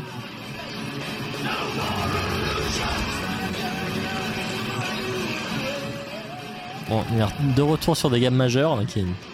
[6.90, 7.04] Bon,
[7.56, 8.78] de retour sur des gammes majeures.
[8.88, 9.02] qui...
[9.02, 9.31] Putain,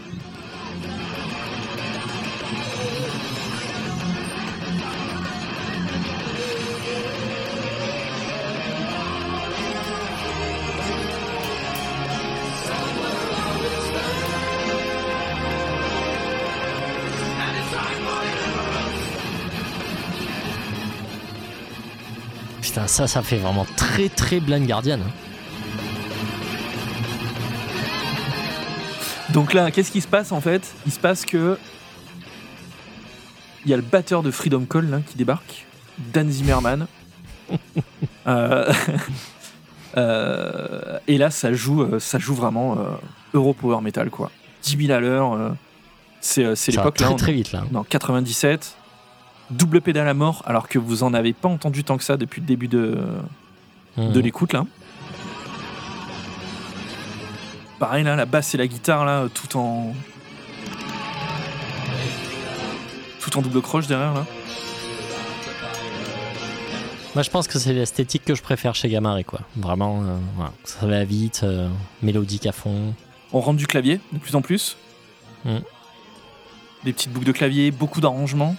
[22.88, 25.00] ça, ça fait vraiment très très Blind Guardian.
[25.00, 25.12] hein.
[29.34, 30.62] Donc là, qu'est-ce qui se passe en fait?
[30.86, 31.58] Il se passe que
[33.66, 35.66] il y a le batteur de Freedom Call là, qui débarque,
[36.14, 36.88] Dan Zimmerman.
[38.28, 38.74] Euh,
[39.98, 42.84] euh, et là, ça joue, euh, ça joue vraiment euh,
[43.34, 44.32] Euro Power Metal quoi.
[44.64, 45.56] 10 000 à l'heure.
[46.20, 47.06] c'est l'époque là.
[47.06, 47.64] très on- très vite là.
[47.72, 48.76] dans 97,
[49.52, 52.42] double pédale à mort, alors que vous en avez pas entendu tant que ça depuis
[52.42, 52.98] le début de,
[53.98, 54.12] Mhm.
[54.12, 54.66] de l'écoute là.
[57.80, 59.94] Pareil là, la basse et la guitare là, tout en
[63.22, 64.26] tout en double croche derrière là.
[67.16, 69.40] Moi, je pense que c'est l'esthétique que je préfère chez Gamare, quoi.
[69.56, 70.52] Vraiment, euh, voilà.
[70.64, 71.68] ça va vite, euh,
[72.04, 72.94] mélodique à fond.
[73.34, 74.78] On rentre du clavier de plus en plus.
[75.44, 75.58] Mm.
[76.84, 78.56] Des petites boucles de clavier, beaucoup d'arrangements.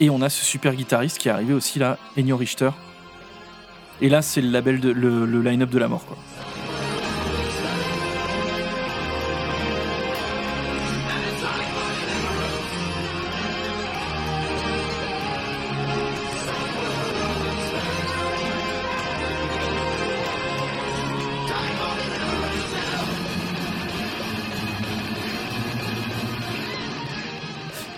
[0.00, 2.70] Et on a ce super guitariste qui est arrivé aussi là, Ennio Richter.
[4.00, 6.16] Et là, c'est le label de le, le line-up de la mort quoi.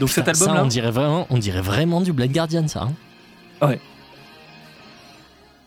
[0.02, 2.88] Donc cet album ça, là, on dirait vraiment, on dirait vraiment du Black Guardian, ça.
[3.60, 3.68] hein.
[3.68, 3.80] Ouais.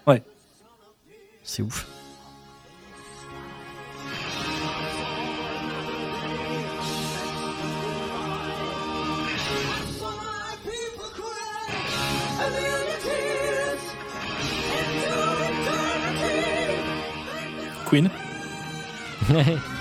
[0.05, 0.21] Ouais.
[1.41, 1.87] C'est ouf.
[17.85, 18.09] Queen.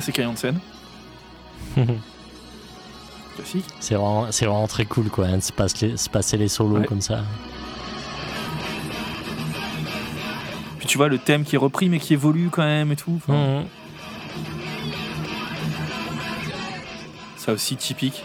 [0.00, 0.58] c'est Kai Hansen.
[3.36, 3.64] Classique.
[3.80, 7.22] C'est vraiment, vraiment très cool quoi, hein, de se passer les, solos comme ça.
[10.78, 13.20] Puis tu vois le thème qui est repris mais qui évolue quand même et tout.
[13.28, 13.64] Mmh, mmh.
[17.36, 18.22] Ça aussi typique.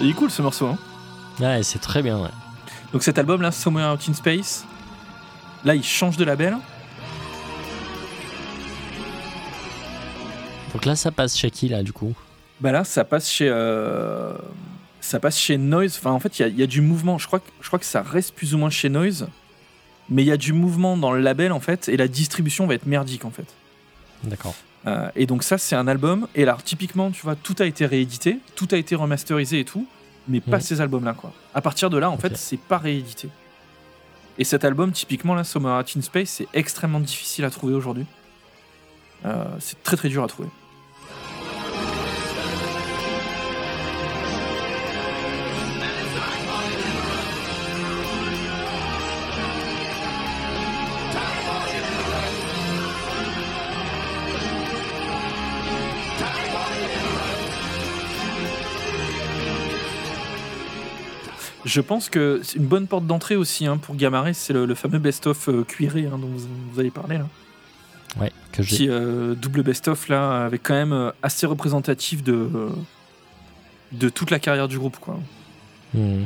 [0.00, 0.66] Il est cool ce morceau.
[0.66, 0.78] Hein
[1.40, 2.28] Ouais, c'est très bien, ouais.
[2.92, 4.64] Donc cet album là, Somewhere Out in Space,
[5.64, 6.56] là il change de label.
[10.72, 12.14] Donc là, ça passe chez qui, là, du coup?
[12.60, 13.48] Bah là, ça passe chez.
[13.48, 14.32] euh,
[15.00, 15.96] Ça passe chez Noise.
[16.00, 17.18] Enfin, en fait, il y a- il y, a du mouvement.
[17.18, 19.28] Je crois, que, je crois que ça reste plus ou moins chez Noise.
[20.08, 21.88] Mais il y a du mouvement dans le label, en fait.
[21.90, 23.46] Et la distribution va être merdique, en fait.
[24.24, 24.54] D'accord.
[24.86, 26.26] Euh, et donc, ça, c'est un album.
[26.34, 28.38] Et là, typiquement, tu vois, tout a été réédité.
[28.56, 29.86] Tout a été remasterisé et tout.
[30.28, 30.62] Mais pas Mhm.
[30.62, 31.32] ces albums-là, quoi.
[31.54, 33.28] À partir de là, en fait, c'est pas réédité.
[34.38, 38.06] Et cet album, typiquement, là, Summer Out in Space, c'est extrêmement difficile à trouver aujourd'hui.
[39.26, 40.48] Euh, c'est très très dur à trouver.
[61.64, 64.66] Je pense que c'est une bonne porte d'entrée aussi hein, pour Gamma Ray, c'est le,
[64.66, 67.26] le fameux best-of euh, cuiré hein, dont vous, vous avez parlé là.
[68.20, 68.76] Ouais, que j'ai.
[68.76, 72.70] Petit euh, double best-of là, avec quand même euh, assez représentatif de, euh,
[73.92, 74.98] de toute la carrière du groupe.
[74.98, 75.18] Quoi.
[75.94, 76.24] Hmm.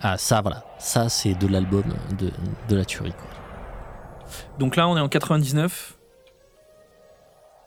[0.00, 0.64] Ah, ça, voilà.
[0.78, 1.84] Ça, c'est de l'album
[2.18, 2.30] de,
[2.68, 3.28] de la tuerie, quoi.
[4.58, 5.96] Donc là, on est en 99.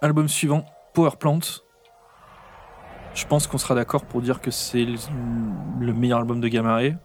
[0.01, 0.65] Album suivant,
[0.95, 1.39] Power Plant.
[3.13, 4.97] Je pense qu'on sera d'accord pour dire que c'est le,
[5.79, 6.97] le meilleur album de Gamma Ray.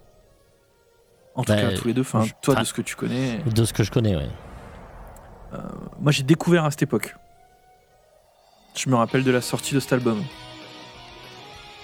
[1.35, 2.01] En tout Bah, cas, tous les deux.
[2.01, 3.39] Enfin, je- toi, de ce que tu connais.
[3.39, 4.29] De ce que je connais, ouais.
[6.01, 7.15] Moi, j'ai découvert à cette époque.
[8.77, 10.19] Je me rappelle de la sortie de cet album.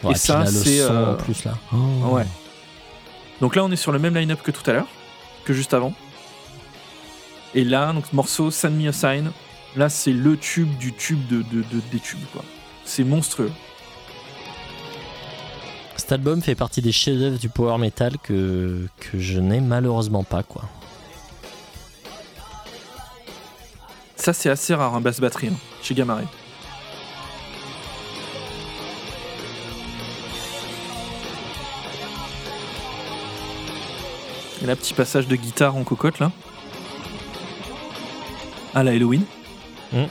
[0.02, 1.52] Ouais, puis ça, c'est, euh, en plus, là.
[1.72, 1.76] Oh.
[2.14, 2.26] Ouais.
[3.40, 4.88] Donc là, on est sur le même line-up que tout à l'heure,
[5.44, 5.92] que juste avant.
[7.54, 9.30] Et là, donc morceau Send Me a Sign.
[9.76, 12.42] Là, c'est le tube du tube de, de- de- des tubes, quoi.
[12.84, 13.52] C'est monstrueux.
[15.96, 20.42] Cet album fait partie des chefs-d'œuvre du power metal que, que je n'ai malheureusement pas,
[20.42, 20.62] quoi.
[24.14, 26.26] Ça, c'est assez rare, un basse batterie, hein, chez Gamma Ray.
[34.62, 36.32] Et là, petit passage de guitare en cocotte, là.
[38.74, 39.24] À la Halloween.
[39.92, 40.08] Et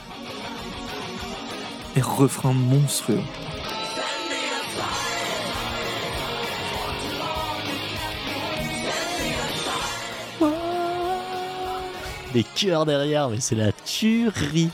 [2.00, 3.22] refrain monstrueux.
[12.34, 14.68] Les chœurs derrière, mais c'est la tuerie.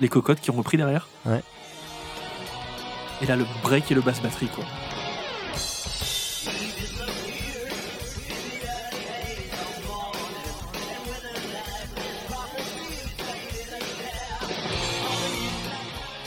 [0.00, 1.06] Les cocottes qui ont repris derrière.
[1.24, 1.40] Ouais.
[3.20, 4.64] Et là, le break et le basse batterie, quoi.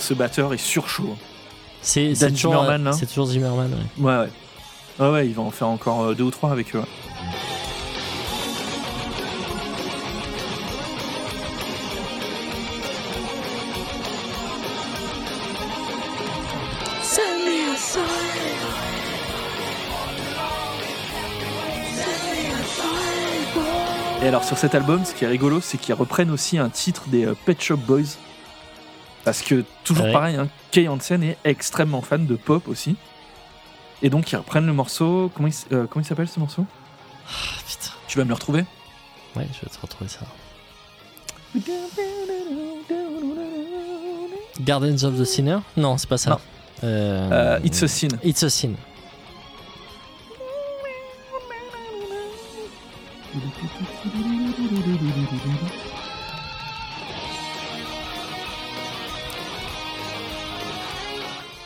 [0.05, 1.17] Ce batteur est surchaud.
[1.81, 2.91] C'est toujours, Zimmerman, là.
[2.93, 4.03] c'est toujours Zimmerman, ouais.
[4.03, 4.29] Ouais, ouais.
[4.99, 6.79] Ouais, ouais, il va en faire encore euh, deux ou trois avec eux.
[6.79, 6.85] ouais.
[24.21, 27.05] Et alors sur cet album, ce qui est rigolo, c'est qu'ils reprennent aussi un titre
[27.07, 28.17] des euh, Pet Shop Boys.
[29.25, 30.13] Parce que toujours Ouais.
[30.13, 32.95] pareil, hein, Kay Hansen est extrêmement fan de pop aussi.
[34.01, 35.31] Et donc ils reprennent le morceau.
[35.35, 36.65] Comment il, euh, comment il s'appelle ce morceau?
[37.27, 37.31] Ah,
[37.67, 37.91] putain.
[38.07, 38.65] Tu vas me le retrouver?
[39.35, 40.19] Ouais, je vais te retrouver ça.
[44.61, 45.57] Gardens of the Sinner?
[45.75, 46.39] Non, c'est pas ça.
[46.83, 48.09] Euh, Euh, It's a Sin.
[48.23, 48.75] It's a Sin.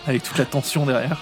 [0.10, 1.20] Avec toute la tension derrière.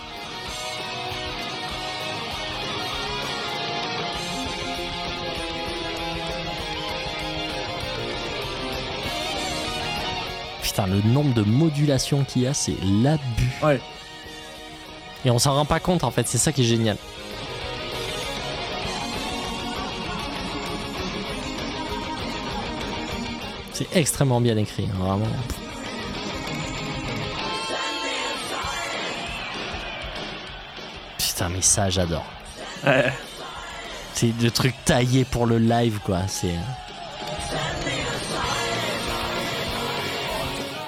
[10.61, 13.21] Putain, le nombre de modulations qu'il y a, c'est l'abus.
[13.61, 13.81] Ouais.
[15.25, 16.95] Et on s'en rend pas compte en fait, c'est ça qui est génial.
[23.73, 25.27] C'est extrêmement bien écrit, hein, vraiment.
[31.37, 32.25] Putain, mais ça, j'adore.
[32.83, 33.13] Ouais.
[34.15, 36.21] C'est le truc taillé pour le live, quoi.
[36.27, 36.55] C'est.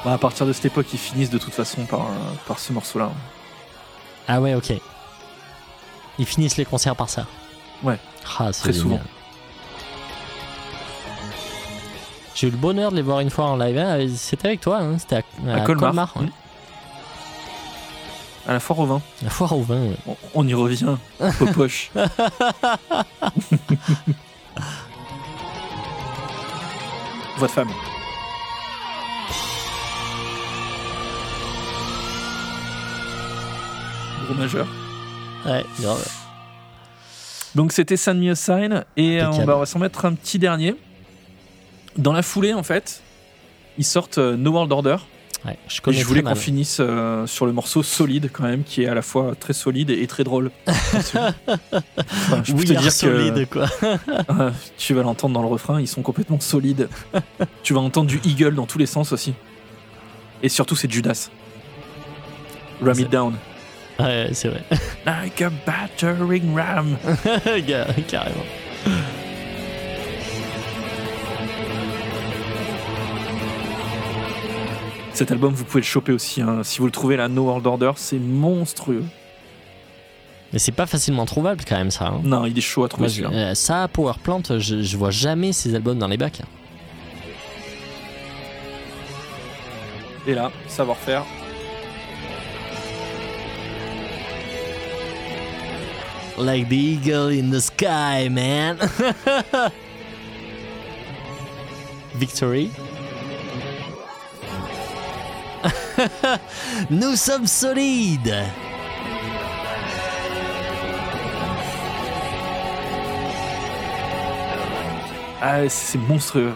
[0.04, 2.74] Bah, à partir de cette époque, ils finissent de toute façon par, euh, par ce
[2.74, 3.12] morceau-là.
[4.28, 4.74] Ah ouais, ok.
[6.18, 7.28] Ils finissent les concerts par ça.
[7.84, 8.00] Ouais.
[8.40, 8.74] Ah, Très génial.
[8.82, 9.00] souvent.
[12.34, 13.78] J'ai eu le bonheur de les voir une fois en live.
[13.78, 14.00] hein.
[14.18, 14.98] C'était avec toi, hein.
[14.98, 15.18] c'était
[15.48, 16.14] à, À Colmar.
[16.18, 16.28] Mm.
[18.50, 19.02] À la foire au vin.
[19.22, 19.80] La foire au vin.
[19.80, 19.96] ouais.
[20.08, 20.96] On, on y revient.
[21.38, 21.92] Popoche.
[27.38, 27.70] Voix de femme.
[34.26, 34.68] Gros majeur.
[35.46, 36.08] Ouais, grave.
[37.56, 39.48] Donc c'était Send Me a Sign et euh, on Impeccable.
[39.48, 40.76] va, on va s'en mettre un petit dernier.
[41.98, 43.02] Dans la foulée en fait,
[43.78, 44.98] ils sortent euh, No World Order.
[45.46, 48.84] Ouais, je Et je voulais qu'on finisse euh, sur le morceau solide quand même, qui
[48.84, 50.52] est à la fois très solide et très drôle.
[52.12, 53.68] Enfin, je peux Oui, te dire que solide, quoi.
[54.30, 56.90] euh, tu vas l'entendre dans le refrain, ils sont complètement solides.
[57.64, 59.34] tu vas entendre du Eagle dans tous les sens aussi.
[60.44, 61.30] Et surtout c'est Judas.
[62.82, 63.36] Ram it down.
[64.00, 64.64] Ouais, c'est vrai.
[65.06, 66.98] Like a battering ram.
[68.08, 68.46] Carrément.
[75.20, 76.42] Cet album, vous pouvez le choper aussi.
[76.42, 76.62] hein.
[76.64, 79.04] Si vous le trouvez, la No World Order, c'est monstrueux.
[80.54, 82.06] Mais c'est pas facilement trouvable quand même ça.
[82.06, 82.22] hein.
[82.24, 85.52] Non, il est chaud à trouver Moi, euh, ça, Power Plant, je, je vois jamais
[85.52, 86.42] ces albums dans les bacs.
[90.26, 91.26] Et là, savoir-faire.
[96.38, 98.78] Like the eagle in the sky, man.
[102.16, 102.72] Victory.
[106.90, 108.36] Nous sommes solides.
[115.42, 116.54] Ah, c'est monstrueux.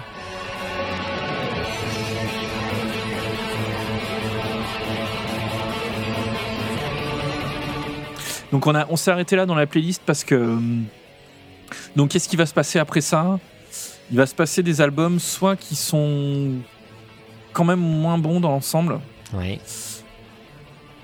[8.51, 10.35] Donc on, s'est arrêté là dans la playlist parce que...
[10.35, 10.85] hum,
[11.95, 13.39] Donc qu'est-ce qui va se passer après ça?
[14.11, 16.51] Il va se passer des albums soit qui sont
[17.53, 18.99] quand même moins bons dans l'ensemble,
[19.34, 19.59] Oui.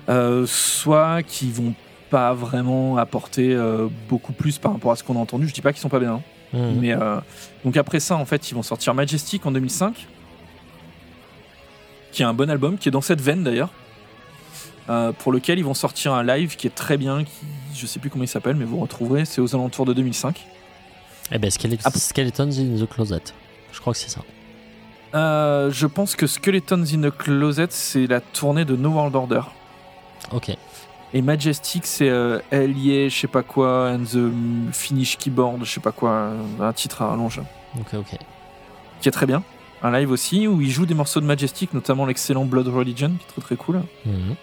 [0.08, 1.74] euh, soit qui vont
[2.10, 5.46] pas vraiment apporter euh, beaucoup plus par rapport à ce qu'on a entendu.
[5.48, 6.22] Je dis pas qu'ils sont pas bien, hein.
[6.52, 6.80] Mhm.
[6.80, 7.20] mais euh,
[7.64, 10.06] donc après ça, en fait, ils vont sortir Majestic en 2005,
[12.12, 13.70] qui est un bon album, qui est dans cette veine d'ailleurs,
[14.88, 17.30] euh, pour lequel ils vont sortir un live qui est très bien, qui
[17.76, 20.44] je sais plus comment il s'appelle, mais vous retrouverez, c'est aux alentours de 2005.
[21.30, 21.78] Eh ben, Skelet-.
[21.96, 23.22] Skeletons in the Closet.
[23.72, 24.22] Je crois que c'est ça.
[25.14, 29.40] Euh, je pense que Skeletons in the Closet, c'est la tournée de No World Order.
[30.32, 30.50] Ok.
[31.12, 35.80] Et Majestic, c'est euh, est, je sais pas quoi, and the Finish Keyboard, je sais
[35.80, 36.30] pas quoi,
[36.60, 37.40] un titre à rallonge,
[37.80, 38.16] Ok, ok.
[39.00, 39.42] qui est très bien.
[39.82, 43.24] Un live aussi où il joue des morceaux de Majestic, notamment l'excellent Blood Religion, qui
[43.24, 43.82] est très très cool.
[44.06, 44.36] Mhm.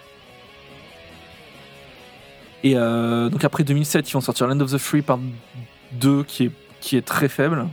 [2.64, 5.18] Et euh, donc après 2007, ils vont sortir Land of the Free par
[5.92, 6.50] 2, qui est,
[6.80, 7.66] qui est très faible.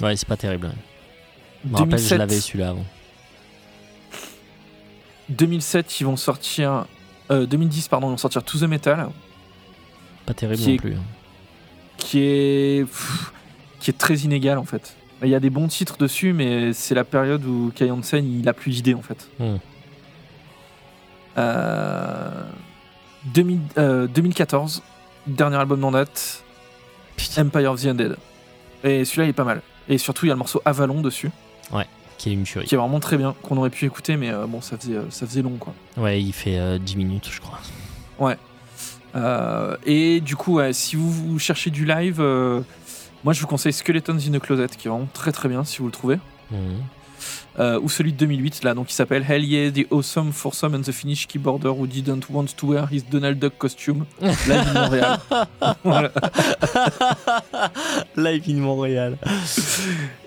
[0.00, 0.72] Ouais, c'est pas terrible.
[1.64, 2.84] Je me rappelle, je 2007, l'avais celui-là avant.
[5.28, 6.86] 2007, ils vont sortir.
[7.30, 9.08] euh, 2010, pardon, ils vont sortir To the Metal,
[10.26, 10.94] Pas terrible non est- plus.
[10.94, 11.02] hein.
[11.98, 13.32] qui est, pff,
[13.78, 14.96] qui est très inégal en fait.
[15.22, 18.48] Il y a des bons titres dessus, mais c'est la période où Kai Hansen il
[18.48, 19.28] a plus d'idées en fait.
[19.38, 19.56] Hmm.
[21.38, 22.42] Euh,
[23.26, 24.82] 2000 euh, 2014,
[25.26, 26.42] dernier album en date,
[27.38, 28.16] Empire of the Undead.
[28.82, 29.60] Et celui-là il est pas mal.
[29.88, 31.30] Et surtout il y a le morceau Avalon dessus,
[32.20, 32.66] qui est une tuerie.
[32.66, 35.10] qui est vraiment très bien, qu'on aurait pu écouter, mais euh, bon ça faisait, euh,
[35.10, 35.72] ça faisait long quoi.
[35.96, 37.58] Ouais, il fait euh, 10 minutes, je crois.
[39.16, 42.20] Euh, et du coup, ouais, si vous, vous cherchez du live,
[43.24, 45.78] moi je vous conseille Skeletons in the Closet, qui est vraiment très très bien si
[45.78, 46.18] vous le trouvez.
[46.50, 46.82] Mhm.
[47.58, 50.82] Euh, ou celui de 2008, là, donc il s'appelle Hell Yeah, The Awesome Foursome and
[50.82, 55.18] the Finnish Keyboarder Who Didn't Want to Wear His Donald Duck Costume, live in Montréal.
[58.16, 59.16] Live in Montréal.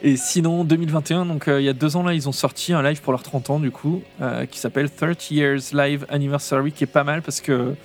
[0.02, 2.84] Et sinon, 2021, donc euh, il y a deux ans là, ils ont sorti un
[2.84, 6.84] live pour leurs 30 ans, du coup, euh, qui s'appelle 30 Years Live Anniversary, qui
[6.84, 7.76] est pas mal parce que.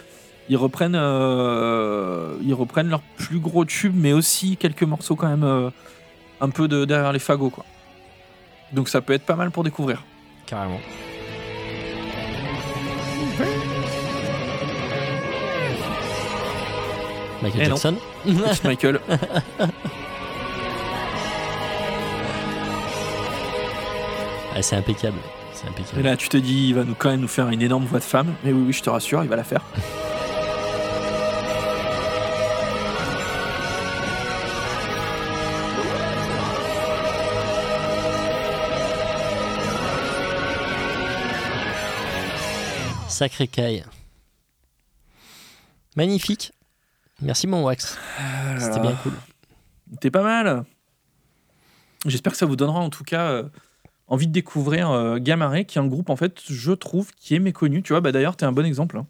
[0.51, 5.44] Ils reprennent, euh, ils reprennent leurs plus gros tubes, mais aussi quelques morceaux quand même
[5.44, 5.68] euh,
[6.40, 7.66] un peu de derrière les fagots, quoi.
[8.72, 10.04] Donc ça peut être pas mal pour découvrir.
[10.46, 10.80] Carrément.
[17.42, 17.76] Michael Eh non.
[17.76, 19.00] Jackson Petit Michael.
[24.54, 25.18] Ah, C'est impeccable.
[25.52, 26.02] C'est Et impeccable.
[26.02, 28.04] là, tu te dis, il va nous, quand même nous faire une énorme voix de
[28.04, 28.34] femme.
[28.44, 29.62] Mais oui, oui, je te rassure, il va la faire.
[43.18, 43.84] Sacré caille.
[45.96, 46.52] Magnifique.
[47.20, 47.98] Merci mon Wax.
[48.60, 49.12] C'était bien cool.
[50.00, 50.62] T'es pas mal.
[52.06, 53.42] J'espère que ça vous donnera en tout cas euh,
[54.06, 57.34] envie de découvrir euh, Gamma Ray, qui est un groupe, en fait, je trouve, qui
[57.34, 57.82] est méconnu.
[57.82, 58.98] Tu vois, bah, d'ailleurs, tu es un bon exemple.
[58.98, 59.06] hein.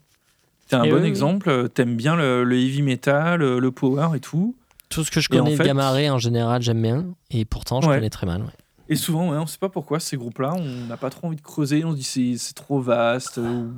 [0.68, 1.50] T'es un Eh bon oui, exemple.
[1.50, 4.56] euh, T'aimes bien le, le heavy metal, le, le power et tout.
[4.88, 7.04] Tout ce que je en connais de fait- Ray en général, j'aime bien.
[7.30, 7.96] Et pourtant, je Ouais.
[7.96, 8.40] connais très mal.
[8.40, 8.48] ouais.
[8.88, 11.42] Et souvent, ouais, on sait pas pourquoi ces groupes-là, on n'a pas trop envie de
[11.42, 11.84] creuser.
[11.84, 13.72] On se dit c'est c'est trop vaste, euh, ou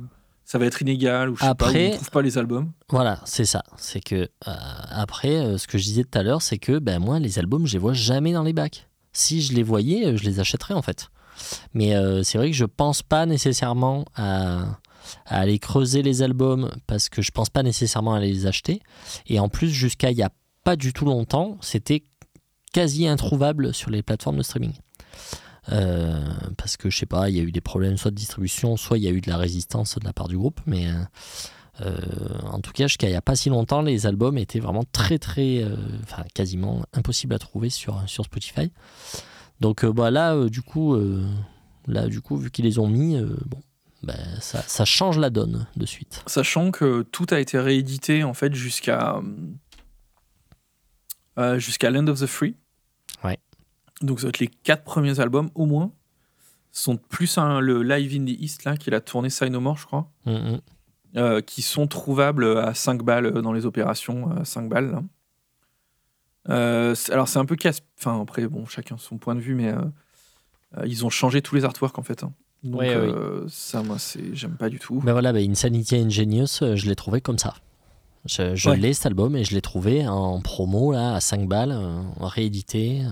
[0.51, 2.71] ça va être inégal, ou je sais pas, ou Après- on trouve pas les albums.
[2.89, 3.63] Voilà, c'est ça.
[3.77, 4.15] C'est que
[4.47, 4.53] euh,
[4.89, 7.65] après, euh, ce que je disais tout à l'heure, c'est que ben moi, les albums,
[7.65, 8.89] je les vois jamais dans les bacs.
[9.13, 11.07] Si je les voyais, euh, je les achèterais en fait.
[11.73, 14.63] Mais euh, c'est vrai que je pense pas nécessairement à,
[15.25, 18.81] à aller creuser les albums parce que je pense pas nécessairement à les acheter.
[19.27, 20.31] Et en plus, jusqu'à il y a
[20.65, 22.03] pas du tout longtemps, c'était
[22.73, 24.73] quasi introuvable sur les plateformes de streaming.
[25.71, 26.19] Euh,
[26.57, 28.97] parce que je sais pas, il y a eu des problèmes soit de distribution, soit
[28.97, 30.93] il y a eu de la résistance de la part du groupe, mais euh,
[31.81, 34.83] euh, en tout cas, jusqu'à il n'y a pas si longtemps, les albums étaient vraiment
[34.91, 35.63] très, très,
[36.03, 38.71] enfin, quasiment impossibles à trouver sur, sur Spotify.
[39.59, 40.97] Donc bah, là, du coup,
[41.87, 43.59] là, du coup, vu qu'ils les ont mis, bon,
[44.03, 46.23] ben, ça, change la donne de suite.
[46.25, 49.21] Sachant que tout a été réédité en fait jusqu'à
[51.57, 52.55] jusqu'à Land of the Free.
[54.01, 55.91] Donc ça va être les quatre premiers albums au moins
[56.71, 59.85] sont plus le Live in the East là qu'il a tourné Sign No More je
[59.85, 60.61] crois, Mm, mm.
[61.17, 64.91] euh, qui sont trouvables à 5 balles dans les opérations à 5 balles.
[64.91, 65.03] là.
[66.49, 67.81] Euh, alors c'est un peu casse.
[67.99, 69.81] Enfin après bon chacun son point de vue mais euh,
[70.77, 72.23] euh, ils ont changé tous les artworks en fait.
[72.23, 72.33] hein.
[72.63, 75.01] Donc Ouais, euh, ça moi c'est j'aime pas du tout.
[75.03, 77.53] Ben voilà, ben, Insanity Ingenious, euh, je l'ai trouvé comme ça.
[78.25, 78.77] Je, je Ouais.
[78.77, 83.01] l'ai cet album et je l'ai trouvé en promo là, à 5 balles, euh, réédité,
[83.03, 83.09] euh,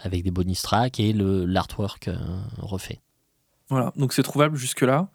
[0.00, 2.16] avec des bonus tracks et l'artwork euh,
[2.58, 3.00] refait.
[3.68, 5.10] Voilà, donc c'est trouvable jusque-là.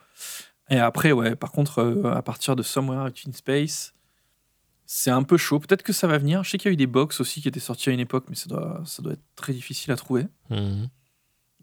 [0.70, 3.94] Et après, ouais, par contre, euh, à partir de Somewhere in Space,
[4.86, 5.60] c'est un peu chaud.
[5.60, 6.44] Peut-être que ça va venir.
[6.44, 8.26] Je sais qu'il y a eu des box aussi qui étaient sortis à une époque,
[8.30, 10.28] mais ça doit, ça doit être très difficile à trouver.
[10.50, 10.90] Mhm.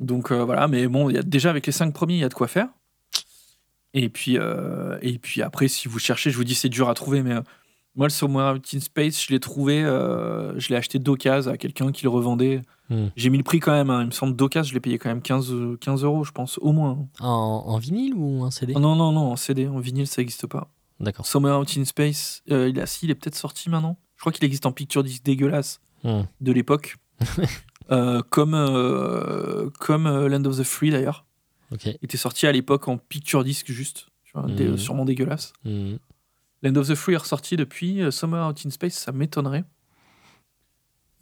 [0.01, 2.25] Donc euh, voilà, mais bon, il y a, déjà avec les cinq premiers, il y
[2.25, 2.69] a de quoi faire.
[3.93, 6.95] Et puis, euh, et puis après, si vous cherchez, je vous dis, c'est dur à
[6.95, 7.43] trouver, mais euh,
[7.97, 11.57] moi, le Somewhere Out in Space, je l'ai trouvé, euh, je l'ai acheté d'occasion à
[11.57, 12.63] quelqu'un qui le revendait.
[12.89, 13.07] Hmm.
[13.17, 14.01] J'ai mis le prix quand même, hein.
[14.03, 16.59] il me semble d'occasion, je l'ai payé quand même 15, euh, 15 euros, je pense,
[16.59, 17.07] au moins.
[17.21, 17.29] En,
[17.67, 20.69] en vinyle ou en CD non, non, non, en CD, en vinyle, ça n'existe pas.
[20.99, 21.27] D'accord.
[21.27, 23.97] Somewhere Out in Space, euh, il, a, si, il est peut-être sorti maintenant.
[24.17, 26.23] Je crois qu'il existe en picture disc dégueulasse Hmm.
[26.41, 26.97] de l'époque.
[27.93, 28.53] Euh, comme
[29.81, 31.25] comme Land of the Free d'ailleurs.
[31.73, 31.87] Ok.
[31.87, 34.07] Il était sorti à l'époque en picture disc juste.
[34.25, 34.77] Tu vois, Mhm.
[34.79, 35.53] sûrement dégueulasse.
[35.65, 35.99] Mhm.
[36.63, 38.03] Land of the Free est ressorti depuis.
[38.03, 39.65] euh, Somewhere Out in Space, ça m'étonnerait.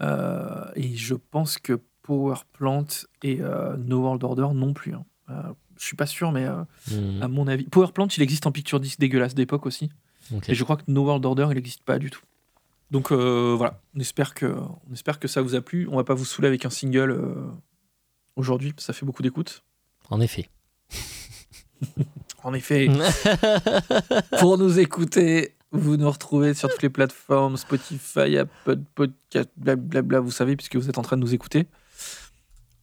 [0.02, 2.86] Euh, et je pense que Power Plant
[3.22, 4.94] et euh, No World Order non plus.
[4.94, 5.04] hein.
[5.30, 5.42] Euh,
[5.78, 6.46] je suis pas sûr, mais
[6.90, 7.22] Mhm.
[7.22, 7.64] à mon avis.
[7.64, 9.90] Power Plant, il existe en picture disc dégueulasse d'époque aussi.
[10.48, 12.20] Et je crois que No World Order, il n'existe pas du tout.
[12.90, 15.86] Donc voilà, on espère, que, on espère que ça vous a plu.
[15.90, 17.20] On va pas vous saouler avec un single
[18.36, 19.62] aujourd'hui, ça fait beaucoup d'écoute.
[20.10, 20.48] En effet.
[22.44, 22.88] En effet,
[24.38, 30.30] pour nous écouter, vous nous retrouvez sur toutes les plateformes, Spotify, Apple Podcast, blablabla, vous
[30.30, 31.66] savez, puisque vous êtes en train de nous écouter.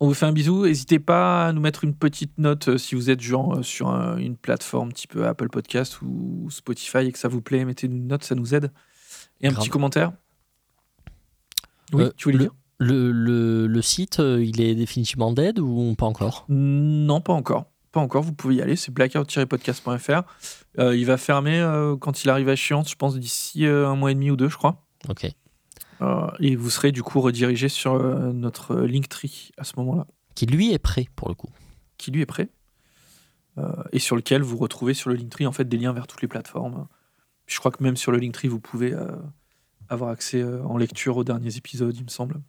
[0.02, 0.66] On vous fait un bisou.
[0.66, 3.88] N'hésitez pas à nous mettre une petite note euh, si vous êtes genre euh, sur
[3.88, 7.64] un- une plateforme type euh, Apple Podcast ou Spotify et que ça vous plaît.
[7.64, 8.72] Mettez une note, ça nous aide.
[9.40, 9.64] Et un Grave.
[9.64, 10.12] petit commentaire.
[11.94, 12.54] Oui, tu voulais le, dire?
[12.80, 16.46] le, le, le site, il est définitivement dead ou pas encore?
[16.50, 17.66] Non, pas encore.
[17.96, 20.24] Pas encore, vous pouvez y aller, c'est blackout-podcast.fr.
[20.80, 23.96] Euh, il va fermer euh, quand il arrive à échéance, je pense d'ici euh, un
[23.96, 24.84] mois et demi ou deux, je crois.
[25.08, 25.26] Ok.
[26.42, 27.98] Et vous serez du coup redirigé sur
[28.34, 30.06] notre Linktree à ce moment-là,
[30.36, 31.48] Qui lui est prêt pour le coup.
[31.98, 32.50] qui lui est prêt.
[33.94, 36.28] Et sur lequel vous retrouvez sur le Linktree en fait des liens vers toutes les
[36.28, 36.90] plateformes.
[37.48, 38.94] Je crois que même sur le Linktree, vous pouvez
[39.88, 42.42] avoir accès en lecture aux derniers épisodes, il me semble.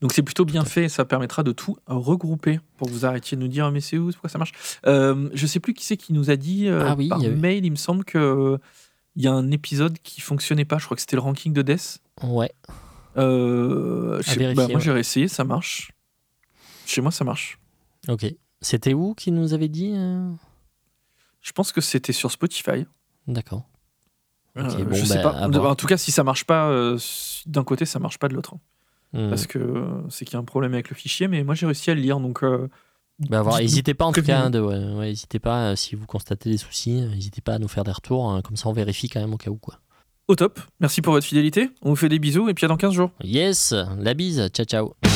[0.00, 3.42] Donc c'est plutôt bien fait, ça permettra de tout regrouper pour que vous arrêtiez de
[3.42, 4.52] nous dire mais c'est où, pourquoi ça marche?
[4.86, 7.36] Euh, je sais plus qui c'est qui nous a dit euh, Ah oui, par il
[7.36, 8.58] mail, il me semble que
[9.16, 11.62] il y a un épisode qui fonctionnait pas, je crois que c'était le ranking de
[11.62, 12.00] Death.
[12.22, 12.52] Ouais.
[13.16, 14.80] Euh, sais- vérifier, bah, moi ouais.
[14.80, 15.92] j'ai réessayé, ça marche.
[16.86, 17.58] Chez moi ça marche.
[18.08, 18.26] Ok.
[18.62, 20.30] C'était où qui nous avait dit euh?
[21.40, 22.86] Je pense que c'était sur Spotify.
[23.26, 23.64] D'accord.
[24.56, 25.38] Euh, bon, je sais bah, pas.
[25.38, 25.70] à voir.
[25.70, 26.98] En tout cas, si ça marche pas euh,
[27.46, 28.54] d'un côté, ça marche pas de l'autre.
[29.12, 29.28] Hmm.
[29.28, 31.66] Parce que euh, c'est qu'il y a un problème avec le fichier, mais moi j'ai
[31.66, 32.20] réussi à le lire.
[32.20, 32.68] Donc, euh,
[33.28, 37.00] Bah, n'hésitez pas en tout cas, de, ouais, pas euh, si vous constatez des soucis,
[37.00, 39.34] euh, n'hésitez pas à nous faire des retours, hein, comme ça on vérifie quand même
[39.34, 39.78] au cas où quoi.
[40.28, 40.60] au top.
[40.78, 41.70] Merci pour votre fidélité.
[41.82, 43.10] On vous fait des bisous et puis à dans 15 jours.
[43.22, 45.09] Yes, la bise, ciao ciao.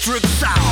[0.00, 0.69] electric sound.